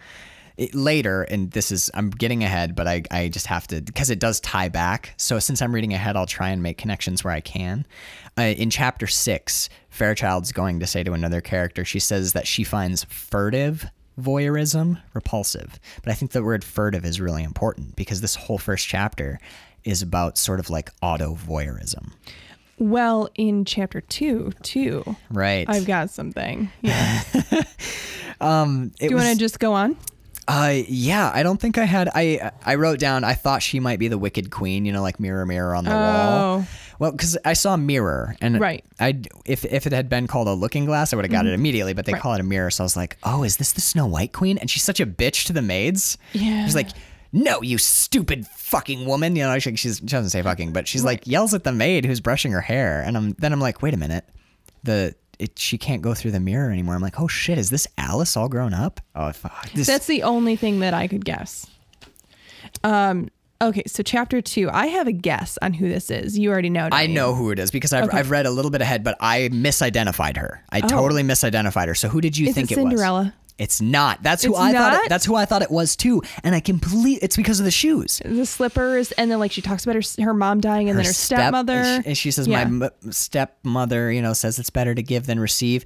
[0.57, 4.10] it, later, and this is I'm getting ahead, but I I just have to because
[4.10, 5.14] it does tie back.
[5.18, 7.86] So since I'm reading ahead, I'll try and make connections where I can.
[8.38, 12.64] Uh, in chapter six, Fairchild's going to say to another character, she says that she
[12.64, 13.86] finds furtive
[14.19, 15.80] voyeurism repulsive.
[16.03, 19.40] But I think the word furtive is really important because this whole first chapter
[19.84, 22.11] is about sort of like auto voyeurism.
[22.77, 25.65] Well, in chapter two, too, Right.
[25.69, 26.69] I've got something.
[26.82, 27.23] Yeah.
[28.41, 29.95] um it Do you want to just go on?
[30.48, 32.10] Uh, yeah, I don't think I had.
[32.14, 33.24] I I wrote down.
[33.24, 34.86] I thought she might be the Wicked Queen.
[34.86, 36.60] You know, like mirror, mirror on the wall.
[36.62, 36.68] Oh.
[37.00, 38.86] Well, because I saw mirror, and Right.
[39.00, 41.54] I if if it had been called a looking glass, I would have got it
[41.54, 41.94] immediately.
[41.94, 42.16] But they Mm-hmm.
[42.18, 42.22] Right.
[42.22, 44.58] call it a mirror, so I was like, oh, is this the Snow White Queen?
[44.60, 46.18] And she's such a bitch to the maids.
[46.34, 46.66] Yeah.
[46.66, 46.90] she's like.
[47.34, 49.36] No, you stupid fucking woman.
[49.36, 52.06] You know, she, she's, she doesn't say fucking, but she's like yells at the maid
[52.06, 54.24] who's brushing her hair, and I'm then I'm like, wait a minute,
[54.84, 56.95] the it, she can't go through the mirror anymore.
[56.95, 59.02] I'm like, oh shit, is this Alice all grown up?
[59.16, 61.68] Oh fuck, this, That's the only thing that I could guess.
[62.84, 63.30] Um.
[63.62, 64.70] Okay, so chapter two.
[64.70, 66.38] I have a guess on who this is.
[66.38, 66.90] You already know.
[66.91, 68.18] I know who it is because I've, Okay.
[68.18, 70.62] I've read a little bit ahead, but I misidentified her.
[70.70, 71.95] I totally misidentified her.
[71.95, 73.32] So who did you Is think it it, was?
[73.57, 74.22] It's not.
[74.22, 75.03] That's who It's I thought.
[75.06, 76.22] It, that's who I thought it was too.
[76.44, 77.19] And I complete.
[77.22, 78.22] It's because of the shoes.
[78.26, 81.14] The slippers, and then like she talks about her her mom dying, and then her
[81.14, 81.73] step- stepmother.
[81.73, 82.65] and she, and she says, Yeah.
[82.65, 85.86] "My m- stepmother, you know, says it's better to give than receive."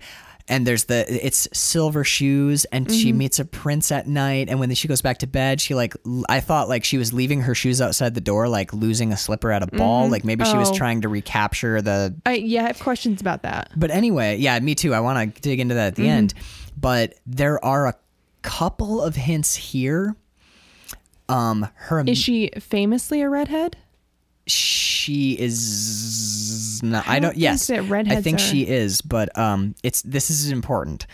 [0.49, 3.17] And there's the it's silver shoes, and she Mm-hmm.
[3.19, 4.49] meets a prince at night.
[4.49, 5.93] And when she goes back to bed, she like
[6.27, 9.51] i thought like she was leaving her shoes outside the door, like losing a slipper
[9.51, 10.09] at a ball.
[10.09, 10.73] Like maybe she was Oh.
[10.73, 13.69] trying to recapture the I, yeah, I have questions about that.
[13.76, 14.93] But anyway, yeah, me too.
[14.93, 16.01] I want to dig into that at Mm-hmm.
[16.03, 16.34] the end.
[16.76, 17.95] But there are a
[18.41, 20.15] couple of hints here.
[21.27, 23.77] Um, her Is she famously a redhead?
[24.49, 27.07] She is not.
[27.07, 27.31] I I don't.
[27.31, 29.01] think yes, that I think are- she is.
[29.01, 31.05] But um, it's this is important.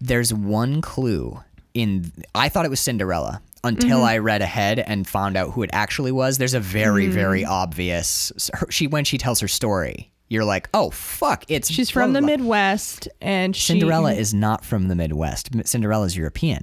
[0.00, 1.40] There's one clue
[1.74, 2.12] in.
[2.34, 4.06] I thought it was Cinderella until Mm-hmm.
[4.08, 6.38] I read ahead and found out who it actually was.
[6.38, 7.12] There's a very Mm.
[7.12, 8.32] very obvious.
[8.70, 12.20] She when she tells her story, you're like, oh fuck, it's She's blah, from the
[12.20, 12.26] blah.
[12.28, 15.50] Midwest, and she, Cinderella is not from the Midwest.
[15.66, 16.62] Cinderella's European.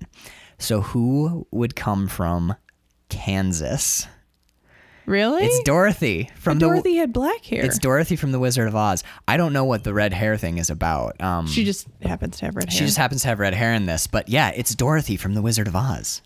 [0.57, 2.53] So who would come from
[3.07, 4.05] Kansas?
[5.09, 5.43] Really.
[5.43, 6.67] It's Dorothy from the.
[6.67, 7.65] Dorothy had black hair.
[7.65, 9.03] It's Dorothy from the Wizard of Oz.
[9.27, 11.19] I don't know what the red hair thing is about.
[11.21, 12.77] Um, she just happens to have red hair.
[12.77, 15.41] she just happens to have red hair in this, but yeah, it's Dorothy from the
[15.41, 16.21] Wizard of Oz.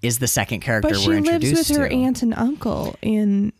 [0.00, 3.52] Is the second character but she we're lives with her to, aunt and uncle in.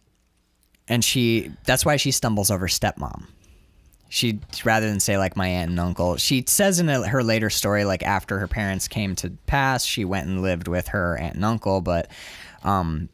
[0.86, 3.27] and she that's why she stumbles over stepmom.
[4.09, 7.51] She rather than say like my aunt and uncle, she says in a, her later
[7.51, 11.35] story like after her parents came to pass, she went and lived with her aunt
[11.35, 12.09] and uncle, but
[12.62, 13.09] um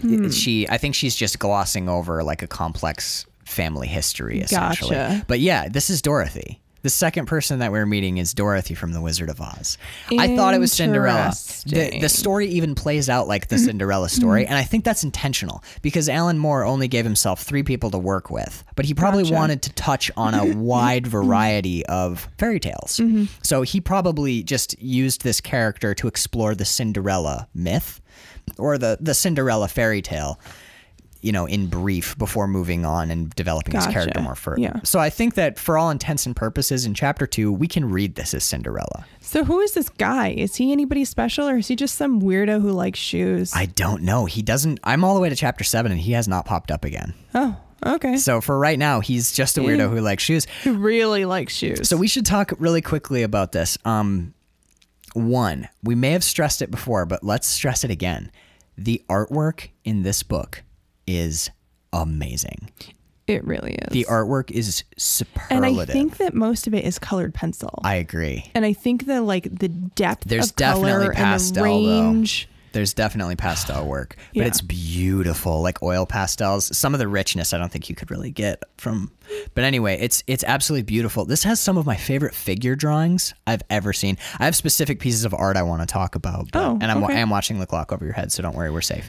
[0.00, 0.30] Hmm.
[0.30, 4.96] she I think she's just glossing over like a complex family history essentially.
[4.96, 5.24] Gotcha.
[5.26, 6.60] But yeah, this is Dorothy.
[6.86, 9.76] The second person that we're meeting is Dorothy from The Wizard of Oz.
[10.16, 11.32] I thought it was Cinderella.
[11.66, 15.64] The, the story even plays out like the Cinderella story, and I think that's intentional
[15.82, 19.34] because Alan Moore only gave himself three people to work with, but he probably Gotcha.
[19.34, 22.98] wanted to touch on a wide variety of fairy tales.
[22.98, 23.24] Mm-hmm.
[23.42, 28.00] So he probably just used this character to explore the Cinderella myth
[28.58, 30.38] or the the Cinderella fairy tale.
[31.22, 34.60] You know, in brief, before moving on and developing his character more further.
[34.60, 34.80] Yeah.
[34.84, 38.14] So I think that for all intents and purposes, in chapter two, we can read
[38.14, 39.04] this as Cinderella.
[39.22, 40.28] So who is this guy?
[40.28, 43.52] Is he anybody special, or is he just some weirdo who likes shoes?
[43.56, 44.26] I don't know.
[44.26, 44.78] He doesn't.
[44.84, 47.12] I'm all the way to chapter seven, and he has not popped up again.
[47.34, 48.18] oh, okay.
[48.18, 50.46] So for right now, he's just a weirdo who likes shoes.
[50.62, 51.88] Who really likes shoes?
[51.88, 53.78] So we should talk really quickly about this.
[53.84, 54.32] Um,
[55.16, 58.30] one, we may have stressed it before, but let's stress it again.
[58.76, 60.62] The artwork in this book
[61.06, 61.50] is
[61.92, 62.70] amazing.
[63.26, 63.88] it really is.
[63.90, 65.50] The artwork is superlative.
[65.50, 65.64] and.
[65.80, 67.80] I think that most of it is colored pencil.
[67.82, 68.50] I agree.
[68.54, 72.46] and I think that like the depth There's of color definitely and pastel, the though.
[72.76, 74.44] There's definitely pastel work, but Yeah.
[74.44, 76.76] it's beautiful, like oil pastels.
[76.76, 79.10] Some of the richness I don't think you could really get from.
[79.54, 81.24] But anyway, it's it's absolutely beautiful.
[81.24, 84.18] This has some of my favorite figure drawings I've ever seen.
[84.38, 87.02] I have specific pieces of art I want to talk about, but, Oh, and I'm
[87.04, 87.14] okay.
[87.14, 89.08] I am watching the clock over your head, so don't worry, we're safe.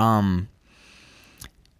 [0.00, 0.48] Um,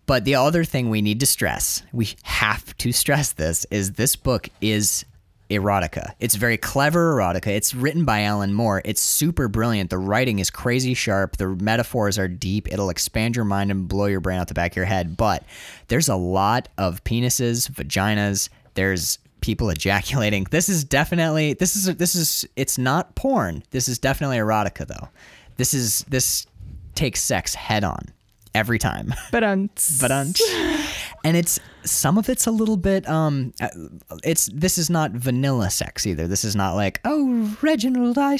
[0.06, 4.16] but the other thing we need to stress, we have to stress this, is this
[4.16, 5.04] book is
[5.54, 6.14] erotica.
[6.20, 7.48] It's very clever erotica.
[7.48, 8.82] It's written by Alan Moore.
[8.84, 9.90] It's super brilliant.
[9.90, 11.36] The writing is crazy sharp.
[11.36, 12.72] The metaphors are deep.
[12.72, 15.16] It'll expand your mind and blow your brain out the back of your head.
[15.16, 15.44] But
[15.88, 18.48] there's a lot of penises, vaginas.
[18.74, 20.46] There's people ejaculating.
[20.50, 23.62] This is definitely this is this is it's not porn.
[23.70, 25.08] This is definitely erotica though.
[25.56, 26.46] This is this
[26.94, 28.12] takes sex head on
[28.54, 29.14] every time.
[29.30, 29.70] But um,
[30.00, 30.32] But um,
[31.24, 33.68] and it's some of it's a little bit um uh,
[34.22, 36.26] it's this is not vanilla sex either.
[36.28, 38.38] This is not like oh reginald i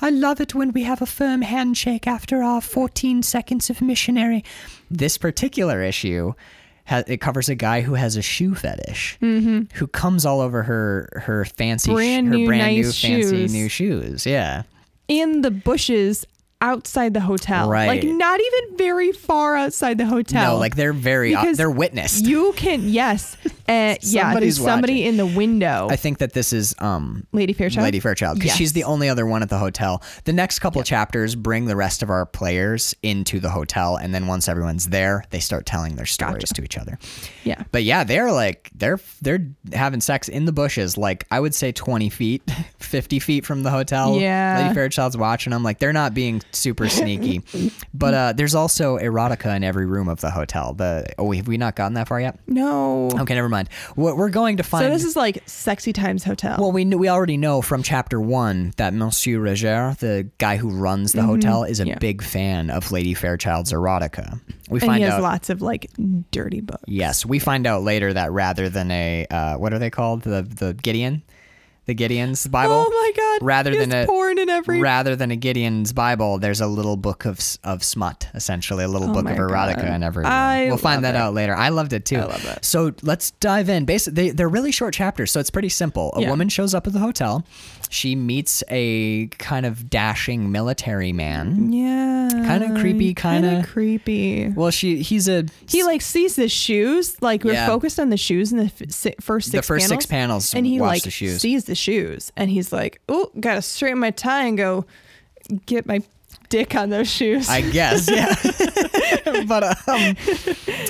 [0.00, 4.44] i love it when we have a firm handshake after our 14 seconds of missionary.
[4.90, 6.32] This particular issue
[6.86, 11.08] ha- it covers a guy who has a shoe fetish who comes all over her
[11.26, 13.52] her fancy sh- Brand her new brand new nice fancy shoes.
[13.52, 14.26] new shoes.
[14.26, 14.62] Yeah.
[15.08, 16.26] In the bushes
[16.62, 17.68] outside the hotel.
[17.68, 17.86] Right.
[17.88, 20.54] Like not even very far outside the hotel.
[20.54, 23.36] no like they're very uh, they're witnessed you can yes.
[23.68, 25.06] Uh, yeah, there's somebody watching.
[25.06, 25.88] in the window.
[25.90, 27.84] I think that this is um Lady Fairchild.
[27.84, 30.02] Lady Fairchild because she's the only other one at the hotel.
[30.24, 34.26] The next couple chapters bring the rest of our players into the hotel, and then
[34.26, 36.54] once everyone's there, they start telling their stories Gotcha.
[36.54, 36.98] to each other.
[37.44, 37.64] Yeah.
[37.72, 41.72] But yeah, they're like they're they're having sex in the bushes, like I would say
[41.72, 42.42] twenty feet,
[42.78, 44.16] fifty feet from the hotel.
[44.18, 44.62] Yeah.
[44.62, 45.62] Lady Fairchild's watching them.
[45.62, 47.42] Like they're not being super sneaky.
[47.94, 50.74] but uh, there's also erotica in every room of the hotel.
[50.74, 52.38] The oh, have we not gotten that far yet?
[52.46, 53.10] No.
[53.20, 53.68] Okay, never mind.
[53.96, 54.84] We're, we're going to find.
[54.84, 56.56] So this is like sexy times hotel.
[56.58, 60.70] Well, we kn- we already know from chapter one that Monsieur Roger, the guy who
[60.70, 61.88] runs the hotel, is a Mm-hmm.
[61.90, 61.98] Yeah.
[61.98, 64.40] big fan of Lady Fairchild's erotica.
[64.70, 65.22] We and find he has out.
[65.22, 65.90] lots of like
[66.30, 66.84] dirty books.
[66.86, 70.42] Yes, we find out later that rather than a uh, what are they called the
[70.42, 71.22] the Gideon,
[71.86, 72.84] the Gideon's Bible.
[72.86, 73.44] Oh my god.
[73.44, 77.24] Rather than a porn in every rather than a Gideon's Bible, there's a little book
[77.24, 79.94] of of smut, essentially a little Oh book of erotica God.
[79.94, 80.24] in every.
[80.24, 81.18] I we'll find that it.
[81.18, 81.54] out later.
[81.56, 82.18] I loved it too.
[82.18, 82.64] I love it.
[82.64, 83.84] So let's dive in.
[83.84, 86.12] Basically, they, they're really short chapters, so it's pretty simple.
[86.16, 86.30] A Yeah.
[86.30, 87.44] woman shows up at the hotel.
[87.90, 91.72] She meets a kind of dashing military man.
[91.72, 92.30] Yeah.
[92.32, 94.48] Kinda creepy, kinda- creepy.
[94.48, 97.20] Well, she he's a He like sees the shoes.
[97.20, 97.66] Like we're Yeah.
[97.66, 100.54] focused on the shoes in the f- first six the first panels, six panels.
[100.54, 101.40] and he like the shoes.
[101.42, 104.84] sees the shoes, and he's like, "Oh, gotta straighten my tie and go
[105.66, 106.00] get my
[106.48, 108.34] dick on those shoes." I guess, yeah.
[109.46, 110.16] but um,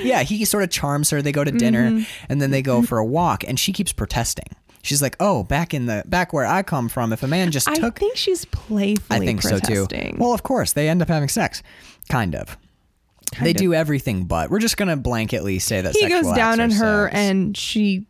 [0.03, 1.23] yeah, he sort of charms her.
[1.23, 2.25] They go to dinner Mm-hmm.
[2.29, 4.47] and then they go for a walk, and she keeps protesting.
[4.83, 7.69] She's like, "Oh, back in the back where I come from, if a man just
[7.69, 9.87] I took, I think she's playfully I think so too.
[9.87, 10.17] protesting.
[10.19, 11.63] Well, of course, they end up having sex,
[12.09, 12.57] kind of.
[13.41, 13.57] they of.
[13.57, 17.15] do everything, but we're just gonna blanketly say that he goes down on her, sex.
[17.17, 18.07] and she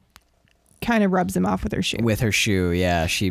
[0.83, 1.99] kind of rubs him off with her shoe.
[2.03, 3.31] with her shoe yeah she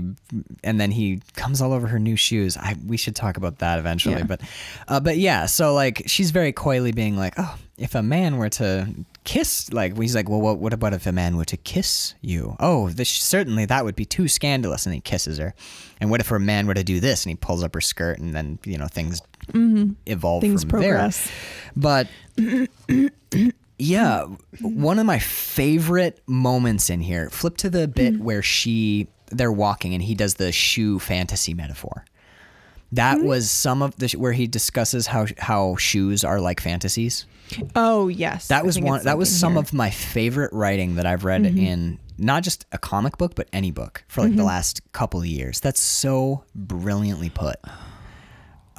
[0.63, 3.77] and then he comes all over her new shoes i we should talk about that
[3.77, 4.23] eventually Yeah.
[4.23, 4.41] but
[4.87, 8.49] uh, but yeah so like she's very coyly being like oh if a man were
[8.49, 8.87] to
[9.23, 12.55] kiss like he's like well what, what about if a man were to kiss you
[12.59, 15.53] oh this certainly that would be too scandalous and he kisses her
[15.99, 18.17] and what if a man were to do this and he pulls up her skirt
[18.19, 19.21] and then you know things
[20.05, 20.49] evolve Mm-hmm.
[20.51, 21.25] Things from progress.
[21.25, 21.33] there
[21.75, 22.07] but
[23.81, 24.25] yeah,
[24.61, 27.29] one of my favorite moments in here.
[27.29, 28.23] Flip to the bit Mm-hmm.
[28.23, 32.05] where she they're walking and he does the shoe fantasy metaphor.
[32.93, 33.27] That Mm-hmm.
[33.27, 37.25] was some of the where he discusses how how shoes are like fantasies.
[37.75, 39.03] Oh yes, That was one.
[39.03, 39.59] That was some here.
[39.61, 41.57] of my favorite writing that I've read Mm-hmm.
[41.57, 45.25] in not just a comic book but any book for like the last couple of
[45.25, 45.59] years.
[45.59, 47.55] That's so brilliantly put.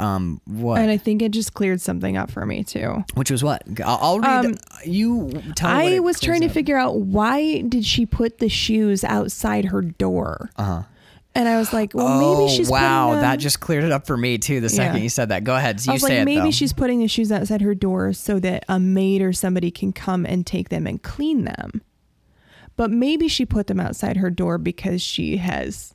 [0.02, 0.80] Um, what?
[0.80, 3.04] and I think it just cleared something up for me too.
[3.14, 3.62] Which was what?
[3.84, 4.46] I'll, I'll read.
[4.46, 4.54] Um,
[4.84, 9.66] you tell I was trying to figure out why did she put the shoes outside
[9.66, 10.50] her door?
[10.56, 10.82] Uh huh.
[11.34, 13.92] And I was like, well, oh maybe she's wow, putting them- that just cleared it
[13.92, 14.60] up for me too.
[14.60, 15.02] The second Yeah.
[15.04, 15.80] you said that, go ahead.
[15.88, 16.50] I was say like, it maybe though.
[16.50, 20.26] she's putting the shoes outside her door so that a maid or somebody can come
[20.26, 21.80] and take them and clean them.
[22.76, 25.94] But maybe she put them outside her door because she has.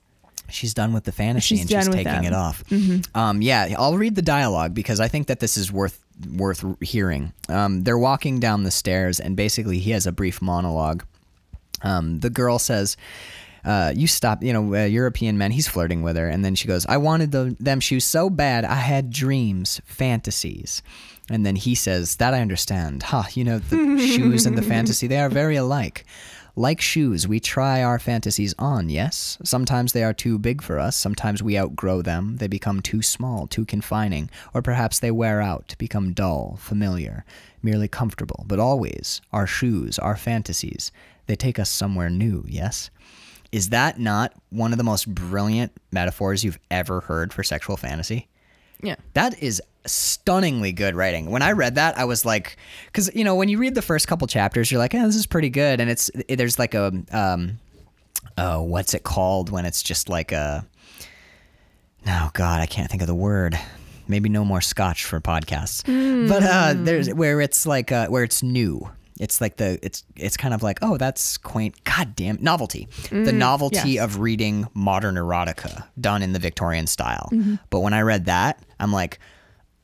[0.49, 2.24] She's done with the fantasy She's and she's taking them.
[2.24, 2.94] Mm-hmm.
[2.94, 3.15] it off.
[3.15, 5.99] Um, yeah, I'll read the dialogue because I think that this is worth
[6.36, 7.34] worth hearing.
[7.49, 11.03] Um, they're walking down the stairs and basically he has a brief monologue.
[11.84, 12.98] Um, the girl says,
[13.64, 16.68] uh, "You stop, you know, uh, European men." He's flirting with her, and then she
[16.68, 18.65] goes, "I wanted the, them shoes so bad.
[18.65, 20.82] I had dreams, fantasies."
[21.30, 23.03] And then he says, "That I understand.
[23.03, 26.06] Ha, you know, the shoes and the fantasy, they are very alike."
[26.59, 29.38] Like shoes, we try our fantasies on, yes?
[29.43, 30.97] Sometimes they are too big for us.
[30.97, 32.38] Sometimes we outgrow them.
[32.38, 34.31] They become too small, too confining.
[34.55, 37.25] Or perhaps they wear out, become dull, familiar,
[37.61, 38.43] merely comfortable.
[38.47, 40.91] But always, our shoes, our fantasies,
[41.27, 42.89] they take us somewhere new, yes?
[43.51, 48.29] Is that not one of the most brilliant metaphors you've ever heard for sexual fantasy?
[48.82, 48.95] Yeah.
[49.14, 51.32] That is stunningly good writing.
[51.32, 54.08] When I read that, I was like, because you know, when you read the first
[54.08, 57.60] couple chapters, you're like, "Oh, this is pretty good," and it's there's like a um,
[58.38, 60.66] oh, what's it called when it's just like a,
[62.08, 63.58] oh God, I can't think of the word.
[64.08, 65.84] Maybe no more scotch for podcasts,
[66.30, 68.90] but uh, there's where it's like uh, where it's new.
[69.19, 71.84] It's like the it's it's kind of like oh that's quaint.
[71.84, 74.03] God damn novelty, the novelty yes.
[74.03, 77.31] of reading modern erotica done in the Victorian style.
[77.69, 79.19] But when I read that, I'm like,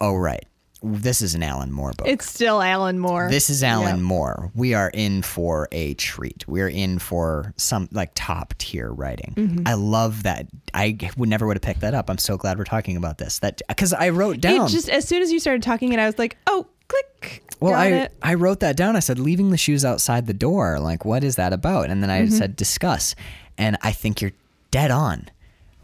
[0.01, 0.45] oh right,
[0.83, 2.07] this is an Alan Moore book.
[2.07, 3.29] It's still Alan Moore.
[3.29, 3.99] This is Alan Yep.
[3.99, 4.51] Moore.
[4.53, 6.45] We are in for a treat.
[6.47, 9.33] We're in for some like top tier writing.
[9.37, 9.67] Mm-hmm.
[9.67, 10.47] I love that.
[10.73, 12.09] I would never would have picked that up.
[12.09, 13.39] I'm so glad we're talking about this.
[13.39, 14.65] That because I wrote down.
[14.65, 17.42] It just as soon as you started talking, and I was like, oh, click.
[17.71, 18.13] Well, I it.
[18.21, 18.95] I wrote that down.
[18.95, 20.79] I said leaving the shoes outside the door.
[20.79, 21.89] Like, what is that about?
[21.89, 22.35] And then I Mm-hmm.
[22.35, 23.15] said discuss.
[23.57, 24.31] And I think you're
[24.71, 25.29] dead on.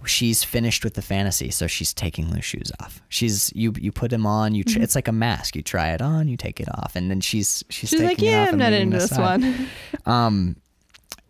[0.05, 3.01] She's finished with the fantasy, so she's taking those shoes off.
[3.09, 4.55] She's you you put them on.
[4.55, 4.83] You tr- Mm-hmm.
[4.83, 5.55] it's like a mask.
[5.57, 8.19] You try it on, you take it off, and then she's she's, She's taking like,
[8.21, 9.67] it yeah, off I'm not into this one.
[10.05, 10.55] Um,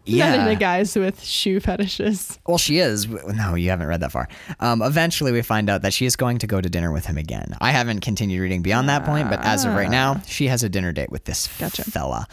[0.10, 0.44] Not yeah.
[0.44, 2.40] into guys with shoe fetishes.
[2.48, 3.08] Well, she is.
[3.08, 4.28] No, you haven't read that far.
[4.60, 7.18] Um, eventually, we find out that she is going to go to dinner with him
[7.18, 7.56] again.
[7.62, 10.70] I haven't continued reading beyond that point, but as of right now, she has a
[10.70, 11.84] dinner date with this Gotcha.
[11.84, 12.28] fella.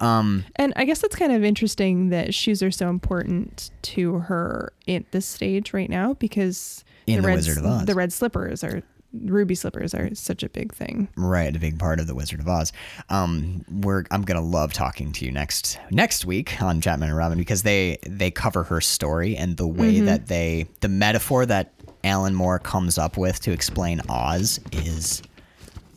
[0.00, 4.72] Um, And I guess that's kind of interesting that shoes are so important to her
[4.88, 7.84] at this stage right now because In The red, Wizard of Oz.
[7.84, 8.82] the red slippers are
[9.12, 11.08] ruby slippers are such a big thing.
[11.16, 12.72] right, a big part of the Wizard of Oz.
[13.08, 17.38] Um, we're I'm gonna love talking to you next next week on Chapman and Robin
[17.38, 20.06] because they they cover her story and the way Mm-hmm.
[20.06, 21.72] that they the metaphor that
[22.04, 25.22] Alan Moore comes up with to explain Oz is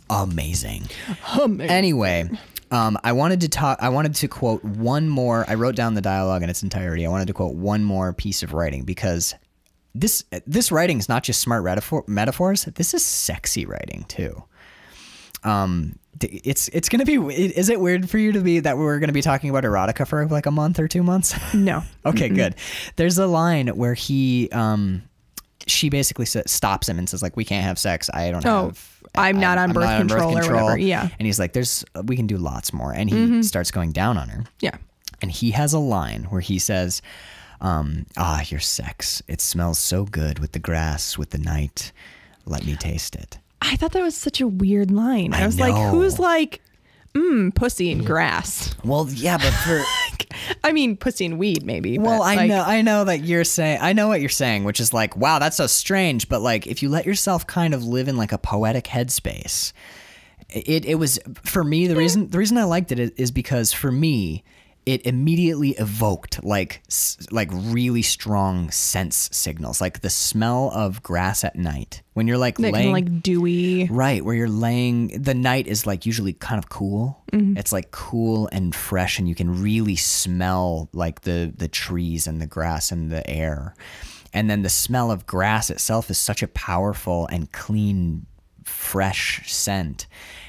[0.10, 0.84] amazing.
[1.60, 2.30] Anyway,
[2.72, 3.78] um, I wanted to talk.
[3.82, 5.46] I wanted to quote one more.
[5.48, 7.06] I wrote down the dialogue in its entirety.
[7.06, 9.36] I wanted to quote one more piece of writing because
[9.96, 12.66] this this writing is not just smart metaphor, metaphors.
[12.66, 14.44] This is sexy writing too.
[15.44, 17.16] Um, it's it's gonna be.
[17.16, 20.26] Is it weird for you to be that we're gonna be talking about erotica for
[20.28, 21.36] like a month or two months?
[21.54, 21.84] No.
[22.06, 22.56] Okay, good.
[22.98, 25.04] There's a line where he, um,
[25.68, 28.10] she basically stops him and says like, "We can't have sex.
[28.14, 29.02] I don't Oh, have.
[29.16, 31.08] I'm not on birth control or whatever, yeah.
[31.20, 34.30] And he's like, "There's, we can do lots more." And he starts going down on
[34.30, 34.44] her.
[34.60, 34.76] Yeah.
[35.22, 37.02] And he has a line where he says,
[37.64, 39.24] um, "Ah, your sex.
[39.28, 41.92] It smells so good with the grass, with the night.
[42.46, 45.34] Let me taste it." I thought that was such a weird line.
[45.34, 46.62] I, I was like, who's like,
[47.14, 48.76] mmm, pussy and grass?
[48.84, 49.82] Well, yeah, but for
[50.64, 51.98] I mean, pussy and weed, maybe.
[51.98, 54.80] Well, I like, know, I know that you're saying, I know what you're saying, which
[54.80, 56.28] is like, wow, that's so strange.
[56.28, 59.72] But like, if you let yourself kind of live in like a poetic headspace,
[60.50, 63.92] it it was for me the reason the reason I liked it is because for
[63.92, 64.44] me
[64.86, 66.82] it immediately evoked like
[67.32, 72.58] like really strong sense signals, like the smell of grass at night when you're like
[72.58, 73.86] That kind laying of like dewy.
[73.86, 77.24] Right, where you're laying, the night is like usually kind of cool.
[77.32, 77.58] Mm-hmm.
[77.58, 82.42] It's like cool and fresh, and you can really smell like the the trees and
[82.42, 83.76] the grass and the air.
[84.34, 88.26] And then the smell of grass itself is such a powerful and clean,
[88.64, 90.08] fresh scent.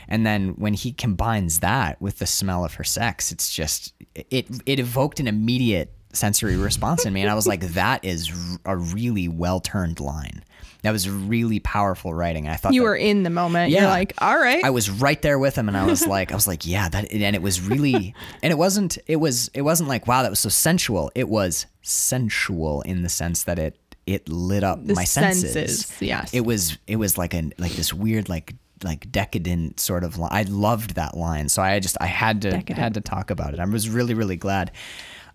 [0.09, 4.47] And then when he combines that with the smell of her sex, it's just it
[4.67, 8.31] it evoked an immediate sensory response in me, and I was like, that is
[8.65, 10.45] a really well turned line.
[10.83, 12.47] That was really powerful writing.
[12.47, 13.71] I thought You that- were in the moment.
[13.71, 13.81] Yeah.
[13.81, 14.63] You're like, all right.
[14.63, 17.11] I was right there with him, and I was like, I was like, yeah, that,
[17.11, 20.41] and it was really, and it wasn't, it was, it wasn't like, wow, that was
[20.41, 21.11] so sensual.
[21.15, 25.53] It was sensual in the sense that it, it lit up The my senses.
[25.55, 26.35] senses, yes.
[26.35, 30.31] It was, it was like a, like this weird, like, like decadent sort of line.
[30.33, 32.79] I loved that line, so I just, I had to, Decadent.
[32.79, 33.61] had to talk about it.
[33.61, 34.73] I was really, really glad,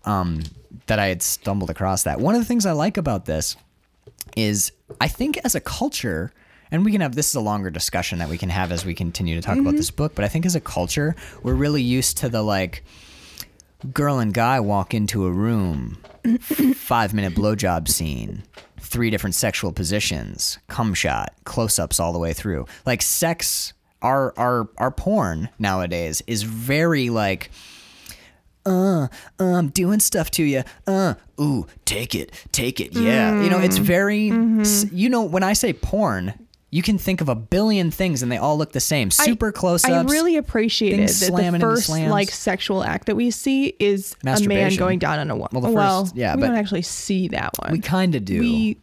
[0.04, 0.42] um,
[0.86, 2.20] that I had stumbled across that.
[2.20, 3.56] One of the things I like about this
[4.36, 6.32] is I think as a culture,
[6.70, 8.94] and we can have this is a longer discussion that we can have as we
[8.94, 12.18] continue to talk about this book, but I think as a culture, we're really used
[12.18, 12.84] to the like
[13.92, 15.98] girl and guy walk into a room,
[16.74, 18.42] five minute blowjob scene,
[18.78, 22.66] three different sexual positions, cum shot, close ups all the way through.
[22.86, 27.50] Like sex, our our our porn nowadays is very like
[28.66, 29.08] uh,
[29.38, 30.62] um, doing stuff to you.
[30.86, 32.92] Uh, ooh, take it, take it.
[32.94, 33.42] Yeah.
[33.42, 34.30] You know, it's very,
[34.60, 36.34] s- you know, when I say porn,
[36.72, 39.10] you can think of a billion things and they all look the same.
[39.10, 39.92] Super close ups.
[39.92, 44.76] I really appreciated that the first like sexual act that we see is a man
[44.76, 45.48] going down on a woman.
[45.52, 47.72] Well, the Well, first- yeah, we but- don't actually see that one.
[47.72, 48.38] We kind of do.
[48.40, 48.78] We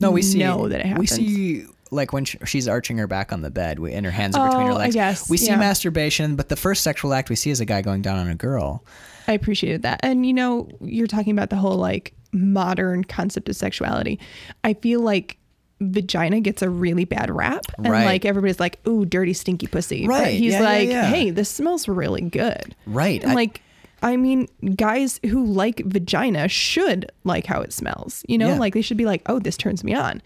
[0.00, 1.10] no, we see know that it happens.
[1.18, 4.34] We see like when she's arching her back on the bed we, and her hands
[4.36, 5.28] are between her Oh, I legs.
[5.28, 5.56] we see yeah.
[5.56, 8.34] masturbation, but the first sexual act we see is a guy going down on a
[8.36, 8.84] girl.
[9.28, 10.00] I appreciated that.
[10.02, 14.18] And you know, you're talking about the whole like modern concept of sexuality.
[14.64, 15.36] I feel like
[15.80, 18.04] vagina gets a really bad rap and Right.
[18.04, 20.38] like everybody's like, "Ooh, dirty stinky pussy." But Right.
[20.38, 21.06] he's Yeah, yeah, like, yeah.
[21.06, 23.22] "Hey, this smells really good." Right.
[23.22, 23.62] And I- like
[24.02, 28.24] I mean, guys who like vagina should like how it smells.
[28.28, 28.58] You know, Yeah.
[28.58, 30.22] like they should be like, "Oh, this turns me on."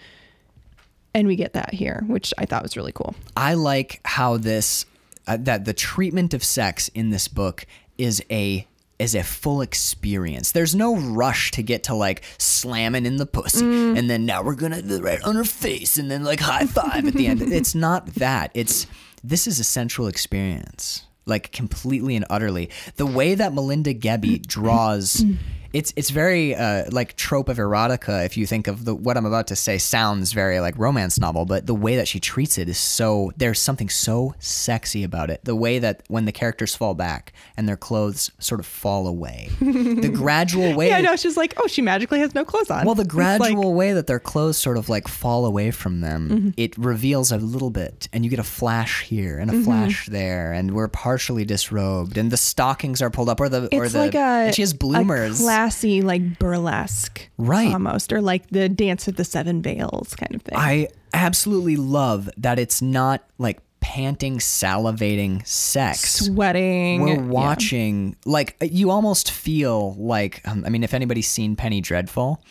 [1.12, 3.14] And we get that here, which I thought was really cool.
[3.36, 4.86] I like how this
[5.26, 7.66] uh, that the treatment of sex in this book
[7.96, 8.66] is a
[8.98, 10.52] is a full experience.
[10.52, 13.98] There's no rush to get to like slamming in the pussy Mm.
[13.98, 17.06] and then now we're gonna do right on her face and then like high five
[17.06, 17.42] at the end.
[17.42, 18.50] It's not that.
[18.54, 18.86] It's
[19.22, 22.70] this is a sensual experience, like completely and utterly.
[22.96, 25.24] The way that Melinda Gebbie draws,
[25.74, 28.24] it's it's very uh, like trope of erotica.
[28.24, 31.44] If you think of the what I'm about to say, sounds very like romance novel,
[31.44, 35.40] but the way that she treats it is so there's something so sexy about it.
[35.44, 39.48] The way that when the characters fall back and their clothes sort of fall away,
[39.60, 40.88] the gradual way.
[40.88, 41.16] Yeah, I know.
[41.16, 42.86] She's like, oh, she magically has no clothes on.
[42.86, 46.00] Well, the It's like- gradual way that their clothes sort of like fall away from
[46.00, 46.50] them, Mm-hmm.
[46.56, 49.64] it reveals a little bit, and you get a flash here and a Mm-hmm.
[49.64, 53.84] flash there, and we're partially disrobed, and the stockings are pulled up, or the or
[53.84, 55.40] it's the like a, and she has a bloomers.
[55.64, 57.72] Classy, like burlesque, Right.
[57.72, 60.56] Almost, or like the Dance of the Seven Veils kind of thing.
[60.58, 66.26] I absolutely love that it's not like panting, salivating sex.
[66.26, 67.02] Sweating.
[67.02, 67.20] We're yeah.
[67.22, 72.42] watching, like, you almost feel like, um, I mean, if anybody's seen Penny Dreadful,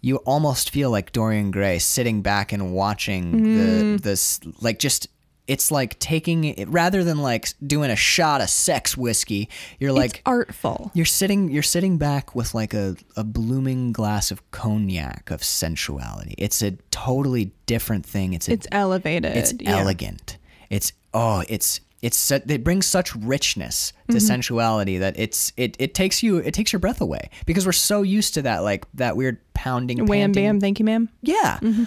[0.00, 3.96] you almost feel like Dorian Gray sitting back and watching Mm-hmm.
[3.96, 5.08] the this, like, just.
[5.48, 9.48] It's like taking it rather than like doing a shot of sex whiskey.
[9.80, 10.90] You're It's like artful.
[10.94, 16.34] you're sitting you're sitting back with like a, a blooming glass of cognac of sensuality.
[16.38, 18.34] It's a totally different thing.
[18.34, 19.36] It's a, It's elevated.
[19.36, 19.78] it's yeah.
[19.78, 20.38] elegant.
[20.70, 24.18] It's oh, it's it's it brings such richness Mm-hmm.
[24.18, 27.70] to sensuality that it's it it takes you it takes your breath away because we're
[27.72, 31.08] so used to that like that weird pounding Wham panting- bam, thank you, ma'am.
[31.22, 31.58] yeah.
[31.62, 31.84] Mm-hmm.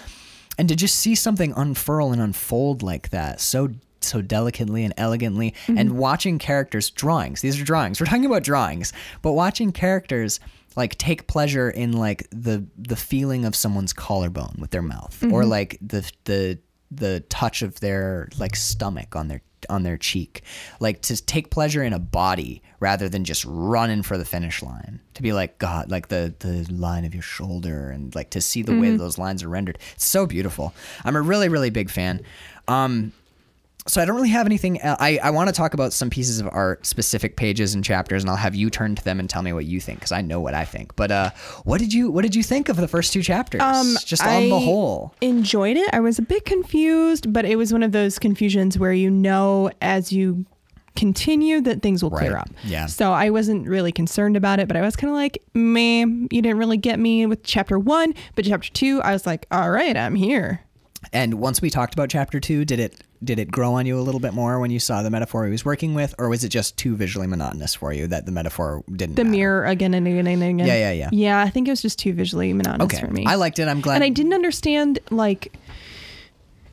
[0.58, 3.70] And to just see something unfurl and unfold like that so
[4.02, 5.78] so delicately and elegantly Mm-hmm.
[5.80, 7.42] and watching characters drawings.
[7.42, 8.00] These are drawings.
[8.00, 10.40] We're talking about drawings, but watching characters
[10.76, 15.34] like take pleasure in like the the feeling of someone's collarbone with their mouth Mm-hmm.
[15.34, 16.60] or like the the
[16.92, 20.44] the touch of their like stomach on their on their cheek.
[20.80, 25.00] Like to take pleasure in a body rather than just running for the finish line.
[25.16, 28.62] To be like god like the the line of your shoulder and like to see
[28.62, 28.98] the way Mm-hmm.
[28.98, 29.78] those lines are rendered.
[29.94, 30.74] It's so beautiful.
[31.04, 32.22] I'm a really really big fan.
[32.68, 33.12] Um
[33.88, 34.82] so I don't really have anything.
[34.82, 38.24] el- I, I want to talk about some pieces of art, specific pages and chapters,
[38.24, 40.22] and I'll have you turn to them and tell me what you think because I
[40.22, 40.96] know what I think.
[40.96, 41.30] But uh,
[41.66, 43.62] what did you what did you think of the first two chapters?
[44.04, 45.90] Just on the Um, whole, enjoyed it.
[45.94, 49.70] I was a bit confused, but it was one of those confusions where you know
[49.82, 50.46] as you
[50.96, 52.42] continue that things will clear Right.
[52.42, 52.50] up.
[52.64, 52.86] Yeah.
[52.86, 56.42] So I wasn't really concerned about it, but I was kind of like, meh, you
[56.42, 59.98] didn't really get me with chapter one, but chapter two, I was like, all right,
[59.98, 60.62] I'm here.
[61.14, 64.02] And once we talked about chapter two, did it did it grow on you a
[64.02, 66.50] little bit more when you saw the metaphor he was working with, or was it
[66.50, 69.16] just too visually monotonous for you that the metaphor didn't?
[69.16, 69.38] The matter?
[69.38, 70.60] mirror again and again and again.
[70.68, 71.10] Yeah, yeah, yeah.
[71.12, 73.26] Yeah, I think it was just too visually monotonous Okay, for me.
[73.26, 73.68] I liked it.
[73.68, 73.96] I'm glad.
[73.96, 75.54] and I didn't understand like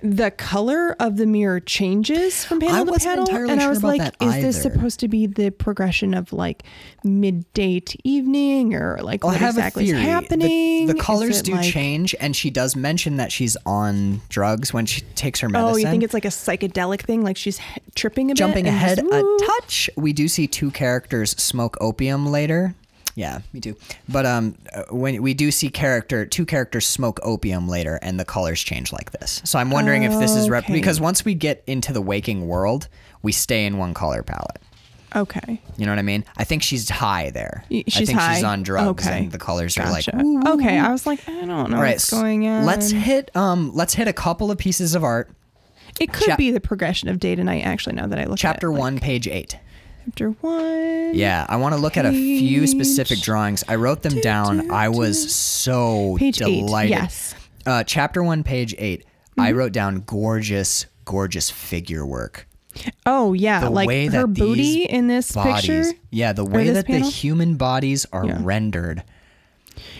[0.03, 4.15] the color of the mirror changes from panel I to panel, and I was like,
[4.21, 6.65] "Is this supposed to be the progression of like
[7.05, 10.03] midday to evening, or like oh, Well, what exactly is theory.
[10.03, 14.73] The- happening?" The, colors do like- change, and she does mention that she's on drugs
[14.73, 15.75] when she takes her medicine.
[15.75, 17.23] Oh, you think it's like a psychedelic thing?
[17.23, 20.47] Like she's he- tripping a bit, jumping and ahead just, a touch we do see
[20.47, 22.75] two characters smoke opium later
[23.15, 23.77] yeah me too
[24.09, 28.25] but um uh, when we do see character two characters smoke opium later and the
[28.25, 30.73] colors change like this so i'm wondering if this is rep- Okay.
[30.73, 32.89] because once we get into the waking world
[33.23, 34.61] we stay in one color palette
[35.15, 36.25] Okay, you know what I mean?
[36.39, 37.65] I think she's high there.
[37.71, 38.37] Y- I she's think high.
[38.37, 39.19] she's on drugs, Okay.
[39.25, 39.89] and the colors gotcha.
[39.91, 40.25] are like.
[40.25, 42.65] "Ooh." okay, I was like, I don't know All right, what's going on.
[42.65, 45.29] let's hit um, let's hit a couple of pieces of art.
[46.01, 47.67] It could chap- be the progression of day to night.
[47.67, 49.59] Actually, now that I look Chapter at it, like, one, page eight.
[50.05, 51.15] Chapter one.
[51.15, 53.63] Yeah, I want to look at a few specific drawings.
[53.69, 54.71] I wrote them down.
[54.71, 56.91] I was so Page eight, delighted.
[56.91, 57.35] yes.
[57.67, 59.05] Uh, chapter one, page 8
[59.39, 62.49] I wrote down gorgeous, gorgeous figure work.
[63.07, 65.99] Oh yeah, The like way her that booty these in this Bodies, picture.
[66.11, 67.03] yeah, the way this that panel?
[67.09, 69.05] the human bodies are rendered.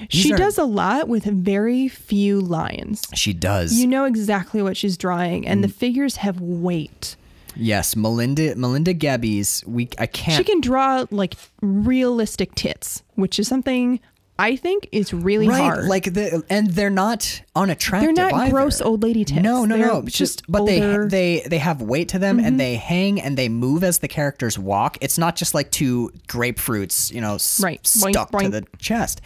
[0.01, 3.03] These She are- does a lot with very few lines.
[3.15, 3.79] She does.
[3.79, 5.75] You know exactly what she's drawing, and the Mm.
[5.75, 7.17] figures have weight.
[7.57, 9.67] Yes, Melinda Melinda Gebbies.
[9.67, 10.37] We I can't.
[10.37, 14.01] She can draw like realistic tits, which is something
[14.39, 15.85] I think is really right, hard.
[15.85, 18.15] like the and they're not unattractive.
[18.17, 18.51] They're not either.
[18.51, 19.41] gross old lady tits.
[19.43, 20.03] No, no, They're no.
[20.03, 21.09] just Just but older- Mm-hmm.
[21.09, 24.09] they they they have weight to them and they hang and they move as the
[24.09, 24.97] characters walk.
[25.01, 27.83] It's not just like two grapefruits, you know, s- Right.
[27.83, 29.21] Boink, stuck to the chest.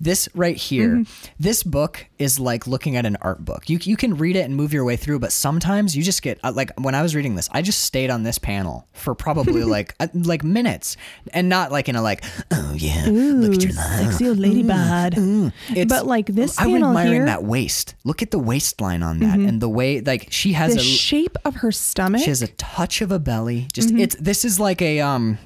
[0.00, 1.26] This right here, Mm-hmm.
[1.38, 3.68] this book is like looking at an art book.
[3.70, 6.38] You you can read it and move your way through, but sometimes you just get
[6.42, 9.64] uh, like when I was reading this, I just stayed on this panel for probably
[9.76, 10.96] like uh, like minutes,
[11.32, 14.04] and not like in a like oh yeah, look at your line.
[14.42, 15.52] Sexy old lady bod.
[15.76, 17.26] It's- But like this I'm panel admiring here, Mm-hmm.
[17.26, 17.94] that waist.
[18.04, 21.36] Look at the waistline on that, and the way like she has the a shape
[21.44, 22.22] of her stomach.
[22.22, 23.68] she has a touch of a belly.
[23.72, 23.98] Just Mm-hmm.
[24.00, 25.38] it's this is like a um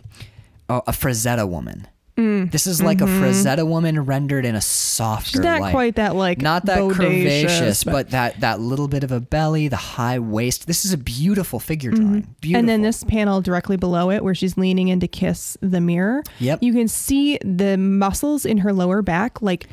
[0.68, 1.86] a, a Frazetta woman.
[2.16, 5.14] This is like a Frazetta woman rendered in a softer Mm.
[5.14, 5.30] mm-hmm.
[5.30, 5.70] She's not light.
[5.72, 9.76] quite that like not that curvaceous, but, that that little bit of a belly, the
[9.76, 10.66] high waist.
[10.66, 12.20] This is a beautiful figure drawing.
[12.20, 12.36] Beautiful.
[12.42, 12.56] Mm-hmm.
[12.56, 16.22] And then this panel directly below it, where she's leaning in to kiss the mirror.
[16.38, 16.62] Yep.
[16.62, 19.68] You can see the muscles in her lower back like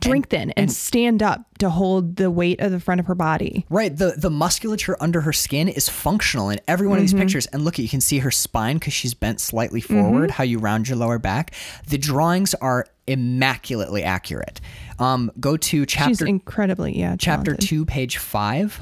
[0.00, 3.66] strengthen and, stand up to hold the weight of the front of her body.
[3.68, 7.20] Right, the the musculature under her skin is functional in every one of these Mm-hmm.
[7.22, 7.46] pictures.
[7.46, 10.30] And look, you can see her spine because she's bent slightly forward.
[10.30, 11.52] How you round your lower back.
[11.88, 14.60] The drawings are immaculately accurate.
[14.98, 17.16] Um, go to chapter She's incredibly, yeah.
[17.18, 17.68] chapter talented.
[17.68, 18.80] two, page five.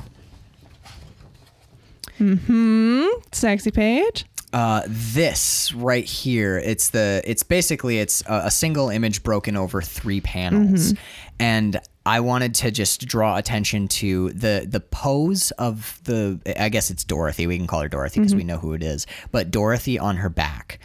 [2.18, 3.06] Mm-hmm.
[3.32, 4.24] Sexy page.
[4.52, 9.82] Uh, this right here, it's the it's basically it's a, a single image broken over
[9.82, 10.94] three panels,
[11.38, 16.90] and I wanted to just draw attention to the the pose of the I guess
[16.90, 17.46] it's Dorothy.
[17.46, 20.30] We can call her Dorothy because we know who it is, but Dorothy on her
[20.30, 20.78] back.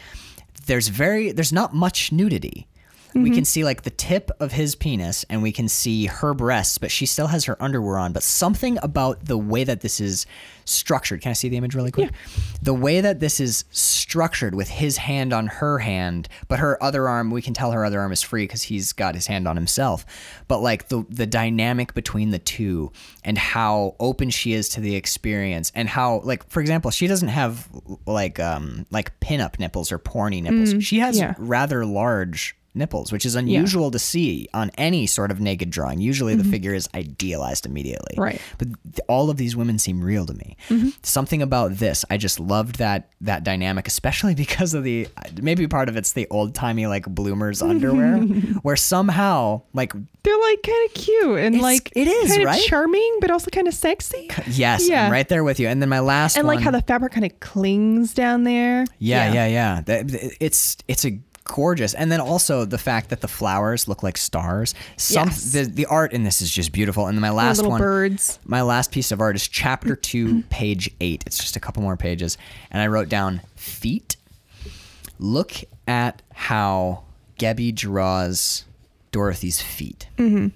[0.65, 2.67] There's very there's not much nudity.
[3.13, 6.77] We can see like the tip of his penis and we can see her breasts,
[6.77, 8.13] but she still has her underwear on.
[8.13, 10.25] But something about the way that this is
[10.65, 11.21] structured.
[11.21, 12.11] Can I see the image really quick?
[12.61, 17.07] The way that this is structured with his hand on her hand, but her other
[17.07, 19.55] arm, we can tell her other arm is free because he's got his hand on
[19.55, 20.05] himself.
[20.47, 22.91] But like the the dynamic between the two
[23.23, 27.29] and how open she is to the experience and how like for example, she doesn't
[27.29, 27.67] have
[28.05, 30.83] like um like pinup nipples or porny nipples.
[30.83, 31.35] she has yeah.
[31.37, 35.99] rather large nipples, which is unusual to see on any sort of naked drawing.
[35.99, 36.51] Usually the mm-hmm.
[36.51, 38.15] figure is idealized immediately.
[38.17, 38.41] Right.
[38.57, 40.55] But th- all of these women seem real to me.
[40.69, 40.89] Mm-hmm.
[41.03, 45.07] Something about this, I just loved that that dynamic, especially because of the
[45.41, 48.17] maybe part of it's the old timey like bloomers underwear,
[48.61, 49.93] where somehow like
[50.23, 52.61] They're like kind of cute and like it is, right?
[52.63, 54.29] charming, but also kind of sexy.
[54.47, 55.05] yes, Yeah.
[55.07, 55.67] I'm right there with you.
[55.67, 58.85] And then my last And one, like how the fabric kind of clings down there.
[58.99, 59.81] Yeah, yeah, yeah.
[59.81, 64.17] Th- It's it's a gorgeous, and then also the fact that the flowers look like
[64.17, 64.73] stars.
[64.97, 65.51] Some Yes.
[65.51, 67.07] the the art in this is just beautiful.
[67.07, 68.39] And then my last little one, birds.
[68.45, 71.23] My last piece of art is chapter two, page eight.
[71.25, 72.37] It's just a couple more pages,
[72.71, 74.15] and I wrote down feet.
[75.19, 75.53] Look
[75.87, 77.03] at how
[77.37, 78.65] Gebbie draws
[79.11, 80.07] Dorothy's feet.
[80.17, 80.47] Mm-hmm.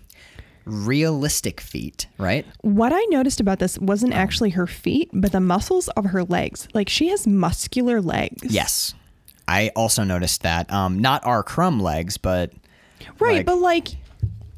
[0.66, 2.44] Realistic feet, right?
[2.62, 6.68] What I noticed about this wasn't actually her feet, but the muscles of her legs.
[6.74, 8.44] Like she has muscular legs.
[8.52, 8.96] Yes.
[9.48, 10.72] I also noticed that.
[10.72, 11.44] Um, not R.
[11.44, 12.52] Crumb legs, but
[13.20, 13.88] Right, like- but like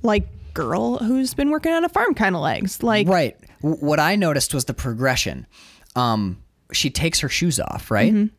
[0.04, 2.82] like girl who's been working on a farm kind of legs.
[2.82, 3.36] Like Right.
[3.62, 5.46] W- what I noticed was the progression.
[5.96, 6.38] Um,
[6.72, 8.14] she takes her shoes off, right?
[8.14, 8.34] Mm-hmm.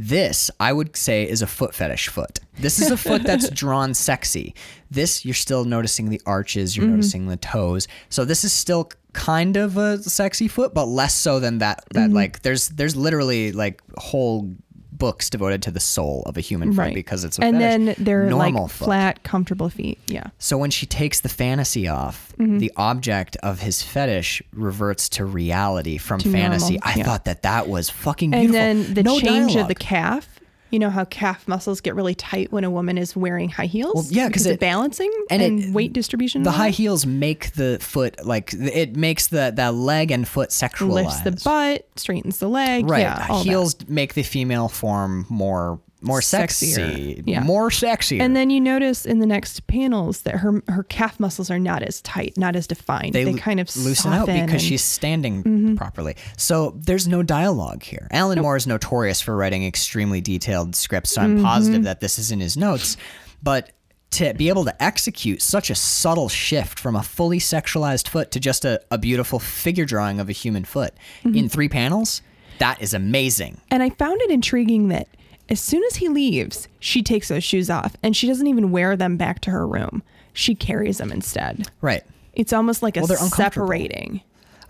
[0.00, 2.38] This, I would say, is a foot fetish foot.
[2.58, 4.54] This is a foot that's drawn sexy.
[4.92, 6.82] This, you're still noticing the arches, Mm-hmm.
[6.82, 7.88] you're noticing the toes.
[8.08, 11.82] So this is still kind of a sexy foot, but less so than that.
[11.94, 12.14] That Mm-hmm.
[12.14, 14.54] like, there's there's literally like whole
[14.98, 16.94] books devoted to the soul of a human foot right.
[16.94, 17.96] because it's a And fetish.
[17.96, 18.84] then they're normal like foot.
[18.84, 19.98] flat, comfortable feet.
[20.08, 20.28] Yeah.
[20.38, 22.58] So when she takes the fantasy off, Mm-hmm.
[22.58, 26.74] the object of his fetish reverts to reality from To fantasy.
[26.74, 27.04] normal, I yeah.
[27.04, 28.54] thought that that was fucking beautiful.
[28.56, 30.37] And then the no change of the calf.
[30.70, 33.94] You know how calf muscles get really tight when a woman is wearing high heels?
[33.94, 36.42] Well, yeah, 'cause because of it- balancing and and, it- weight distribution.
[36.42, 40.92] the high heels make the foot like it makes the that leg and foot sexualized.
[40.92, 42.88] lifts the butt, straightens the leg.
[42.88, 43.48] Right, Yeah, all that.
[43.48, 47.22] heels make the female form more more sexy, Sexier.
[47.26, 47.42] Yeah.
[47.42, 48.20] more sexy.
[48.20, 51.82] And then you notice in the next panels that her her calf muscles are not
[51.82, 53.14] as tight, not as defined.
[53.14, 54.58] They, lo- kind of loosen out because and- Mm-hmm.
[54.58, 56.14] she's standing properly.
[56.36, 58.06] So there's no dialogue here.
[58.12, 61.44] Alan Moore is notorious for writing extremely detailed scripts, so I'm Mm-hmm.
[61.44, 62.96] positive that this is in his notes.
[63.42, 63.72] But
[64.12, 68.40] to be able to execute such a subtle shift from a fully sexualized foot to
[68.40, 70.94] just a, a beautiful figure drawing of a human foot
[71.24, 71.36] Mm-hmm.
[71.36, 72.22] in three panels,
[72.58, 73.60] that is amazing.
[73.70, 75.08] And I found it intriguing that
[75.48, 78.96] as soon as he leaves, she takes those shoes off and she doesn't even wear
[78.96, 80.02] them back to her room.
[80.32, 81.68] She carries them instead.
[81.80, 82.02] Right.
[82.34, 84.20] It's almost like a Well, separating.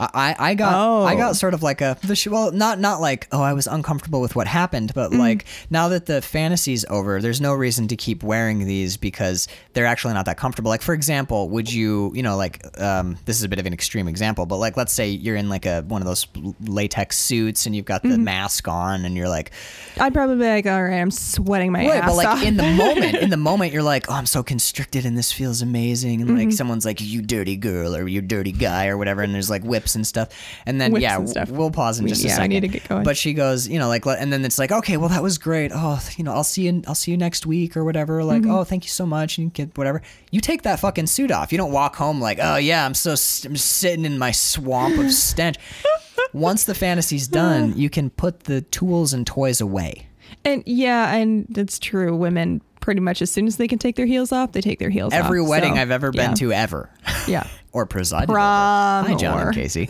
[0.01, 1.05] I, I got Oh.
[1.05, 1.97] I got sort of like a
[2.29, 5.19] well not not like oh I was uncomfortable with what happened but Mm.
[5.19, 9.87] like now that the fantasy's over there's no reason to keep wearing these because they're
[9.87, 13.43] actually not that comfortable like for example would you you know like um, this is
[13.43, 16.01] a bit of an extreme example but like let's say you're in like a one
[16.03, 16.27] of those
[16.66, 18.11] latex suits and you've got Mm-hmm.
[18.12, 19.51] the mask on and you're like
[19.99, 22.43] I'd probably be like, all right, I'm sweating my Right, ass but like off.
[22.45, 25.61] in the moment, in the moment, you're like, "Oh, I'm so constricted, and this feels
[25.61, 26.39] amazing." And Mm-hmm.
[26.39, 29.65] like someone's like, "You dirty girl," or "You dirty guy," or whatever, and there's like
[29.65, 30.28] whips and stuff.
[30.66, 31.51] And then Whips yeah, and stuff.
[31.51, 32.51] we'll pause in We- just a yeah, second.
[32.51, 33.05] need to get going.
[33.05, 35.70] But she goes, you know, like, and then it's like, okay, well, that was great.
[35.74, 36.82] Oh, you know, I'll see you.
[36.86, 38.24] I'll see you next week or whatever.
[38.24, 38.51] Like, Mm-hmm.
[38.51, 40.02] oh, thank you so much, and you get whatever.
[40.31, 41.52] You take that fucking suit off.
[41.52, 45.10] You don't walk home like, oh yeah, I'm so I'm sitting in my swamp of
[45.12, 45.56] stench.
[46.32, 50.06] Once the fantasy's done, you can put the tools and toys away.
[50.44, 52.15] And yeah, and that's true.
[52.16, 54.90] Women pretty much as soon as they can take their heels off, they take their
[54.90, 55.19] heels off.
[55.24, 56.35] Every wedding So, I've ever been yeah.
[56.35, 56.90] to ever.
[57.27, 57.47] Yeah.
[57.79, 58.39] or presided over.
[58.39, 59.89] Hi, John or- and Casey.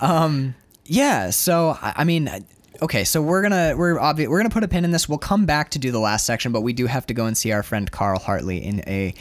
[0.00, 0.54] um,
[0.84, 1.30] yeah.
[1.30, 2.30] So I I mean,
[2.82, 3.04] okay.
[3.04, 5.08] So we're gonna we're obvi- we're gonna put a pin in this.
[5.08, 7.36] We'll come back to do the last section, but we do have to go and
[7.36, 9.14] see our friend Carl Hartley in a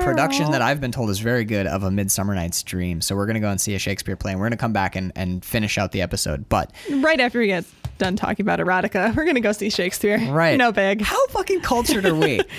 [0.00, 3.00] production that I've been told is very good of a Midsummer Night's Dream.
[3.00, 5.12] So we're gonna go and see a Shakespeare play, and we're gonna come back and,
[5.14, 6.48] and finish out the episode.
[6.48, 7.64] But Right after we get
[7.98, 10.18] done talking about erotica, we're gonna go see Shakespeare.
[10.30, 11.00] right, No big.
[11.00, 12.40] How fucking cultured are we?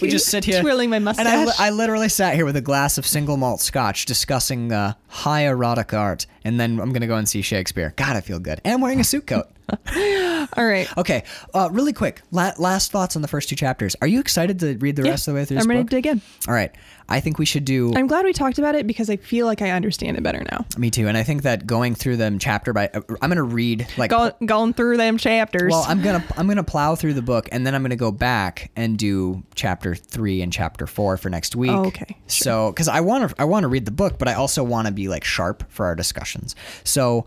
[0.00, 1.26] we just sit here Twirling my mustache.
[1.26, 1.68] And I.
[1.68, 5.92] I literally sat here with a glass of single malt scotch discussing uh, high erotic
[5.92, 7.92] art, and then I'm going to go and see Shakespeare.
[7.96, 8.60] God, I feel good.
[8.64, 9.48] And I'm wearing a suit coat.
[10.56, 10.88] All right.
[10.96, 11.24] Okay,
[11.54, 12.22] uh, really quick.
[12.30, 13.94] La- last thoughts on the first two chapters.
[14.00, 15.90] Are you excited to read the Yeah, rest of the way through I'm ready book?
[15.90, 16.20] to dig in.
[16.46, 16.72] All right.
[17.10, 17.94] I think we should do.
[17.96, 20.66] I'm glad we talked about it because I feel like I understand it better now.
[20.76, 21.08] me too.
[21.08, 24.10] And I think that going through them chapter by, uh, I'm going to read like
[24.10, 25.70] Go, going through them chapters.
[25.70, 28.70] Well, I'm gonna I'm gonna plow through the book, and then I'm gonna go back
[28.76, 31.70] and do chapter three and chapter four for next week.
[31.70, 32.16] Oh, okay.
[32.26, 32.44] Sure.
[32.44, 34.86] So, because I want to I want to read the book, but I also want
[34.86, 36.54] to be like sharp for our discussions.
[36.84, 37.24] So,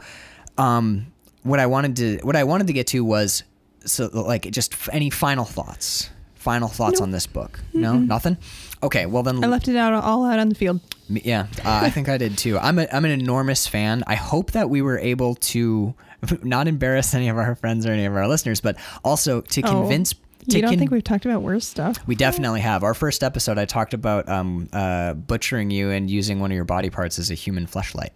[0.60, 1.11] um,
[1.44, 3.44] what I wanted to what I wanted to get to was
[3.86, 6.10] so like just any final thoughts.
[6.36, 7.60] Final thoughts on this book?
[7.72, 8.36] No, nothing.
[8.82, 10.80] Okay, well then I left it out all out on the field.
[11.08, 12.58] Yeah, uh, I think I did too.
[12.58, 14.04] I'm a, I'm an enormous fan.
[14.08, 15.94] I hope that we were able to
[16.42, 19.82] not embarrass any of our friends or any of our listeners, but also to Oh,
[19.82, 20.14] convince.
[20.14, 21.98] To You don't con- think we've talked about worse stuff?
[22.08, 22.84] we definitely have.
[22.84, 26.66] Our first episode, I talked about um, uh, butchering you and using one of your
[26.66, 28.10] body parts as a human fleshlight.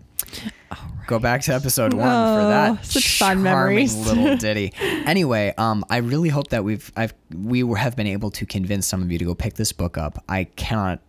[1.08, 3.96] Go back to episode one for Oh, that such charming memories.
[3.96, 4.74] little ditty.
[4.80, 9.04] Anyway, um, I really hope that we've I've we have been able to convince some
[9.04, 10.24] of you to go pick this book up.
[10.28, 11.02] I cannot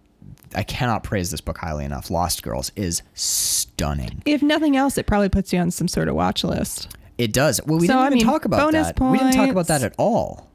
[0.54, 2.10] I cannot praise this book highly enough.
[2.10, 4.22] Lost Girls is stunning.
[4.26, 6.94] If nothing else, it probably puts you on some sort of watch list.
[7.16, 7.60] It does.
[7.64, 9.00] Well, we So, didn't I even mean, talk about bonus that.
[9.00, 10.45] We didn't talk about that at all.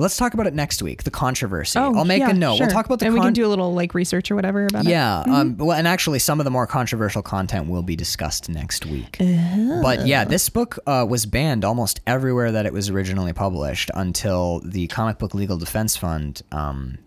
[0.00, 1.04] Let's talk about it next week.
[1.04, 1.78] The controversy.
[1.78, 2.56] Oh, I'll make yeah, a note.
[2.56, 2.66] sure.
[2.66, 4.86] We'll talk about the and we can do a little like research or whatever about
[4.86, 4.90] it.
[4.90, 5.20] Yeah.
[5.20, 9.18] Um, well, and actually, some of the more controversial content will be discussed next week.
[9.20, 9.80] Oh.
[9.82, 14.60] But yeah, this book uh, was banned almost everywhere that it was originally published until
[14.64, 16.98] the Comic Book Legal Defense Fund um,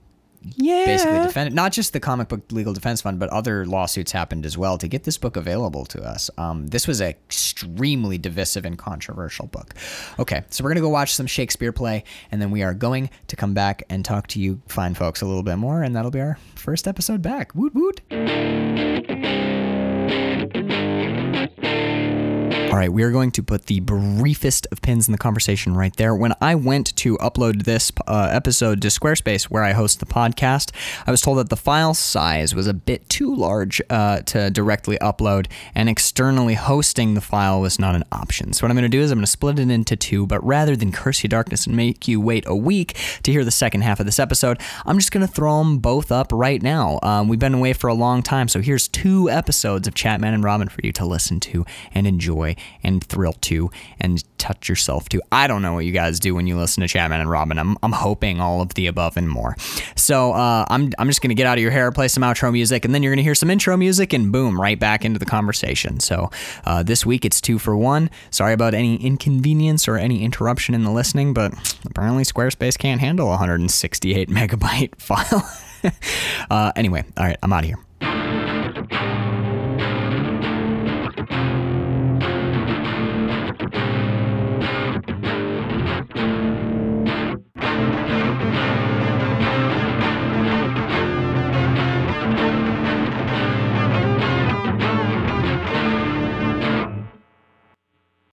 [0.56, 0.86] Yeah.
[0.86, 1.53] basically defended.
[1.53, 4.88] Not just the Comic Book Legal Defense Fund, but other lawsuits happened as well to
[4.88, 6.30] get this book available to us.
[6.38, 9.74] Um, this was an extremely divisive and controversial book.
[10.20, 13.36] Okay, so we're gonna go watch some Shakespeare play, and then we are going to
[13.36, 16.22] come back and talk to you fine folks a little bit more, and that'll be
[16.22, 17.53] our first episode back.
[17.56, 18.02] Woot woot.
[22.74, 25.95] All right, we are going to put the briefest of pins in the conversation right
[25.95, 26.16] there.
[26.16, 30.72] When I went to upload this uh, episode to Squarespace, where I host the podcast,
[31.06, 34.98] I was told that the file size was a bit too large uh, to directly
[34.98, 38.54] upload, and externally hosting the file was not an option.
[38.54, 40.44] So, what I'm going to do is I'm going to split it into two, but
[40.44, 43.82] rather than curse you darkness and make you wait a week to hear the second
[43.82, 47.00] half of this episode, I'm just going to throw them both up right now.
[47.04, 50.44] Um, we've been away for a long time, so here's two episodes of Chatman and
[50.44, 53.69] Robin for you to listen to and enjoy and thrill to
[53.99, 55.22] and touch yourself to.
[55.31, 57.57] I don't know what you guys do when you listen to Chatman and Robin.
[57.57, 59.56] I'm, I'm hoping all of the above and more.
[59.95, 62.52] So uh, I'm, I'm just going to get out of your hair, play some outro
[62.52, 65.19] music, and then you're going to hear some intro music, and boom, right back into
[65.19, 65.99] the conversation.
[65.99, 66.30] So
[66.65, 68.10] uh, this week it's two for one.
[68.31, 71.53] Sorry about any inconvenience or any interruption in the listening, but
[71.85, 75.49] apparently Squarespace can't handle a 168 megabyte file.
[76.49, 78.53] uh, anyway, all right, I'm out of here.